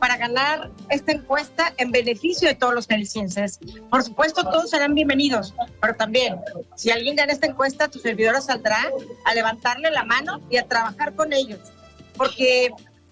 para 0.00 0.16
ganar 0.16 0.70
esta 0.88 1.12
encuesta 1.12 1.72
en 1.76 1.92
beneficio 1.92 2.48
de 2.48 2.54
todos 2.54 2.74
los 2.74 2.86
jaliscienses. 2.88 3.60
Por 3.90 4.02
supuesto, 4.02 4.42
todos 4.42 4.70
serán 4.70 4.94
bienvenidos, 4.94 5.54
pero 5.80 5.94
también, 5.94 6.36
si 6.74 6.90
alguien 6.90 7.14
gana 7.14 7.32
esta 7.32 7.46
encuesta, 7.46 7.88
tu 7.88 7.98
servidora 7.98 8.40
saldrá 8.40 8.90
a 9.26 9.34
levantarle 9.34 9.90
la 9.90 10.04
mano 10.04 10.40
y 10.50 10.56
a 10.56 10.66
trabajar 10.66 11.14
con 11.14 11.32
ellos, 11.32 11.60
porque 12.16 12.70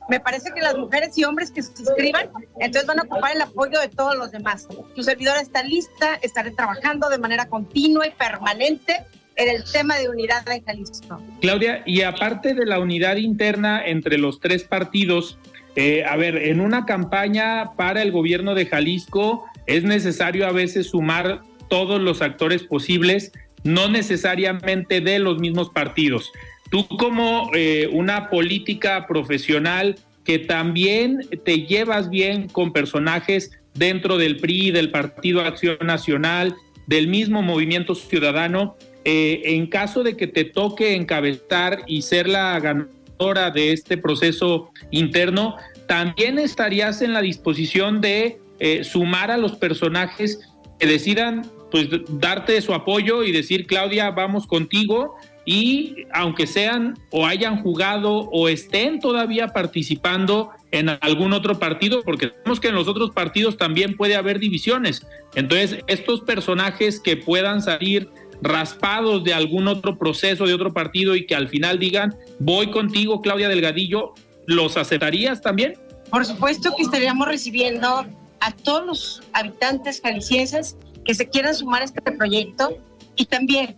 me 0.09 0.19
parece 0.19 0.51
que 0.55 0.63
las 0.63 0.77
mujeres 0.77 1.17
y 1.19 1.25
hombres 1.25 1.51
que 1.51 1.63
se 1.63 1.73
inscriban, 1.79 2.31
entonces 2.59 2.87
van 2.87 3.01
a 3.01 3.03
ocupar 3.03 3.33
el 3.37 3.43
apoyo 3.43 3.79
de 3.79 3.89
todos 3.89 4.17
los 4.17 4.33
demás. 4.33 4.67
Tu 4.95 5.03
servidora 5.03 5.41
está 5.41 5.63
lista, 5.63 6.15
estaré 6.23 6.51
trabajando 6.51 7.11
de 7.11 7.19
manera 7.19 7.49
continua 7.49 8.07
y 8.07 8.11
permanente 8.13 9.05
en 9.37 9.55
el 9.55 9.65
tema 9.71 9.97
de 9.99 10.09
unidad 10.09 10.49
en 10.49 10.65
Jalisco. 10.65 11.23
Claudia, 11.41 11.83
y 11.85 12.03
aparte 12.03 12.55
de 12.55 12.65
la 12.65 12.81
unidad 12.81 13.17
interna 13.17 13.85
entre 13.85 14.19
los 14.19 14.41
tres 14.41 14.65
partidos, 14.65 15.39
eh, 15.81 16.03
a 16.05 16.17
ver, 16.17 16.37
en 16.39 16.61
una 16.61 16.87
campaña 16.87 17.71
para 17.77 18.03
el 18.03 18.11
gobierno 18.11 18.57
de 18.57 18.67
Jalisco 18.67 19.45
es 19.69 19.85
necesario 19.85 20.45
a 20.49 20.51
veces 20.51 20.89
sumar 20.89 21.43
todos 21.69 22.01
los 22.01 22.21
actores 22.21 22.65
posibles, 22.65 23.31
no 23.63 23.89
necesariamente 23.89 25.01
de 25.01 25.21
los 25.21 25.39
mismos 25.39 25.71
partidos. 25.71 26.33
Tú 26.73 26.89
como 26.89 27.53
eh, 27.55 27.89
una 27.93 28.29
política 28.29 29.07
profesional 29.07 29.95
que 30.25 30.41
también 30.41 31.21
te 31.45 31.61
llevas 31.61 32.11
bien 32.11 32.49
con 32.49 32.73
personajes 32.73 33.53
dentro 33.75 34.19
del 34.19 34.39
PRI, 34.39 34.73
del 34.73 34.91
Partido 34.91 35.43
Acción 35.43 35.79
Nacional, 35.83 36.57
del 36.89 37.07
mismo 37.07 37.41
Movimiento 37.41 37.95
Ciudadano, 37.95 38.75
eh, 39.05 39.43
en 39.45 39.69
caso 39.69 40.03
de 40.03 40.17
que 40.17 40.27
te 40.27 40.43
toque 40.43 40.97
encabezar 40.97 41.85
y 41.87 42.03
ser 42.03 42.29
la 42.29 42.59
ganadora 42.59 42.98
de 43.19 43.73
este 43.73 43.97
proceso 43.97 44.71
interno, 44.93 45.57
también 45.89 46.39
estarías 46.39 47.03
en 47.03 47.13
la 47.13 47.21
disposición 47.21 48.01
de 48.01 48.39
eh, 48.61 48.85
sumar 48.85 49.31
a 49.31 49.37
los 49.37 49.57
personajes 49.57 50.41
que 50.79 50.87
decidan 50.87 51.43
pues 51.71 51.89
darte 52.09 52.61
su 52.63 52.73
apoyo 52.73 53.25
y 53.25 53.33
decir, 53.33 53.67
Claudia, 53.67 54.11
vamos 54.11 54.47
contigo 54.47 55.17
y 55.45 56.07
aunque 56.13 56.47
sean 56.47 56.97
o 57.11 57.27
hayan 57.27 57.63
jugado 57.63 58.29
o 58.31 58.49
estén 58.49 59.01
todavía 59.01 59.49
participando 59.49 60.51
en 60.71 60.91
algún 61.01 61.33
otro 61.33 61.59
partido, 61.59 62.03
porque 62.03 62.29
sabemos 62.29 62.61
que 62.61 62.69
en 62.69 62.75
los 62.75 62.87
otros 62.87 63.11
partidos 63.11 63.57
también 63.57 63.97
puede 63.97 64.15
haber 64.15 64.39
divisiones. 64.39 65.07
Entonces, 65.35 65.79
estos 65.89 66.21
personajes 66.21 67.01
que 67.01 67.17
puedan 67.17 67.63
salir 67.63 68.09
raspados 68.43 69.25
de 69.25 69.35
algún 69.35 69.69
otro 69.69 69.99
proceso 69.99 70.47
de 70.47 70.55
otro 70.55 70.73
partido 70.73 71.17
y 71.17 71.27
que 71.27 71.35
al 71.35 71.49
final 71.49 71.79
digan, 71.79 72.17
voy 72.39 72.71
contigo, 72.71 73.21
Claudia 73.21 73.49
Delgadillo, 73.49 74.15
¿los 74.47 74.77
aceptarías 74.77 75.41
también? 75.41 75.75
Por 76.11 76.25
supuesto 76.25 76.73
que 76.77 76.83
estaríamos 76.83 77.29
recibiendo 77.29 78.07
a 78.41 78.53
todos 78.53 78.87
los 78.87 79.23
habitantes 79.33 80.01
jaliscienses 80.01 80.77
que 81.05 81.15
se 81.15 81.29
quieran 81.29 81.55
sumar 81.55 81.83
a 81.83 81.85
este 81.85 82.01
proyecto 82.01 82.79
y 83.17 83.27
también 83.27 83.77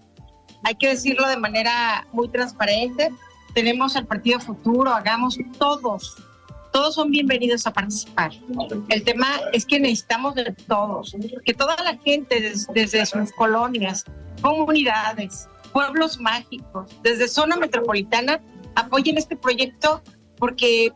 hay 0.63 0.75
que 0.75 0.89
decirlo 0.89 1.27
de 1.29 1.37
manera 1.37 2.07
muy 2.13 2.29
transparente, 2.29 3.11
tenemos 3.55 3.97
el 3.97 4.07
Partido 4.07 4.41
Futuro, 4.41 4.93
hagamos 4.93 5.39
todos, 5.59 6.17
todos 6.73 6.95
son 6.95 7.11
bienvenidos 7.11 7.66
a 7.66 7.73
participar. 7.73 8.33
El 8.89 9.03
tema 9.03 9.41
es 9.53 9.64
que 9.64 9.81
necesitamos 9.81 10.35
de 10.35 10.55
todos, 10.66 11.14
que 11.45 11.55
toda 11.55 11.77
la 11.83 11.97
gente 11.99 12.55
desde, 12.73 13.07
sus 13.07 13.33
colonias, 13.33 14.05
comunidades, 14.41 15.49
pueblos 15.73 16.21
mágicos, 16.21 16.91
desde 17.03 17.29
zona 17.29 17.57
metropolitana, 17.57 18.41
apoyen 18.75 19.18
este 19.18 19.37
proyecto 19.37 20.03
porque 20.39 20.93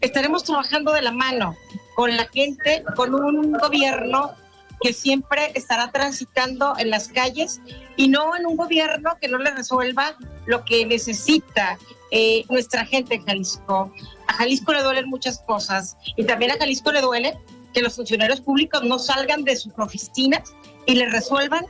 estaremos 0.00 0.44
trabajando 0.44 0.92
de 0.92 1.02
la 1.02 1.12
mano 1.12 1.56
con 1.96 2.16
la 2.16 2.26
gente, 2.28 2.84
con 2.94 3.14
un 3.14 3.52
gobierno 3.52 4.32
que 4.80 4.92
siempre 4.92 5.50
estará 5.54 5.90
transitando 5.90 6.74
en 6.78 6.90
las 6.90 7.08
calles 7.08 7.60
y 7.96 8.06
no 8.08 8.36
en 8.36 8.46
un 8.46 8.56
gobierno 8.56 9.16
que 9.20 9.26
no 9.26 9.38
le 9.38 9.50
resuelva 9.50 10.14
lo 10.46 10.64
que 10.64 10.86
necesita 10.86 11.76
eh, 12.10 12.44
nuestra 12.48 12.84
gente 12.84 13.16
en 13.16 13.24
Jalisco. 13.24 13.92
A 14.26 14.32
Jalisco 14.34 14.72
le 14.72 14.82
duelen 14.82 15.08
muchas 15.08 15.40
cosas 15.40 15.96
y 16.16 16.24
también 16.24 16.50
a 16.50 16.56
Jalisco 16.56 16.92
le 16.92 17.00
duele 17.00 17.38
que 17.72 17.82
los 17.82 17.96
funcionarios 17.96 18.40
públicos 18.40 18.82
no 18.82 18.98
salgan 18.98 19.44
de 19.44 19.56
sus 19.56 19.72
oficinas 19.76 20.54
y 20.86 20.94
le 20.94 21.08
resuelvan 21.08 21.66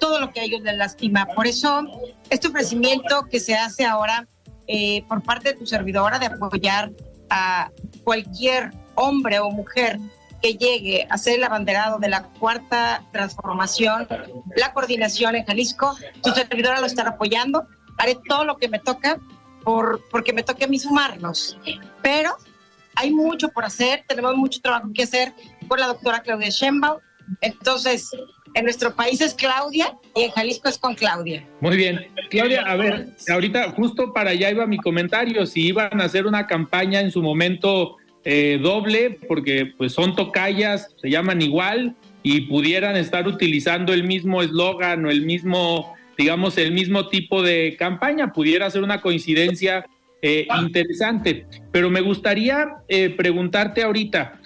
todo 0.00 0.20
lo 0.20 0.32
que 0.32 0.40
a 0.40 0.44
ellos 0.44 0.62
les 0.62 0.76
lastima. 0.76 1.26
Por 1.26 1.46
eso, 1.46 1.82
este 2.30 2.48
ofrecimiento 2.48 3.26
que 3.30 3.40
se 3.40 3.54
hace 3.54 3.84
ahora 3.84 4.26
eh, 4.66 5.04
por 5.08 5.22
parte 5.22 5.50
de 5.50 5.58
tu 5.58 5.66
servidora 5.66 6.18
de 6.18 6.26
apoyar 6.26 6.92
a 7.28 7.70
cualquier 8.04 8.72
hombre 8.94 9.38
o 9.40 9.50
mujer 9.50 9.98
que 10.40 10.54
llegue 10.54 11.06
a 11.10 11.18
ser 11.18 11.38
el 11.38 11.44
abanderado 11.44 11.98
de 11.98 12.08
la 12.08 12.22
cuarta 12.22 13.04
transformación, 13.12 14.08
la 14.56 14.72
coordinación 14.72 15.36
en 15.36 15.44
Jalisco, 15.44 15.96
tu 16.22 16.30
servidora 16.30 16.80
lo 16.80 16.86
estará 16.86 17.10
apoyando. 17.10 17.66
Haré 17.98 18.16
todo 18.26 18.44
lo 18.44 18.56
que 18.56 18.68
me 18.68 18.78
toca 18.78 19.20
por, 19.64 20.02
porque 20.10 20.32
me 20.32 20.42
toque 20.42 20.64
a 20.64 20.68
mí 20.68 20.78
sumarnos. 20.78 21.58
Pero 22.02 22.36
hay 22.94 23.12
mucho 23.12 23.48
por 23.50 23.64
hacer, 23.64 24.04
tenemos 24.06 24.36
mucho 24.36 24.60
trabajo 24.60 24.90
que 24.94 25.02
hacer 25.02 25.32
con 25.68 25.80
la 25.80 25.86
doctora 25.86 26.22
Claudia 26.22 26.48
Sheinbaum. 26.48 26.98
Entonces, 27.40 28.10
en 28.54 28.64
nuestro 28.64 28.94
país 28.94 29.20
es 29.20 29.34
Claudia 29.34 29.96
y 30.16 30.22
en 30.22 30.30
Jalisco 30.32 30.68
es 30.68 30.78
con 30.78 30.94
Claudia. 30.94 31.46
Muy 31.60 31.76
bien. 31.76 32.06
Claudia, 32.30 32.62
a 32.62 32.76
ver, 32.76 33.08
ahorita 33.28 33.70
justo 33.72 34.12
para 34.12 34.30
allá 34.30 34.50
iba 34.50 34.66
mi 34.66 34.78
comentario, 34.78 35.46
si 35.46 35.66
iban 35.66 36.00
a 36.00 36.04
hacer 36.04 36.26
una 36.26 36.46
campaña 36.46 37.00
en 37.00 37.10
su 37.10 37.22
momento 37.22 37.96
eh, 38.24 38.58
doble, 38.60 39.18
porque 39.28 39.72
pues 39.76 39.92
son 39.92 40.14
tocayas, 40.14 40.94
se 41.00 41.10
llaman 41.10 41.40
igual 41.40 41.94
y 42.22 42.42
pudieran 42.42 42.96
estar 42.96 43.26
utilizando 43.26 43.92
el 43.94 44.04
mismo 44.04 44.42
eslogan 44.42 45.06
o 45.06 45.10
el 45.10 45.22
mismo, 45.22 45.94
digamos, 46.20 46.58
el 46.58 46.72
mismo 46.72 47.08
tipo 47.08 47.42
de 47.42 47.76
campaña, 47.78 48.32
pudiera 48.32 48.70
ser 48.70 48.82
una 48.82 49.00
coincidencia 49.00 49.86
eh, 50.22 50.46
interesante. 50.60 51.46
Pero 51.72 51.90
me 51.90 52.00
gustaría 52.00 52.76
eh, 52.88 53.10
preguntarte 53.10 53.82
ahorita, 53.82 54.40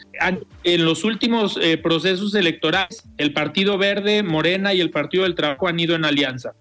en 0.62 0.85
los 0.85 1.03
últimos 1.03 1.59
procesos 1.83 2.37
electorales, 2.37 3.03
el 3.18 3.33
Partido 3.33 3.77
Verde, 3.79 4.22
Morena 4.22 4.72
y 4.72 4.81
el 4.81 4.91
Partido 4.91 5.25
del 5.25 5.35
Trabajo 5.35 5.66
han 5.66 5.81
ido 5.81 5.97
en 5.97 6.05
alianza. 6.05 6.53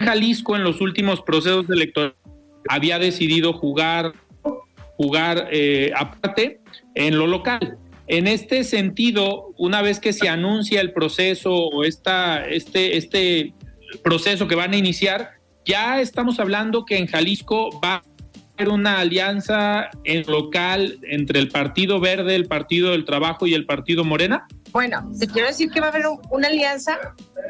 Jalisco 0.00 0.56
en 0.56 0.64
los 0.64 0.80
últimos 0.80 1.20
procesos 1.20 1.68
electorales 1.68 2.16
había 2.66 2.98
decidido 2.98 3.52
jugar 3.52 4.14
jugar 4.96 5.48
eh, 5.50 5.92
aparte 5.96 6.60
en 6.94 7.18
lo 7.18 7.26
local. 7.26 7.78
En 8.06 8.26
este 8.26 8.64
sentido, 8.64 9.54
una 9.56 9.82
vez 9.82 9.98
que 9.98 10.12
se 10.12 10.28
anuncia 10.28 10.80
el 10.80 10.92
proceso 10.92 11.54
o 11.54 11.84
esta, 11.84 12.46
este, 12.46 12.96
este 12.96 13.54
proceso 14.02 14.48
que 14.48 14.54
van 14.54 14.72
a 14.72 14.76
iniciar, 14.76 15.32
ya 15.64 16.00
estamos 16.00 16.38
hablando 16.40 16.84
que 16.84 16.98
en 16.98 17.06
Jalisco 17.06 17.80
va 17.80 17.94
a 17.94 18.02
haber 18.56 18.68
una 18.68 19.00
alianza 19.00 19.90
en 20.04 20.26
local 20.26 20.98
entre 21.02 21.40
el 21.40 21.48
Partido 21.48 22.00
Verde, 22.00 22.36
el 22.36 22.46
Partido 22.46 22.90
del 22.92 23.04
Trabajo 23.04 23.46
y 23.46 23.54
el 23.54 23.66
Partido 23.66 24.04
Morena. 24.04 24.46
Bueno, 24.72 25.10
te 25.18 25.26
quiero 25.26 25.48
decir 25.48 25.70
que 25.70 25.80
va 25.80 25.86
a 25.86 25.90
haber 25.90 26.04
una 26.30 26.48
alianza 26.48 26.98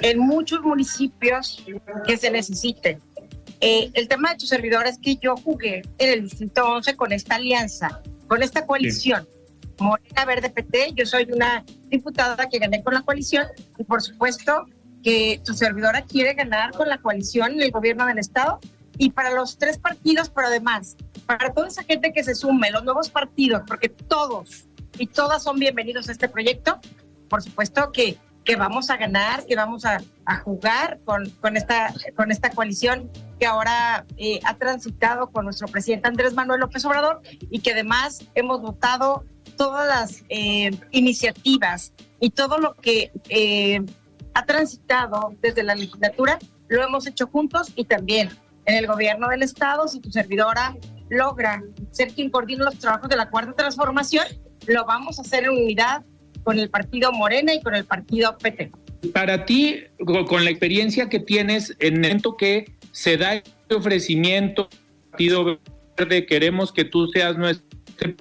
en 0.03 0.18
muchos 0.18 0.61
municipios 0.62 1.64
que 2.07 2.16
se 2.16 2.30
necesiten. 2.30 2.99
Eh, 3.61 3.90
el 3.95 4.09
tema 4.09 4.30
de 4.32 4.36
tu 4.36 4.47
servidor 4.47 4.86
es 4.86 4.99
que 4.99 5.16
yo 5.16 5.36
jugué 5.36 5.82
en 5.99 6.12
el 6.12 6.22
Distrito 6.24 6.66
11 6.66 6.97
con 6.97 7.12
esta 7.12 7.36
alianza, 7.36 8.03
con 8.28 8.42
esta 8.42 8.66
coalición. 8.66 9.26
Morena 9.78 10.24
Verde 10.24 10.51
PT, 10.51 10.92
yo 10.95 11.07
soy 11.07 11.26
una 11.32 11.64
diputada 11.88 12.49
que 12.49 12.59
gané 12.59 12.82
con 12.82 12.95
la 12.95 13.03
coalición 13.03 13.47
y 13.78 13.84
por 13.84 14.03
supuesto 14.03 14.66
que 15.05 15.40
tu 15.44 15.55
servidora 15.55 16.02
quiere 16.02 16.34
ganar 16.34 16.72
con 16.72 16.88
la 16.88 16.98
coalición 16.98 17.52
en 17.52 17.62
el 17.62 17.70
gobierno 17.70 18.07
del 18.07 18.18
Estado 18.18 18.59
y 18.98 19.11
para 19.11 19.30
los 19.30 19.59
tres 19.59 19.78
partidos, 19.78 20.30
pero 20.30 20.48
además, 20.48 20.96
para 21.26 21.52
toda 21.52 21.68
esa 21.68 21.84
gente 21.84 22.12
que 22.12 22.24
se 22.24 22.34
sume, 22.34 22.70
los 22.70 22.82
nuevos 22.82 23.11
partidos, 23.11 23.62
porque 23.66 23.88
todos 23.88 24.64
y 24.98 25.07
todas 25.07 25.42
son 25.42 25.59
bienvenidos 25.59 26.09
a 26.09 26.12
este 26.12 26.28
proyecto, 26.28 26.80
por 27.28 27.42
supuesto 27.42 27.92
que 27.92 28.18
que 28.44 28.57
vamos 28.57 28.90
a 28.90 28.96
ganar, 28.96 29.46
que 29.46 29.57
vamos 29.57 29.84
a, 29.84 30.02
jugar 30.44 31.00
con, 31.05 31.28
con, 31.40 31.57
esta, 31.57 31.92
con 32.14 32.30
esta 32.30 32.50
coalición 32.50 33.11
que 33.38 33.46
ahora 33.46 34.07
eh, 34.16 34.40
ha 34.44 34.57
transitado 34.57 35.30
con 35.30 35.44
nuestro 35.44 35.66
presidente 35.68 36.09
Andrés 36.09 36.34
Manuel 36.34 36.61
López 36.61 36.84
Obrador 36.84 37.22
y 37.50 37.61
que 37.61 37.72
además 37.72 38.24
hemos 38.34 38.61
votado 38.61 39.24
todas 39.57 39.86
las 39.86 40.24
eh, 40.28 40.70
iniciativas 40.90 41.92
y 42.20 42.30
todo 42.30 42.59
lo 42.59 42.74
que 42.74 43.12
eh, 43.28 43.82
ha 44.35 44.45
transitado 44.45 45.35
desde 45.41 45.62
la 45.62 45.74
legislatura, 45.74 46.39
lo 46.68 46.82
hemos 46.82 47.07
hecho 47.07 47.26
juntos 47.26 47.72
y 47.74 47.85
también 47.85 48.30
en 48.66 48.76
el 48.76 48.87
gobierno 48.87 49.28
del 49.28 49.43
Estado, 49.43 49.87
si 49.89 50.01
tu 50.01 50.11
servidora 50.11 50.76
logra 51.11 51.62
ser 51.91 52.12
quien 52.12 52.30
coordina 52.30 52.64
los 52.64 52.78
trabajos 52.78 53.09
de 53.09 53.16
la 53.16 53.30
cuarta 53.30 53.53
transformación, 53.53 54.26
lo 54.66 54.85
vamos 54.85 55.18
a 55.18 55.22
hacer 55.22 55.45
en 55.45 55.51
unidad 55.51 56.05
con 56.43 56.59
el 56.59 56.70
partido 56.70 57.12
Morena 57.12 57.55
y 57.55 57.62
con 57.62 57.74
el 57.74 57.85
partido 57.85 58.37
PT. 58.39 58.72
Para 59.12 59.45
ti, 59.45 59.85
con 60.26 60.45
la 60.45 60.51
experiencia 60.51 61.09
que 61.09 61.20
tienes 61.20 61.76
en 61.78 61.95
el 61.95 62.01
momento 62.01 62.37
que 62.37 62.74
se 62.93 63.16
da 63.16 63.35
este 63.35 63.74
ofrecimiento, 63.74 64.68
Partido 65.11 65.61
Verde, 65.97 66.26
queremos 66.26 66.72
que 66.72 66.85
tú 66.85 67.07
seas 67.09 67.37
nuestro 67.37 68.14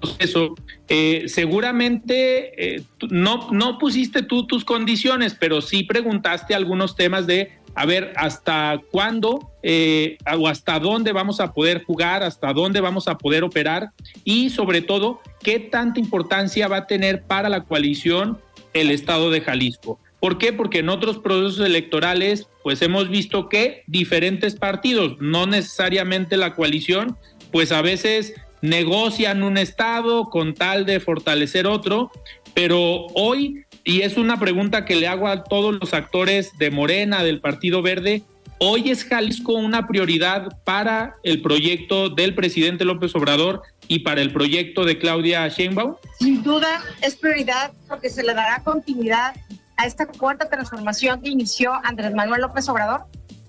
proceso, 0.00 0.54
eh, 0.88 1.24
seguramente 1.26 2.76
eh, 2.76 2.82
no, 3.10 3.50
no 3.50 3.78
pusiste 3.78 4.22
tú 4.22 4.46
tus 4.46 4.64
condiciones, 4.64 5.36
pero 5.38 5.60
sí 5.60 5.82
preguntaste 5.82 6.54
algunos 6.54 6.94
temas 6.94 7.26
de 7.26 7.52
a 7.74 7.84
ver 7.84 8.14
hasta 8.16 8.80
cuándo 8.90 9.50
eh, 9.62 10.16
o 10.38 10.48
hasta 10.48 10.78
dónde 10.78 11.12
vamos 11.12 11.40
a 11.40 11.52
poder 11.52 11.84
jugar, 11.84 12.22
hasta 12.22 12.52
dónde 12.52 12.80
vamos 12.80 13.06
a 13.06 13.18
poder 13.18 13.44
operar 13.44 13.90
y 14.24 14.48
sobre 14.50 14.80
todo 14.80 15.20
qué 15.42 15.60
tanta 15.60 16.00
importancia 16.00 16.68
va 16.68 16.78
a 16.78 16.86
tener 16.86 17.22
para 17.24 17.50
la 17.50 17.64
coalición 17.64 18.38
el 18.72 18.90
estado 18.90 19.30
de 19.30 19.42
Jalisco. 19.42 19.98
¿Por 20.20 20.38
qué? 20.38 20.54
Porque 20.54 20.78
en 20.78 20.88
otros 20.88 21.18
procesos 21.18 21.66
electorales 21.66 22.48
pues 22.62 22.80
hemos 22.80 23.10
visto 23.10 23.48
que 23.48 23.82
diferentes 23.86 24.54
partidos, 24.54 25.18
no 25.20 25.46
necesariamente 25.46 26.36
la 26.36 26.54
coalición, 26.54 27.18
pues 27.52 27.72
a 27.72 27.82
veces 27.82 28.34
negocian 28.66 29.42
un 29.42 29.58
estado 29.58 30.28
con 30.28 30.54
tal 30.54 30.86
de 30.86 31.00
fortalecer 31.00 31.66
otro, 31.66 32.10
pero 32.54 33.06
hoy 33.14 33.64
y 33.84 34.00
es 34.00 34.16
una 34.16 34.40
pregunta 34.40 34.84
que 34.84 34.96
le 34.96 35.06
hago 35.06 35.28
a 35.28 35.44
todos 35.44 35.78
los 35.80 35.94
actores 35.94 36.58
de 36.58 36.72
Morena, 36.72 37.22
del 37.22 37.40
Partido 37.40 37.82
Verde. 37.82 38.24
¿Hoy 38.58 38.90
es 38.90 39.04
Jalisco 39.04 39.52
una 39.52 39.86
prioridad 39.86 40.60
para 40.64 41.14
el 41.22 41.40
proyecto 41.40 42.08
del 42.08 42.34
presidente 42.34 42.84
López 42.84 43.14
Obrador 43.14 43.62
y 43.86 44.00
para 44.00 44.22
el 44.22 44.32
proyecto 44.32 44.84
de 44.84 44.98
Claudia 44.98 45.46
Sheinbaum? 45.46 45.94
Sin 46.18 46.42
duda 46.42 46.82
es 47.00 47.14
prioridad 47.14 47.70
porque 47.88 48.10
se 48.10 48.24
le 48.24 48.34
dará 48.34 48.60
continuidad 48.64 49.36
a 49.76 49.86
esta 49.86 50.06
cuarta 50.06 50.48
transformación 50.48 51.20
que 51.20 51.28
inició 51.28 51.72
Andrés 51.84 52.12
Manuel 52.12 52.40
López 52.40 52.68
Obrador. 52.68 53.02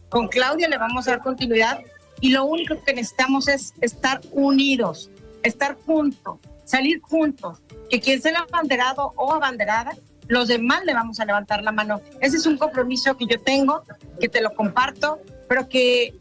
Con 0.09 0.27
Claudia 0.27 0.69
le 0.69 0.77
vamos 0.77 1.07
a 1.07 1.11
dar 1.11 1.23
continuidad 1.23 1.79
y 2.21 2.29
lo 2.31 2.45
único 2.45 2.81
que 2.83 2.93
necesitamos 2.93 3.47
es 3.47 3.73
estar 3.81 4.21
unidos, 4.31 5.09
estar 5.43 5.77
juntos, 5.85 6.39
salir 6.65 7.01
juntos, 7.01 7.59
que 7.89 7.99
quien 7.99 8.21
sea 8.21 8.39
abanderado 8.39 9.13
o 9.15 9.33
abanderada 9.33 9.95
los 10.27 10.47
demás 10.47 10.83
le 10.85 10.93
vamos 10.93 11.19
a 11.19 11.25
levantar 11.25 11.63
la 11.63 11.71
mano. 11.71 12.01
Ese 12.21 12.37
es 12.37 12.45
un 12.45 12.57
compromiso 12.57 13.15
que 13.17 13.25
yo 13.25 13.39
tengo, 13.39 13.83
que 14.19 14.27
te 14.27 14.41
lo 14.41 14.53
comparto, 14.53 15.19
pero 15.47 15.69
que 15.69 16.15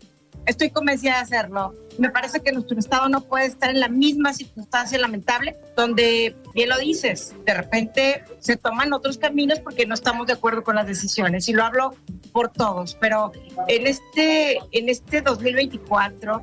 estoy 0.46 0.70
convencida 0.70 1.14
de 1.14 1.20
hacerlo. 1.20 1.74
Me 1.98 2.10
parece 2.10 2.40
que 2.40 2.52
nuestro 2.52 2.78
Estado 2.78 3.08
no 3.08 3.22
puede 3.22 3.46
estar 3.46 3.70
en 3.70 3.80
la 3.80 3.88
misma 3.88 4.32
circunstancia 4.32 4.98
lamentable, 4.98 5.56
donde, 5.76 6.36
bien 6.54 6.68
lo 6.68 6.78
dices, 6.78 7.34
de 7.44 7.54
repente 7.54 8.22
se 8.38 8.56
toman 8.56 8.92
otros 8.92 9.18
caminos 9.18 9.60
porque 9.60 9.86
no 9.86 9.94
estamos 9.94 10.26
de 10.26 10.34
acuerdo 10.34 10.62
con 10.62 10.76
las 10.76 10.86
decisiones. 10.86 11.48
Y 11.48 11.52
lo 11.52 11.64
hablo 11.64 11.94
por 12.36 12.50
todos, 12.50 12.94
pero 13.00 13.32
en 13.66 13.86
este, 13.86 14.58
en 14.72 14.90
este 14.90 15.22
2024 15.22 16.42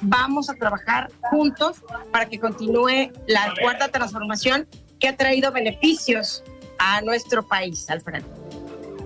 vamos 0.00 0.50
a 0.50 0.54
trabajar 0.54 1.12
juntos 1.30 1.76
para 2.10 2.28
que 2.28 2.40
continúe 2.40 3.12
la 3.28 3.54
cuarta 3.62 3.86
transformación 3.86 4.66
que 4.98 5.06
ha 5.06 5.16
traído 5.16 5.52
beneficios 5.52 6.42
a 6.80 7.02
nuestro 7.02 7.46
país, 7.46 7.88
Alfredo. 7.88 8.26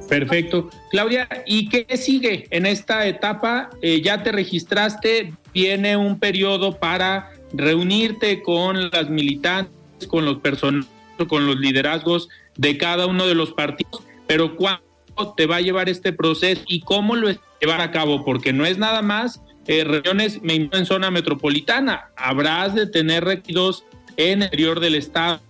Perfecto. 0.08 0.70
Claudia, 0.90 1.28
¿y 1.44 1.68
qué 1.68 1.98
sigue 1.98 2.46
en 2.48 2.64
esta 2.64 3.06
etapa? 3.06 3.68
Eh, 3.82 4.00
ya 4.00 4.22
te 4.22 4.32
registraste, 4.32 5.34
viene 5.52 5.98
un 5.98 6.18
periodo 6.18 6.78
para 6.78 7.30
reunirte 7.52 8.42
con 8.42 8.88
las 8.90 9.10
militantes, 9.10 10.08
con 10.08 10.24
los 10.24 10.38
personajes, 10.38 10.88
con 11.28 11.46
los 11.46 11.58
liderazgos 11.58 12.30
de 12.56 12.78
cada 12.78 13.06
uno 13.06 13.26
de 13.26 13.34
los 13.34 13.52
partidos, 13.52 14.02
pero 14.26 14.56
¿cuánto 14.56 14.91
te 15.36 15.46
va 15.46 15.56
a 15.56 15.60
llevar 15.60 15.88
este 15.88 16.12
proceso 16.12 16.62
y 16.66 16.80
cómo 16.80 17.16
lo 17.16 17.28
llevar 17.60 17.80
a 17.80 17.90
cabo? 17.90 18.24
Porque 18.24 18.52
no 18.52 18.66
es 18.66 18.78
nada 18.78 19.02
más 19.02 19.40
eh, 19.66 19.84
reuniones 19.84 20.40
en 20.42 20.86
zona 20.86 21.10
metropolitana, 21.10 22.10
habrás 22.16 22.74
de 22.74 22.86
tener 22.86 23.24
requisitos 23.24 23.84
en 24.16 24.42
el 24.42 24.46
interior 24.46 24.80
del 24.80 24.96
estado. 24.96 25.40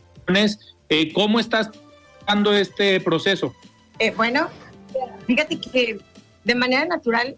Eh, 0.88 1.12
¿Cómo 1.12 1.40
estás 1.40 1.70
dando 2.26 2.52
este 2.54 3.00
proceso? 3.00 3.54
Eh, 3.98 4.12
bueno, 4.14 4.48
fíjate 5.26 5.58
que 5.58 5.98
de 6.44 6.54
manera 6.54 6.84
natural, 6.84 7.36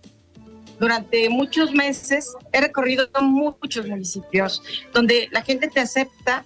durante 0.80 1.28
muchos 1.28 1.72
meses 1.72 2.34
he 2.52 2.60
recorrido 2.60 3.08
muchos 3.20 3.86
municipios 3.86 4.62
donde 4.92 5.28
la 5.30 5.42
gente 5.42 5.68
te 5.68 5.80
acepta 5.80 6.44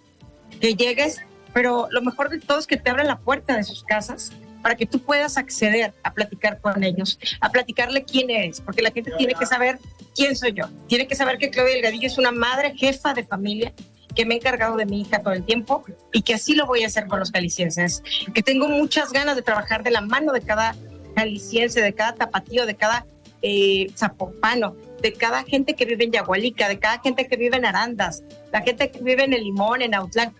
que 0.60 0.74
llegues, 0.74 1.20
pero 1.54 1.88
lo 1.90 2.02
mejor 2.02 2.28
de 2.28 2.38
todo 2.38 2.58
es 2.58 2.66
que 2.66 2.76
te 2.76 2.90
abren 2.90 3.06
la 3.06 3.18
puerta 3.18 3.56
de 3.56 3.64
sus 3.64 3.82
casas 3.84 4.32
para 4.62 4.76
que 4.76 4.86
tú 4.86 5.00
puedas 5.00 5.36
acceder 5.36 5.94
a 6.02 6.12
platicar 6.12 6.60
con 6.60 6.82
ellos, 6.84 7.18
a 7.40 7.50
platicarle 7.50 8.04
quién 8.04 8.30
eres, 8.30 8.60
porque 8.60 8.82
la 8.82 8.90
gente 8.90 9.12
tiene 9.16 9.34
que 9.34 9.46
saber 9.46 9.78
quién 10.14 10.36
soy 10.36 10.52
yo. 10.52 10.64
Tiene 10.88 11.06
que 11.06 11.14
saber 11.14 11.38
que 11.38 11.50
Claudia 11.50 11.74
Delgadillo 11.74 12.06
es 12.06 12.18
una 12.18 12.32
madre 12.32 12.74
jefa 12.76 13.14
de 13.14 13.24
familia 13.24 13.72
que 14.14 14.26
me 14.26 14.34
he 14.34 14.36
encargado 14.38 14.76
de 14.76 14.84
mi 14.84 15.02
hija 15.02 15.22
todo 15.22 15.32
el 15.32 15.44
tiempo 15.44 15.84
y 16.12 16.22
que 16.22 16.34
así 16.34 16.54
lo 16.54 16.66
voy 16.66 16.82
a 16.82 16.88
hacer 16.88 17.06
con 17.06 17.20
los 17.20 17.30
calicienses, 17.30 18.02
que 18.34 18.42
tengo 18.42 18.68
muchas 18.68 19.12
ganas 19.12 19.36
de 19.36 19.42
trabajar 19.42 19.84
de 19.84 19.92
la 19.92 20.00
mano 20.00 20.32
de 20.32 20.40
cada 20.40 20.74
caliciense, 21.14 21.80
de 21.80 21.94
cada 21.94 22.14
tapatío, 22.14 22.66
de 22.66 22.74
cada 22.74 23.06
eh, 23.42 23.86
zapopano, 23.96 24.74
de 25.00 25.12
cada 25.12 25.44
gente 25.44 25.74
que 25.74 25.84
vive 25.84 26.04
en 26.04 26.12
Yagualica, 26.12 26.68
de 26.68 26.78
cada 26.80 26.98
gente 26.98 27.28
que 27.28 27.36
vive 27.36 27.56
en 27.56 27.64
Arandas, 27.64 28.24
la 28.52 28.62
gente 28.62 28.90
que 28.90 29.00
vive 29.00 29.22
en 29.22 29.32
El 29.32 29.44
Limón, 29.44 29.82
en 29.82 29.94
Autlán. 29.94 30.34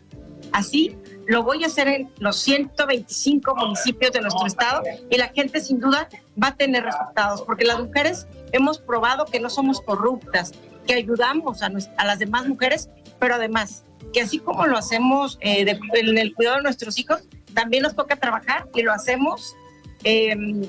Así 0.52 0.96
lo 1.28 1.42
voy 1.42 1.62
a 1.62 1.66
hacer 1.66 1.88
en 1.88 2.10
los 2.18 2.36
125 2.38 3.54
municipios 3.54 4.12
de 4.12 4.22
nuestro 4.22 4.46
estado 4.46 4.82
y 5.10 5.18
la 5.18 5.28
gente 5.28 5.60
sin 5.60 5.78
duda 5.78 6.08
va 6.42 6.48
a 6.48 6.56
tener 6.56 6.84
resultados, 6.84 7.42
porque 7.42 7.66
las 7.66 7.78
mujeres 7.78 8.26
hemos 8.52 8.78
probado 8.78 9.26
que 9.26 9.38
no 9.38 9.50
somos 9.50 9.82
corruptas, 9.82 10.52
que 10.86 10.94
ayudamos 10.94 11.62
a, 11.62 11.68
las 12.04 12.18
demás 12.18 12.48
mujeres 12.48 12.88
pero 13.18 13.34
además 13.34 13.84
que 14.14 14.22
así 14.22 14.38
como 14.38 14.66
lo 14.66 14.78
hacemos 14.78 15.36
eh, 15.42 15.66
en 15.94 16.16
el 16.16 16.34
cuidado 16.34 16.56
de 16.56 16.62
nuestros 16.62 16.98
hijos, 16.98 17.22
también 17.52 17.82
nos 17.82 17.94
toca 17.94 18.16
trabajar 18.16 18.66
y 18.74 18.80
lo 18.80 18.92
hacemos 18.92 19.54
em, 20.04 20.62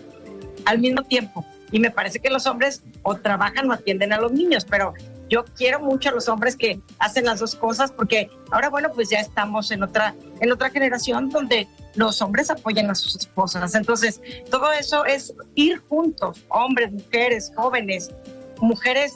al 0.66 0.80
mismo 0.80 1.04
tiempo. 1.04 1.46
Y 1.72 1.80
me 1.80 1.92
parece 1.92 2.20
que 2.20 2.30
los 2.30 2.48
hombres 2.48 2.84
o 3.04 3.16
trabajan 3.16 3.70
o 3.70 3.74
atienden 3.74 4.12
a 4.12 4.20
los 4.20 4.34
niños, 4.34 4.66
pero 4.66 4.94
yo 5.30 5.46
quiero 5.56 5.80
mucho 5.80 6.10
a 6.10 6.12
los 6.12 6.28
hombres 6.28 6.56
que 6.56 6.82
hacen 6.98 7.26
las 7.26 7.40
dos 7.40 7.56
cosas 7.56 7.92
porque 7.92 8.30
ahora, 8.52 8.70
bueno, 8.70 8.92
pues 8.94 9.10
ya 9.10 9.20
estamos 9.20 9.72
en 9.72 9.84
otra, 9.84 10.16
en 10.40 10.52
otra 10.52 10.70
generación 10.70 11.30
donde 11.30 11.68
los 11.96 12.22
hombres 12.22 12.50
apoyan 12.50 12.90
a 12.90 12.96
sus 12.96 13.16
esposas. 13.16 13.76
Entonces, 13.76 14.22
todo 14.50 14.72
eso 14.72 15.06
es 15.06 15.34
ir 15.56 15.80
juntos, 15.88 16.44
hombres, 16.50 16.92
mujeres, 16.92 17.52
jóvenes, 17.56 18.12
mujeres, 18.60 19.14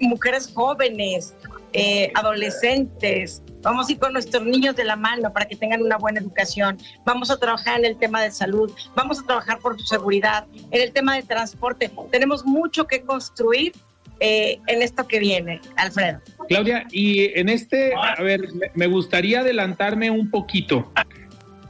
mujeres 0.00 0.50
jóvenes, 0.52 1.34
eh, 1.74 2.12
adolescentes, 2.14 3.42
vamos 3.62 3.88
a 3.88 3.92
ir 3.92 3.98
con 3.98 4.12
nuestros 4.12 4.44
niños 4.44 4.76
de 4.76 4.84
la 4.84 4.96
mano 4.96 5.32
para 5.32 5.46
que 5.46 5.56
tengan 5.56 5.82
una 5.82 5.96
buena 5.96 6.20
educación, 6.20 6.76
vamos 7.04 7.30
a 7.30 7.38
trabajar 7.38 7.78
en 7.78 7.86
el 7.86 7.96
tema 7.96 8.20
de 8.20 8.30
salud, 8.30 8.70
vamos 8.94 9.20
a 9.20 9.22
trabajar 9.22 9.58
por 9.58 9.78
su 9.78 9.86
seguridad, 9.86 10.46
en 10.70 10.82
el 10.82 10.92
tema 10.92 11.16
de 11.16 11.22
transporte. 11.22 11.90
Tenemos 12.10 12.44
mucho 12.44 12.86
que 12.86 13.02
construir 13.02 13.72
eh, 14.20 14.58
en 14.66 14.82
esto 14.82 15.06
que 15.06 15.18
viene, 15.18 15.60
Alfredo. 15.76 16.20
Claudia, 16.48 16.86
y 16.90 17.38
en 17.38 17.48
este, 17.48 17.92
a 17.94 18.22
ver, 18.22 18.48
me 18.74 18.86
gustaría 18.86 19.40
adelantarme 19.40 20.10
un 20.10 20.30
poquito. 20.30 20.92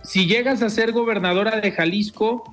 Si 0.02 0.26
llegas 0.26 0.62
a 0.62 0.70
ser 0.70 0.92
gobernadora 0.92 1.60
de 1.60 1.70
Jalisco, 1.70 2.44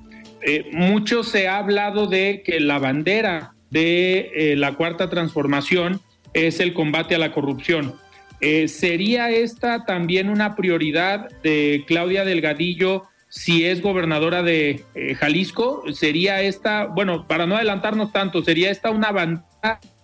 eh, 0.42 0.70
mucho 0.72 1.22
se 1.22 1.48
ha 1.48 1.58
hablado 1.58 2.06
de 2.06 2.42
que 2.44 2.60
la 2.60 2.78
bandera 2.78 3.54
de 3.70 4.54
la 4.56 4.74
cuarta 4.74 5.08
transformación 5.10 6.00
es 6.32 6.60
el 6.60 6.72
combate 6.72 7.14
a 7.14 7.18
la 7.18 7.32
corrupción. 7.32 7.94
Eh, 8.40 8.68
¿Sería 8.68 9.30
esta 9.30 9.84
también 9.84 10.30
una 10.30 10.56
prioridad 10.56 11.28
de 11.42 11.84
Claudia 11.86 12.24
Delgadillo 12.24 13.04
si 13.28 13.66
es 13.66 13.82
gobernadora 13.82 14.42
de 14.42 14.82
eh, 14.94 15.14
Jalisco? 15.14 15.84
¿Sería 15.92 16.40
esta, 16.40 16.86
bueno, 16.86 17.26
para 17.26 17.46
no 17.46 17.56
adelantarnos 17.56 18.12
tanto, 18.12 18.42
¿sería 18.42 18.70
esta 18.70 18.90
una 18.90 19.12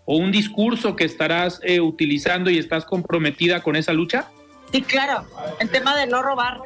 o 0.05 0.17
un 0.17 0.31
discurso 0.31 0.97
que 0.97 1.05
estarás 1.05 1.61
eh, 1.63 1.81
utilizando 1.81 2.51
y 2.51 2.59
estás 2.59 2.85
comprometida 2.85 3.63
con 3.63 3.77
esa 3.77 3.93
lucha? 3.93 4.29
Sí, 4.73 4.83
claro. 4.83 5.25
El 5.61 5.71
tema 5.71 5.97
de 5.97 6.07
no 6.07 6.23
robar, 6.23 6.61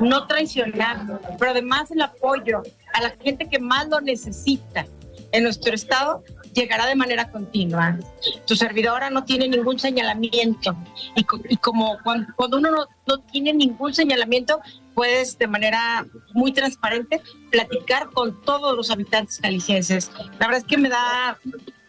no 0.00 0.26
traicionar, 0.26 1.20
pero 1.38 1.52
además 1.52 1.90
el 1.90 2.02
apoyo 2.02 2.62
a 2.94 3.00
la 3.00 3.10
gente 3.22 3.48
que 3.48 3.58
más 3.58 3.88
lo 3.88 4.00
necesita 4.00 4.86
en 5.32 5.44
nuestro 5.44 5.74
estado 5.74 6.22
llegará 6.52 6.86
de 6.86 6.94
manera 6.94 7.30
continua. 7.30 7.98
Tu 8.46 8.54
servidora 8.56 9.10
no 9.10 9.24
tiene 9.24 9.48
ningún 9.48 9.78
señalamiento 9.78 10.76
y, 11.16 11.24
y 11.48 11.56
como 11.56 11.98
cuando, 12.04 12.58
uno 12.58 12.70
no, 12.70 12.86
no, 13.06 13.18
tiene 13.32 13.52
ningún 13.54 13.94
señalamiento, 13.94 14.60
puedes 14.94 15.38
de 15.38 15.46
manera 15.46 16.06
muy 16.34 16.52
transparente 16.52 17.22
platicar 17.50 18.10
con 18.10 18.40
todos 18.42 18.76
los 18.76 18.90
habitantes 18.90 19.38
calicienses. 19.38 20.10
La 20.38 20.46
verdad 20.46 20.58
es 20.58 20.64
que 20.64 20.76
me 20.76 20.90
da 20.90 21.38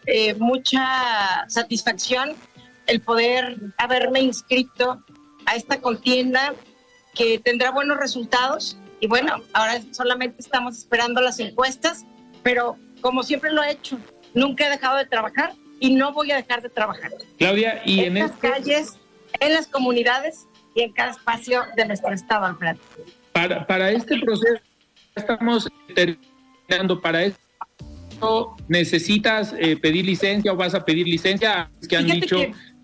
eh, 0.06 0.34
mucha 0.34 1.48
satisfacción 1.48 2.34
el 2.86 3.00
poder 3.00 3.56
haberme 3.78 4.20
inscrito 4.20 5.02
a 5.46 5.56
esta 5.56 5.80
contienda 5.80 6.54
que 7.14 7.38
tendrá 7.38 7.70
buenos 7.70 7.98
resultados. 7.98 8.76
Y 9.00 9.06
bueno, 9.06 9.42
ahora 9.52 9.80
solamente 9.92 10.36
estamos 10.40 10.78
esperando 10.78 11.20
las 11.20 11.38
encuestas, 11.38 12.04
pero 12.42 12.76
como 13.00 13.22
siempre 13.22 13.52
lo 13.52 13.62
he 13.62 13.72
hecho, 13.72 13.98
nunca 14.34 14.66
he 14.66 14.70
dejado 14.70 14.96
de 14.98 15.06
trabajar 15.06 15.52
y 15.80 15.94
no 15.94 16.12
voy 16.12 16.30
a 16.32 16.36
dejar 16.36 16.62
de 16.62 16.70
trabajar. 16.70 17.10
Claudia, 17.38 17.82
y 17.84 18.00
en, 18.00 18.16
en 18.16 18.22
las 18.22 18.32
este 18.32 18.48
calles, 18.48 18.98
en 19.40 19.52
las 19.52 19.66
comunidades 19.66 20.46
y 20.74 20.82
en 20.82 20.92
cada 20.92 21.10
espacio 21.12 21.64
de 21.76 21.86
nuestro 21.86 22.12
estado, 22.12 22.46
Alfredo. 22.46 22.78
Para, 23.32 23.66
para 23.66 23.90
este 23.90 24.18
proceso, 24.20 24.62
estamos 25.14 25.68
terminando 25.94 27.00
para 27.00 27.24
¿Necesitas 28.68 29.54
eh, 29.58 29.76
pedir 29.76 30.04
licencia 30.04 30.52
o 30.52 30.56
vas 30.56 30.74
a 30.74 30.84
pedir 30.84 31.06
licencia? 31.06 31.70
Es 31.80 31.88
que 31.88 31.96
han 31.96 32.06
dicho 32.06 32.36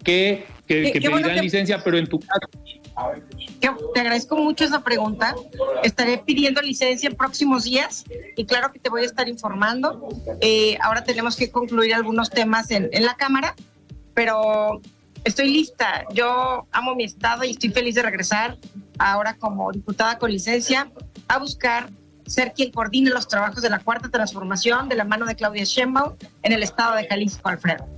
que, 0.04 0.46
que, 0.66 0.92
que, 0.92 1.00
pedirán 1.00 1.40
licencia, 1.40 1.82
pero 1.82 1.98
en 1.98 2.06
tu 2.06 2.20
caso 2.20 2.48
te 3.94 4.00
agradezco 4.00 4.36
mucho 4.36 4.64
esa 4.64 4.82
pregunta. 4.82 5.34
Estaré 5.82 6.18
pidiendo 6.18 6.60
licencia 6.62 7.08
en 7.08 7.16
próximos 7.16 7.64
días 7.64 8.04
y 8.36 8.44
claro 8.44 8.72
que 8.72 8.78
te 8.78 8.90
voy 8.90 9.02
a 9.02 9.06
estar 9.06 9.28
informando. 9.28 10.08
Eh, 10.40 10.78
ahora 10.80 11.04
tenemos 11.04 11.36
que 11.36 11.50
concluir 11.50 11.94
algunos 11.94 12.30
temas 12.30 12.70
en, 12.70 12.88
en 12.92 13.04
la 13.04 13.14
Cámara, 13.14 13.54
pero 14.14 14.80
estoy 15.24 15.50
lista. 15.50 16.04
Yo 16.14 16.66
amo 16.72 16.94
mi 16.94 17.04
estado 17.04 17.44
y 17.44 17.50
estoy 17.50 17.70
feliz 17.70 17.94
de 17.94 18.02
regresar 18.02 18.58
ahora 18.98 19.36
como 19.36 19.70
diputada 19.72 20.18
con 20.18 20.30
licencia 20.30 20.90
a 21.28 21.38
buscar 21.38 21.90
ser 22.30 22.52
quien 22.54 22.70
coordine 22.70 23.10
los 23.10 23.26
trabajos 23.26 23.60
de 23.62 23.68
la 23.68 23.80
cuarta 23.80 24.08
transformación 24.08 24.88
de 24.88 24.94
la 24.94 25.04
mano 25.04 25.26
de 25.26 25.34
Claudia 25.34 25.64
Sheinbaum 25.64 26.14
en 26.42 26.52
el 26.52 26.62
estado 26.62 26.94
de 26.94 27.06
Jalisco, 27.06 27.48
Alfredo. 27.48 27.88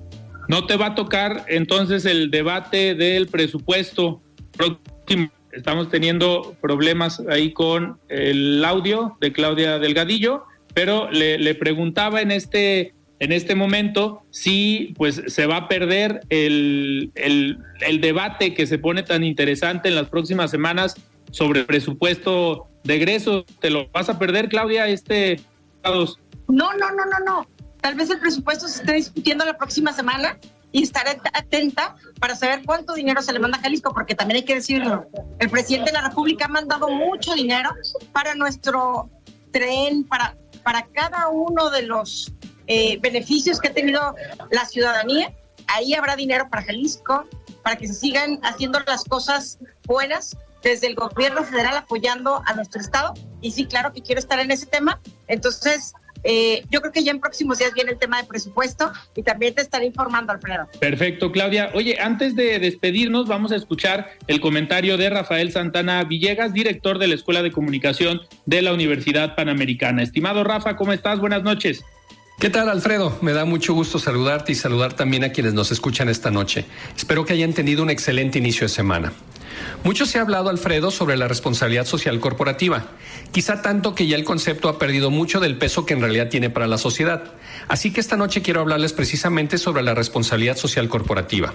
No 0.48 0.66
te 0.66 0.76
va 0.76 0.86
a 0.86 0.94
tocar 0.94 1.44
entonces 1.48 2.04
el 2.06 2.30
debate 2.30 2.94
del 2.94 3.28
presupuesto 3.28 4.22
próximo. 4.56 5.30
Estamos 5.52 5.90
teniendo 5.90 6.56
problemas 6.62 7.22
ahí 7.28 7.52
con 7.52 8.00
el 8.08 8.64
audio 8.64 9.18
de 9.20 9.32
Claudia 9.32 9.78
Delgadillo, 9.78 10.44
pero 10.72 11.10
le, 11.10 11.54
preguntaba 11.54 12.22
en 12.22 12.30
este, 12.30 12.94
en 13.18 13.32
este 13.32 13.54
momento 13.54 14.22
si 14.30 14.94
pues 14.96 15.22
se 15.26 15.44
va 15.44 15.56
a 15.56 15.68
perder 15.68 16.22
el, 16.30 17.12
el, 17.16 17.58
el 17.86 18.00
debate 18.00 18.54
que 18.54 18.66
se 18.66 18.78
pone 18.78 19.02
tan 19.02 19.24
interesante 19.24 19.90
en 19.90 19.94
las 19.94 20.08
próximas 20.08 20.50
semanas 20.50 20.94
sobre 21.32 21.64
presupuesto 21.64 22.68
de 22.84 22.94
egreso. 22.94 23.44
¿Te 23.60 23.70
lo 23.70 23.88
vas 23.90 24.08
a 24.08 24.18
perder, 24.18 24.48
Claudia, 24.48 24.86
este... 24.86 25.40
No, 25.82 26.72
no, 26.74 26.90
no, 26.92 27.04
no, 27.04 27.18
no. 27.26 27.46
Tal 27.80 27.96
vez 27.96 28.08
el 28.10 28.20
presupuesto 28.20 28.68
se 28.68 28.80
esté 28.80 28.92
discutiendo 28.92 29.44
la 29.44 29.58
próxima 29.58 29.92
semana 29.92 30.38
y 30.70 30.84
estaré 30.84 31.20
atenta 31.34 31.96
para 32.20 32.36
saber 32.36 32.62
cuánto 32.64 32.94
dinero 32.94 33.20
se 33.20 33.32
le 33.32 33.40
manda 33.40 33.58
a 33.58 33.60
Jalisco, 33.60 33.92
porque 33.92 34.14
también 34.14 34.36
hay 34.36 34.44
que 34.44 34.54
decirlo, 34.54 35.06
el 35.38 35.50
presidente 35.50 35.90
de 35.90 35.98
la 35.98 36.08
República 36.08 36.44
ha 36.44 36.48
mandado 36.48 36.88
mucho 36.88 37.34
dinero 37.34 37.70
para 38.12 38.34
nuestro 38.34 39.10
tren, 39.50 40.04
para, 40.04 40.36
para 40.62 40.86
cada 40.86 41.28
uno 41.28 41.70
de 41.70 41.82
los 41.82 42.32
eh, 42.68 42.98
beneficios 43.00 43.60
que 43.60 43.68
ha 43.68 43.74
tenido 43.74 44.14
la 44.50 44.64
ciudadanía. 44.64 45.34
Ahí 45.66 45.94
habrá 45.94 46.16
dinero 46.16 46.48
para 46.50 46.62
Jalisco, 46.62 47.26
para 47.62 47.76
que 47.76 47.88
se 47.88 47.94
sigan 47.94 48.38
haciendo 48.42 48.80
las 48.86 49.04
cosas 49.04 49.58
buenas 49.84 50.36
desde 50.62 50.86
el 50.86 50.94
gobierno 50.94 51.44
federal 51.44 51.76
apoyando 51.76 52.42
a 52.46 52.54
nuestro 52.54 52.80
estado. 52.80 53.14
Y 53.40 53.52
sí, 53.52 53.66
claro 53.66 53.92
que 53.92 54.02
quiero 54.02 54.18
estar 54.18 54.38
en 54.40 54.50
ese 54.50 54.66
tema. 54.66 55.00
Entonces, 55.28 55.94
eh, 56.24 56.62
yo 56.70 56.80
creo 56.80 56.92
que 56.92 57.02
ya 57.02 57.10
en 57.10 57.20
próximos 57.20 57.58
días 57.58 57.74
viene 57.74 57.92
el 57.92 57.98
tema 57.98 58.20
de 58.20 58.28
presupuesto 58.28 58.92
y 59.16 59.22
también 59.22 59.54
te 59.54 59.62
estaré 59.62 59.86
informando, 59.86 60.32
Alfredo. 60.32 60.68
Perfecto, 60.78 61.32
Claudia. 61.32 61.70
Oye, 61.74 61.98
antes 62.00 62.36
de 62.36 62.58
despedirnos, 62.58 63.26
vamos 63.26 63.52
a 63.52 63.56
escuchar 63.56 64.10
el 64.28 64.40
comentario 64.40 64.96
de 64.96 65.10
Rafael 65.10 65.50
Santana 65.50 66.02
Villegas, 66.04 66.52
director 66.52 66.98
de 66.98 67.08
la 67.08 67.14
Escuela 67.14 67.42
de 67.42 67.50
Comunicación 67.50 68.20
de 68.46 68.62
la 68.62 68.72
Universidad 68.72 69.34
Panamericana. 69.34 70.02
Estimado 70.02 70.44
Rafa, 70.44 70.76
¿cómo 70.76 70.92
estás? 70.92 71.18
Buenas 71.18 71.42
noches. 71.42 71.84
¿Qué 72.38 72.50
tal, 72.50 72.68
Alfredo? 72.68 73.18
Me 73.20 73.32
da 73.32 73.44
mucho 73.44 73.72
gusto 73.72 73.98
saludarte 73.98 74.52
y 74.52 74.54
saludar 74.54 74.94
también 74.94 75.22
a 75.22 75.30
quienes 75.30 75.54
nos 75.54 75.70
escuchan 75.70 76.08
esta 76.08 76.30
noche. 76.30 76.64
Espero 76.96 77.24
que 77.24 77.34
hayan 77.34 77.52
tenido 77.52 77.82
un 77.82 77.90
excelente 77.90 78.38
inicio 78.38 78.62
de 78.62 78.68
semana. 78.68 79.12
Mucho 79.84 80.06
se 80.06 80.18
ha 80.18 80.22
hablado, 80.22 80.48
Alfredo, 80.48 80.90
sobre 80.90 81.16
la 81.16 81.28
responsabilidad 81.28 81.86
social 81.86 82.20
corporativa, 82.20 82.86
quizá 83.32 83.62
tanto 83.62 83.94
que 83.94 84.06
ya 84.06 84.16
el 84.16 84.24
concepto 84.24 84.68
ha 84.68 84.78
perdido 84.78 85.10
mucho 85.10 85.40
del 85.40 85.58
peso 85.58 85.86
que 85.86 85.94
en 85.94 86.00
realidad 86.00 86.28
tiene 86.28 86.50
para 86.50 86.66
la 86.66 86.78
sociedad. 86.78 87.32
Así 87.68 87.92
que 87.92 88.00
esta 88.00 88.16
noche 88.16 88.42
quiero 88.42 88.60
hablarles 88.60 88.92
precisamente 88.92 89.58
sobre 89.58 89.82
la 89.82 89.94
responsabilidad 89.94 90.56
social 90.56 90.88
corporativa. 90.88 91.54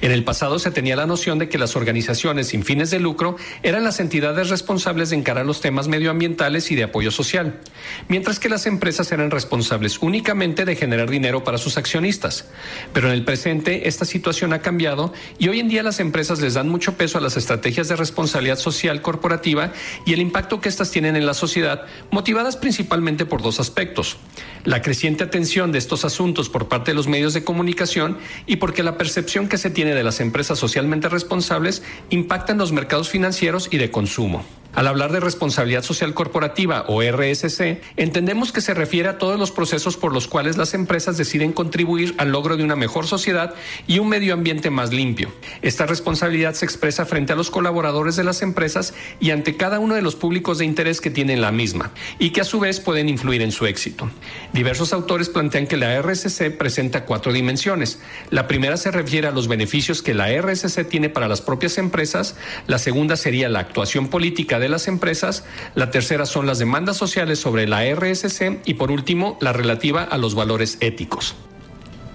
En 0.00 0.12
el 0.12 0.24
pasado 0.24 0.58
se 0.58 0.70
tenía 0.70 0.96
la 0.96 1.06
noción 1.06 1.38
de 1.38 1.48
que 1.48 1.58
las 1.58 1.76
organizaciones 1.76 2.48
sin 2.48 2.64
fines 2.64 2.90
de 2.90 3.00
lucro 3.00 3.36
eran 3.62 3.84
las 3.84 4.00
entidades 4.00 4.48
responsables 4.48 5.10
de 5.10 5.16
encarar 5.16 5.46
los 5.46 5.60
temas 5.60 5.88
medioambientales 5.88 6.70
y 6.70 6.74
de 6.74 6.84
apoyo 6.84 7.10
social, 7.10 7.60
mientras 8.08 8.38
que 8.38 8.48
las 8.48 8.66
empresas 8.66 9.10
eran 9.12 9.30
responsables 9.30 9.98
únicamente 10.00 10.64
de 10.64 10.76
generar 10.76 11.10
dinero 11.10 11.44
para 11.44 11.58
sus 11.58 11.76
accionistas. 11.76 12.48
Pero 12.92 13.08
en 13.08 13.14
el 13.14 13.24
presente 13.24 13.88
esta 13.88 14.04
situación 14.04 14.52
ha 14.52 14.62
cambiado 14.62 15.12
y 15.38 15.48
hoy 15.48 15.60
en 15.60 15.68
día 15.68 15.82
las 15.82 16.00
empresas 16.00 16.40
les 16.40 16.54
dan 16.54 16.68
mucho 16.68 16.94
peso 16.94 17.18
a 17.18 17.20
las 17.20 17.36
estrategias 17.36 17.88
de 17.88 17.96
responsabilidad 17.96 18.58
social 18.58 19.02
corporativa 19.02 19.72
y 20.04 20.12
el 20.12 20.20
impacto 20.20 20.60
que 20.60 20.68
éstas 20.68 20.90
tienen 20.90 21.16
en 21.16 21.26
la 21.26 21.34
sociedad, 21.34 21.82
motivadas 22.10 22.56
principalmente 22.56 23.26
por 23.26 23.42
dos 23.42 23.60
aspectos. 23.60 24.16
La 24.64 24.82
creciente 24.82 25.24
atención 25.24 25.72
de 25.72 25.78
estos 25.78 26.04
asuntos 26.04 26.48
por 26.48 26.68
parte 26.68 26.90
de 26.90 26.94
los 26.94 27.08
medios 27.08 27.34
de 27.34 27.44
comunicación 27.44 28.18
y 28.46 28.56
porque 28.56 28.82
la 28.82 28.98
percepción 28.98 29.48
que 29.48 29.58
se 29.58 29.69
tiene 29.70 29.94
de 29.94 30.04
las 30.04 30.20
empresas 30.20 30.58
socialmente 30.58 31.08
responsables 31.08 31.82
impacta 32.10 32.52
en 32.52 32.58
los 32.58 32.72
mercados 32.72 33.08
financieros 33.08 33.68
y 33.70 33.78
de 33.78 33.90
consumo. 33.90 34.44
Al 34.72 34.86
hablar 34.86 35.10
de 35.10 35.18
responsabilidad 35.18 35.82
social 35.82 36.14
corporativa 36.14 36.84
o 36.86 37.02
RSC, 37.02 37.80
entendemos 37.96 38.52
que 38.52 38.60
se 38.60 38.72
refiere 38.72 39.08
a 39.08 39.18
todos 39.18 39.36
los 39.36 39.50
procesos 39.50 39.96
por 39.96 40.12
los 40.12 40.28
cuales 40.28 40.56
las 40.56 40.74
empresas 40.74 41.16
deciden 41.16 41.52
contribuir 41.52 42.14
al 42.18 42.30
logro 42.30 42.56
de 42.56 42.62
una 42.62 42.76
mejor 42.76 43.08
sociedad 43.08 43.54
y 43.88 43.98
un 43.98 44.08
medio 44.08 44.32
ambiente 44.32 44.70
más 44.70 44.92
limpio. 44.92 45.32
Esta 45.60 45.86
responsabilidad 45.86 46.54
se 46.54 46.66
expresa 46.66 47.04
frente 47.04 47.32
a 47.32 47.36
los 47.36 47.50
colaboradores 47.50 48.14
de 48.14 48.22
las 48.22 48.42
empresas 48.42 48.94
y 49.18 49.32
ante 49.32 49.56
cada 49.56 49.80
uno 49.80 49.96
de 49.96 50.02
los 50.02 50.14
públicos 50.14 50.58
de 50.58 50.66
interés 50.66 51.00
que 51.00 51.10
tienen 51.10 51.40
la 51.40 51.50
misma 51.50 51.90
y 52.20 52.30
que 52.30 52.42
a 52.42 52.44
su 52.44 52.60
vez 52.60 52.78
pueden 52.78 53.08
influir 53.08 53.42
en 53.42 53.50
su 53.50 53.66
éxito. 53.66 54.08
Diversos 54.52 54.92
autores 54.92 55.28
plantean 55.28 55.66
que 55.66 55.78
la 55.78 56.00
RSC 56.00 56.56
presenta 56.56 57.06
cuatro 57.06 57.32
dimensiones. 57.32 57.98
La 58.30 58.46
primera 58.46 58.76
se 58.76 58.92
refiere 58.92 59.26
a 59.26 59.32
los 59.32 59.48
beneficios 59.48 60.00
que 60.00 60.14
la 60.14 60.28
RSC 60.30 60.84
tiene 60.88 61.08
para 61.08 61.26
las 61.26 61.40
propias 61.40 61.76
empresas, 61.76 62.36
la 62.68 62.78
segunda 62.78 63.16
sería 63.16 63.48
la 63.48 63.58
actuación 63.58 64.06
política 64.06 64.59
de 64.60 64.68
las 64.68 64.86
empresas, 64.86 65.44
la 65.74 65.90
tercera 65.90 66.26
son 66.26 66.46
las 66.46 66.58
demandas 66.58 66.96
sociales 66.96 67.40
sobre 67.40 67.66
la 67.66 67.82
RSC 67.92 68.60
y 68.64 68.74
por 68.74 68.90
último 68.90 69.36
la 69.40 69.52
relativa 69.52 70.04
a 70.04 70.18
los 70.18 70.34
valores 70.34 70.78
éticos. 70.80 71.34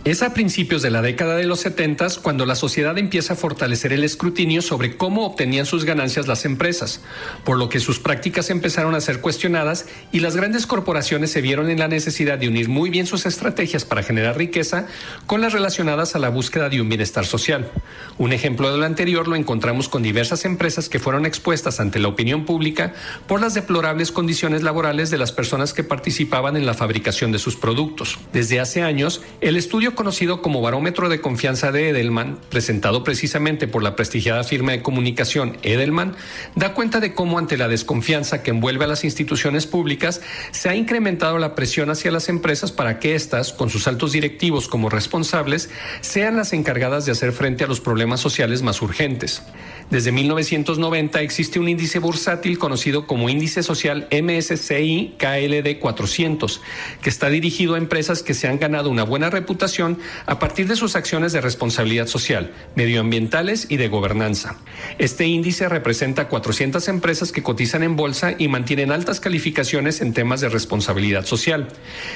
Es 0.06 0.22
a 0.22 0.36
principios 0.36 0.84
de 0.84 0.91
la 0.91 1.01
década 1.01 1.36
de 1.36 1.45
los 1.47 1.62
70 1.62 2.08
cuando 2.22 2.45
la 2.45 2.53
sociedad 2.53 2.95
empieza 2.99 3.34
a 3.34 3.36
fortalecer 3.36 3.91
el 3.91 4.03
escrutinio 4.03 4.62
sobre 4.62 4.97
cómo 4.97 5.26
obtenían 5.26 5.66
sus 5.66 5.84
ganancias 5.84 6.28
las 6.28 6.45
empresas, 6.45 7.01
por 7.43 7.58
lo 7.58 7.70
que 7.70 7.80
sus 7.80 7.97
prácticas 7.97 8.51
empezaron 8.51 8.93
a 8.93 9.01
ser 9.01 9.20
cuestionadas 9.20 9.88
y 10.12 10.20
las 10.20 10.36
grandes 10.36 10.68
corporaciones 10.68 11.32
se 11.32 11.41
vieron 11.41 11.72
en 11.72 11.80
la 11.80 11.88
necesidad 11.88 12.38
de 12.38 12.47
unir 12.47 12.70
muy 12.70 12.91
bien 12.91 13.08
sus 13.08 13.26
estrategias 13.26 13.84
para 13.84 14.03
generar 14.03 14.38
riqueza 14.38 14.86
con 15.26 15.41
las 15.41 15.53
relacionadas 15.53 16.14
a 16.14 16.20
la 16.20 16.30
búsqueda 16.30 16.70
de 16.70 16.82
un 16.82 16.89
bienestar 16.89 17.26
social. 17.26 17.72
Un 18.20 18.32
ejemplo 18.32 18.72
de 18.72 18.78
lo 18.78 18.86
anterior 18.86 19.28
lo 19.28 19.36
encontramos 19.36 19.89
con 19.89 20.03
diversas 20.03 20.45
empresas 20.45 20.88
que 20.88 20.99
fueron 20.99 21.26
expuestas 21.26 21.80
ante 21.80 21.97
la 21.97 22.10
opinión 22.10 22.45
pública 22.45 22.93
por 23.26 23.41
las 23.41 23.56
deplorables 23.56 24.12
condiciones 24.12 24.62
laborales 24.62 25.10
de 25.10 25.18
las 25.18 25.32
personas 25.32 25.74
que 25.74 25.84
participaban 25.84 26.56
en 26.58 26.68
la 26.68 26.76
fabricación 26.76 27.32
de 27.32 27.39
sus 27.39 27.56
productos. 27.56 28.20
Desde 28.34 28.60
hace 28.60 28.84
años, 28.84 29.24
el 29.41 29.58
estudio 29.58 29.94
conocido 29.95 30.41
como 30.41 30.61
Barómetro 30.61 31.09
de 31.09 31.21
Confianza 31.21 31.71
de 31.71 31.89
Edelman, 31.89 32.39
presentado 32.49 33.03
precisamente 33.03 33.67
por 33.67 33.81
la 33.81 33.95
prestigiada 33.95 34.43
firma 34.43 34.73
de 34.73 34.81
comunicación 34.81 35.57
Edelman, 35.63 36.15
da 36.55 36.73
cuenta 36.73 36.99
de 36.99 37.13
cómo 37.13 37.39
ante 37.39 37.57
la 37.57 37.67
desconfianza 37.67 38.43
que 38.43 38.51
envuelve 38.51 38.85
a 38.85 38.87
las 38.87 39.03
instituciones 39.03 39.65
públicas 39.65 40.21
se 40.51 40.69
ha 40.69 40.75
incrementado 40.75 41.37
la 41.37 41.55
presión 41.55 41.89
hacia 41.89 42.11
las 42.11 42.29
empresas 42.29 42.71
para 42.71 42.99
que 42.99 43.15
éstas, 43.15 43.53
con 43.53 43.69
sus 43.69 43.87
altos 43.87 44.11
directivos 44.11 44.67
como 44.67 44.89
responsables, 44.89 45.69
sean 46.01 46.35
las 46.35 46.53
encargadas 46.53 47.05
de 47.05 47.13
hacer 47.13 47.31
frente 47.31 47.63
a 47.63 47.67
los 47.67 47.81
problemas 47.81 48.19
sociales 48.19 48.61
más 48.61 48.81
urgentes. 48.81 49.41
Desde 49.89 50.11
1990 50.11 51.21
existe 51.21 51.59
un 51.59 51.69
índice 51.69 51.99
bursátil 51.99 52.57
conocido 52.57 53.05
como 53.05 53.29
Índice 53.29 53.61
Social 53.61 54.07
MSCI 54.11 55.15
KLD 55.19 55.79
400, 55.79 56.61
que 57.01 57.09
está 57.09 57.29
dirigido 57.29 57.75
a 57.75 57.77
empresas 57.77 58.23
que 58.23 58.33
se 58.33 58.47
han 58.47 58.57
ganado 58.57 58.89
una 58.89 59.03
buena 59.03 59.29
reputación 59.29 59.84
a 60.25 60.39
partir 60.39 60.67
de 60.67 60.75
sus 60.75 60.95
acciones 60.95 61.31
de 61.33 61.41
responsabilidad 61.41 62.07
social, 62.07 62.51
medioambientales 62.75 63.67
y 63.69 63.77
de 63.77 63.88
gobernanza. 63.88 64.57
Este 64.97 65.25
índice 65.25 65.69
representa 65.69 66.27
400 66.27 66.88
empresas 66.88 67.31
que 67.31 67.43
cotizan 67.43 67.83
en 67.83 67.95
bolsa 67.95 68.36
y 68.38 68.47
mantienen 68.47 68.91
altas 68.91 69.19
calificaciones 69.19 70.01
en 70.01 70.13
temas 70.13 70.41
de 70.41 70.49
responsabilidad 70.49 71.25
social, 71.25 71.67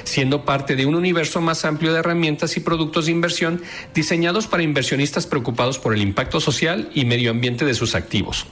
siendo 0.04 0.46
parte 0.46 0.76
de 0.76 0.86
un 0.86 0.96
universo 0.96 1.42
más 1.42 1.66
amplio 1.66 1.94
de 1.94 2.00
herramientas 2.00 2.58
y 2.58 2.60
productos 2.60 3.06
de 3.06 3.12
inversión 3.12 3.62
diseñados 3.94 4.48
para 4.48 4.64
inversionistas 4.64 5.28
preocupados 5.28 5.80
por 5.80 5.94
el 5.94 6.02
impacto 6.02 6.40
social 6.40 6.90
y 6.94 7.06
medio 7.06 7.32
ambiente 7.32 7.66
de 7.66 7.74
sus 7.74 7.96
activos. 7.96 8.48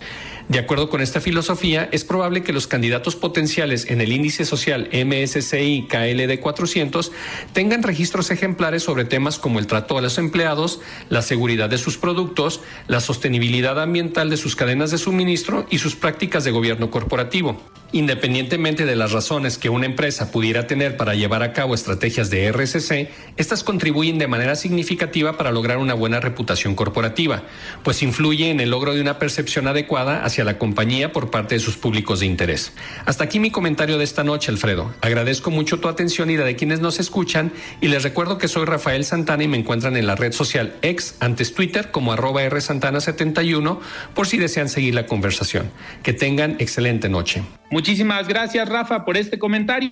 De 0.50 0.60
acuerdo 0.60 0.90
con 0.90 1.02
esta 1.02 1.20
filosofía, 1.20 1.90
es 1.92 2.06
probable 2.06 2.42
que 2.42 2.54
los 2.54 2.68
candidatos 2.68 3.18
potenciales 3.18 3.90
en 3.90 4.00
el 4.00 4.14
índice 4.14 4.46
social 4.46 4.90
MSCI 4.94 5.88
KLD 5.90 6.40
400 6.40 7.12
tengan 7.52 7.84
registros 7.84 8.32
ejemplares 8.32 8.84
sobre 8.84 9.04
temas 9.04 9.40
como 9.40 9.60
el 9.60 9.68
trato 9.68 9.98
a 9.98 10.02
los 10.02 10.18
empleados, 10.18 10.80
la 11.10 11.22
seguridad 11.22 11.70
de 11.70 11.78
sus 11.78 11.98
productos, 11.98 12.62
la 12.88 13.02
sostenibilidad 13.02 13.78
ambiental 13.78 14.30
de 14.30 14.38
sus 14.38 14.56
cadenas 14.56 14.90
de 14.90 14.98
suministro 14.98 15.68
y 15.70 15.80
sus 15.80 15.98
prácticas 15.98 16.46
de 16.46 16.52
gobierno 16.52 16.92
corporativo. 16.92 17.62
Independientemente 17.94 18.86
de 18.86 18.98
las 18.98 19.14
razones 19.14 19.58
que 19.58 19.70
una 19.70 19.86
empresa 19.86 20.30
pudiera 20.30 20.68
tener 20.68 20.98
para 20.98 21.16
llevar 21.16 21.42
a 21.42 21.54
cabo 21.54 21.74
estrategias 21.74 22.30
de 22.30 22.52
RSC, 22.52 23.10
estas 23.38 23.64
contribuyen 23.64 24.18
de 24.18 24.28
manera 24.28 24.58
significativa 24.58 25.38
para 25.38 25.52
lograr 25.52 25.78
una 25.78 25.94
buena 25.94 26.20
reputación 26.20 26.76
corporativa, 26.76 27.44
pues 27.84 28.04
influye 28.04 28.50
en 28.50 28.60
el 28.60 28.72
logro 28.72 28.94
de 28.94 29.00
una 29.00 29.20
percepción 29.20 29.68
adecuada 29.68 30.26
hacia 30.26 30.37
la 30.44 30.58
compañía 30.58 31.12
por 31.12 31.32
parte 31.32 31.56
de 31.56 31.60
sus 31.60 31.78
públicos 31.78 32.20
de 32.20 32.26
interés. 32.26 32.74
Hasta 33.06 33.24
aquí 33.24 33.40
mi 33.40 33.52
comentario 33.52 33.98
de 33.98 34.04
esta 34.04 34.24
noche, 34.24 34.52
Alfredo. 34.52 34.94
Agradezco 35.02 35.52
mucho 35.52 35.80
tu 35.80 35.88
atención 35.88 36.30
y 36.30 36.38
la 36.38 36.46
de 36.46 36.56
quienes 36.56 36.80
nos 36.80 37.00
escuchan 37.00 37.52
y 37.82 37.88
les 37.88 38.04
recuerdo 38.04 38.38
que 38.38 38.48
soy 38.48 38.66
Rafael 38.66 39.04
Santana 39.04 39.44
y 39.44 39.48
me 39.48 39.58
encuentran 39.58 39.98
en 39.98 40.08
la 40.08 40.16
red 40.16 40.34
social 40.34 40.76
ex, 40.82 41.18
antes 41.20 41.54
Twitter, 41.54 41.92
como 41.92 42.14
arroba 42.14 42.42
rsantana71, 42.44 43.80
por 44.14 44.28
si 44.28 44.38
desean 44.38 44.70
seguir 44.70 44.96
la 44.96 45.06
conversación. 45.06 45.72
Que 46.04 46.14
tengan 46.14 46.56
excelente 46.60 47.10
noche. 47.10 47.44
Muchísimas 47.70 48.28
gracias, 48.28 48.70
Rafa, 48.70 49.04
por 49.04 49.18
este 49.18 49.38
comentario. 49.38 49.90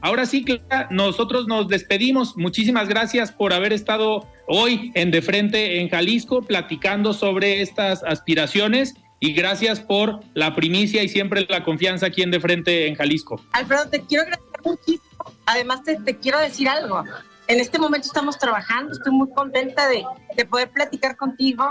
Ahora 0.00 0.26
sí, 0.26 0.44
que 0.44 0.60
nosotros 0.90 1.46
nos 1.46 1.68
despedimos. 1.68 2.36
Muchísimas 2.36 2.88
gracias 2.88 3.32
por 3.32 3.52
haber 3.52 3.72
estado 3.72 4.26
hoy 4.46 4.92
en 4.94 5.10
De 5.10 5.22
Frente 5.22 5.80
en 5.80 5.88
Jalisco 5.88 6.42
platicando 6.42 7.12
sobre 7.12 7.62
estas 7.62 8.02
aspiraciones 8.02 8.94
y 9.24 9.32
gracias 9.32 9.80
por 9.80 10.20
la 10.34 10.54
primicia 10.54 11.02
y 11.02 11.08
siempre 11.08 11.46
la 11.48 11.64
confianza 11.64 12.04
aquí 12.04 12.20
en 12.20 12.30
De 12.30 12.40
Frente 12.40 12.86
en 12.86 12.94
Jalisco. 12.94 13.40
Alfredo, 13.52 13.88
te 13.88 14.02
quiero 14.02 14.24
agradecer 14.24 14.60
muchísimo. 14.62 15.24
Además, 15.46 15.80
te, 15.82 16.18
quiero 16.18 16.38
decir 16.40 16.68
algo. 16.68 17.02
En 17.48 17.58
este 17.58 17.78
momento 17.78 18.06
estamos 18.06 18.38
trabajando, 18.38 18.92
estoy 18.92 19.14
muy 19.14 19.30
contenta 19.30 19.88
de, 19.88 20.04
de 20.36 20.44
poder 20.44 20.70
platicar 20.70 21.16
contigo 21.16 21.64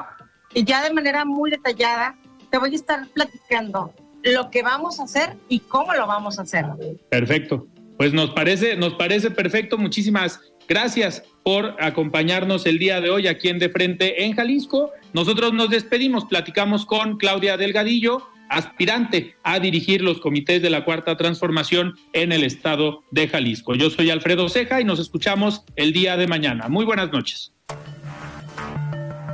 y 0.55 0.63
ya 0.63 0.81
de 0.81 0.91
manera 0.91 1.25
muy 1.25 1.51
detallada 1.51 2.17
te 2.49 2.57
voy 2.57 2.71
a 2.71 2.75
estar 2.75 3.07
platicando 3.09 3.93
lo 4.23 4.49
que 4.49 4.63
vamos 4.63 4.99
a 4.99 5.03
hacer 5.03 5.35
y 5.47 5.59
cómo 5.59 5.93
lo 5.93 6.07
vamos 6.07 6.39
a 6.39 6.41
hacer. 6.41 6.65
Perfecto. 7.11 7.67
Pues 7.97 8.13
nos 8.13 8.31
parece, 8.31 8.75
nos 8.77 8.95
parece 8.95 9.29
perfecto. 9.29 9.77
Muchísimas 9.77 10.41
gracias 10.67 11.23
por 11.43 11.75
acompañarnos 11.79 12.65
el 12.65 12.79
día 12.79 13.01
de 13.01 13.09
hoy 13.09 13.27
aquí 13.27 13.49
en 13.49 13.59
De 13.59 13.69
Frente 13.69 14.23
en 14.23 14.33
Jalisco. 14.33 14.91
Nosotros 15.13 15.53
nos 15.53 15.69
despedimos, 15.69 16.25
platicamos 16.25 16.85
con 16.85 17.17
Claudia 17.17 17.57
Delgadillo, 17.57 18.27
aspirante 18.49 19.35
a 19.43 19.59
dirigir 19.59 20.01
los 20.01 20.19
comités 20.19 20.61
de 20.61 20.69
la 20.69 20.85
Cuarta 20.85 21.17
Transformación 21.17 21.95
en 22.13 22.31
el 22.31 22.43
estado 22.43 23.03
de 23.11 23.27
Jalisco. 23.27 23.75
Yo 23.75 23.89
soy 23.89 24.09
Alfredo 24.09 24.47
Ceja 24.49 24.79
y 24.79 24.85
nos 24.85 24.99
escuchamos 24.99 25.63
el 25.75 25.91
día 25.91 26.17
de 26.17 26.27
mañana. 26.27 26.69
Muy 26.69 26.85
buenas 26.85 27.11
noches. 27.11 27.51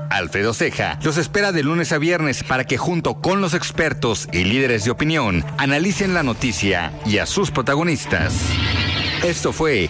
Alfredo 0.10 0.54
Ceja 0.54 1.00
los 1.04 1.18
espera 1.18 1.52
de 1.52 1.64
lunes 1.64 1.92
a 1.92 2.00
viernes 2.00 2.44
para 2.44 2.64
que 2.64 2.78
junto 2.78 3.22
con 3.22 3.42
los 3.42 3.54
expertos 3.54 4.28
y 4.34 4.44
líderes 4.44 4.84
de 4.84 4.92
opinión 4.92 5.46
analicen 5.58 6.14
la 6.14 6.24
noticia 6.24 6.92
y 7.06 7.20
a 7.20 7.26
sus 7.26 7.52
protagonistas. 7.52 8.50
Esto 9.24 9.54
fue 9.54 9.90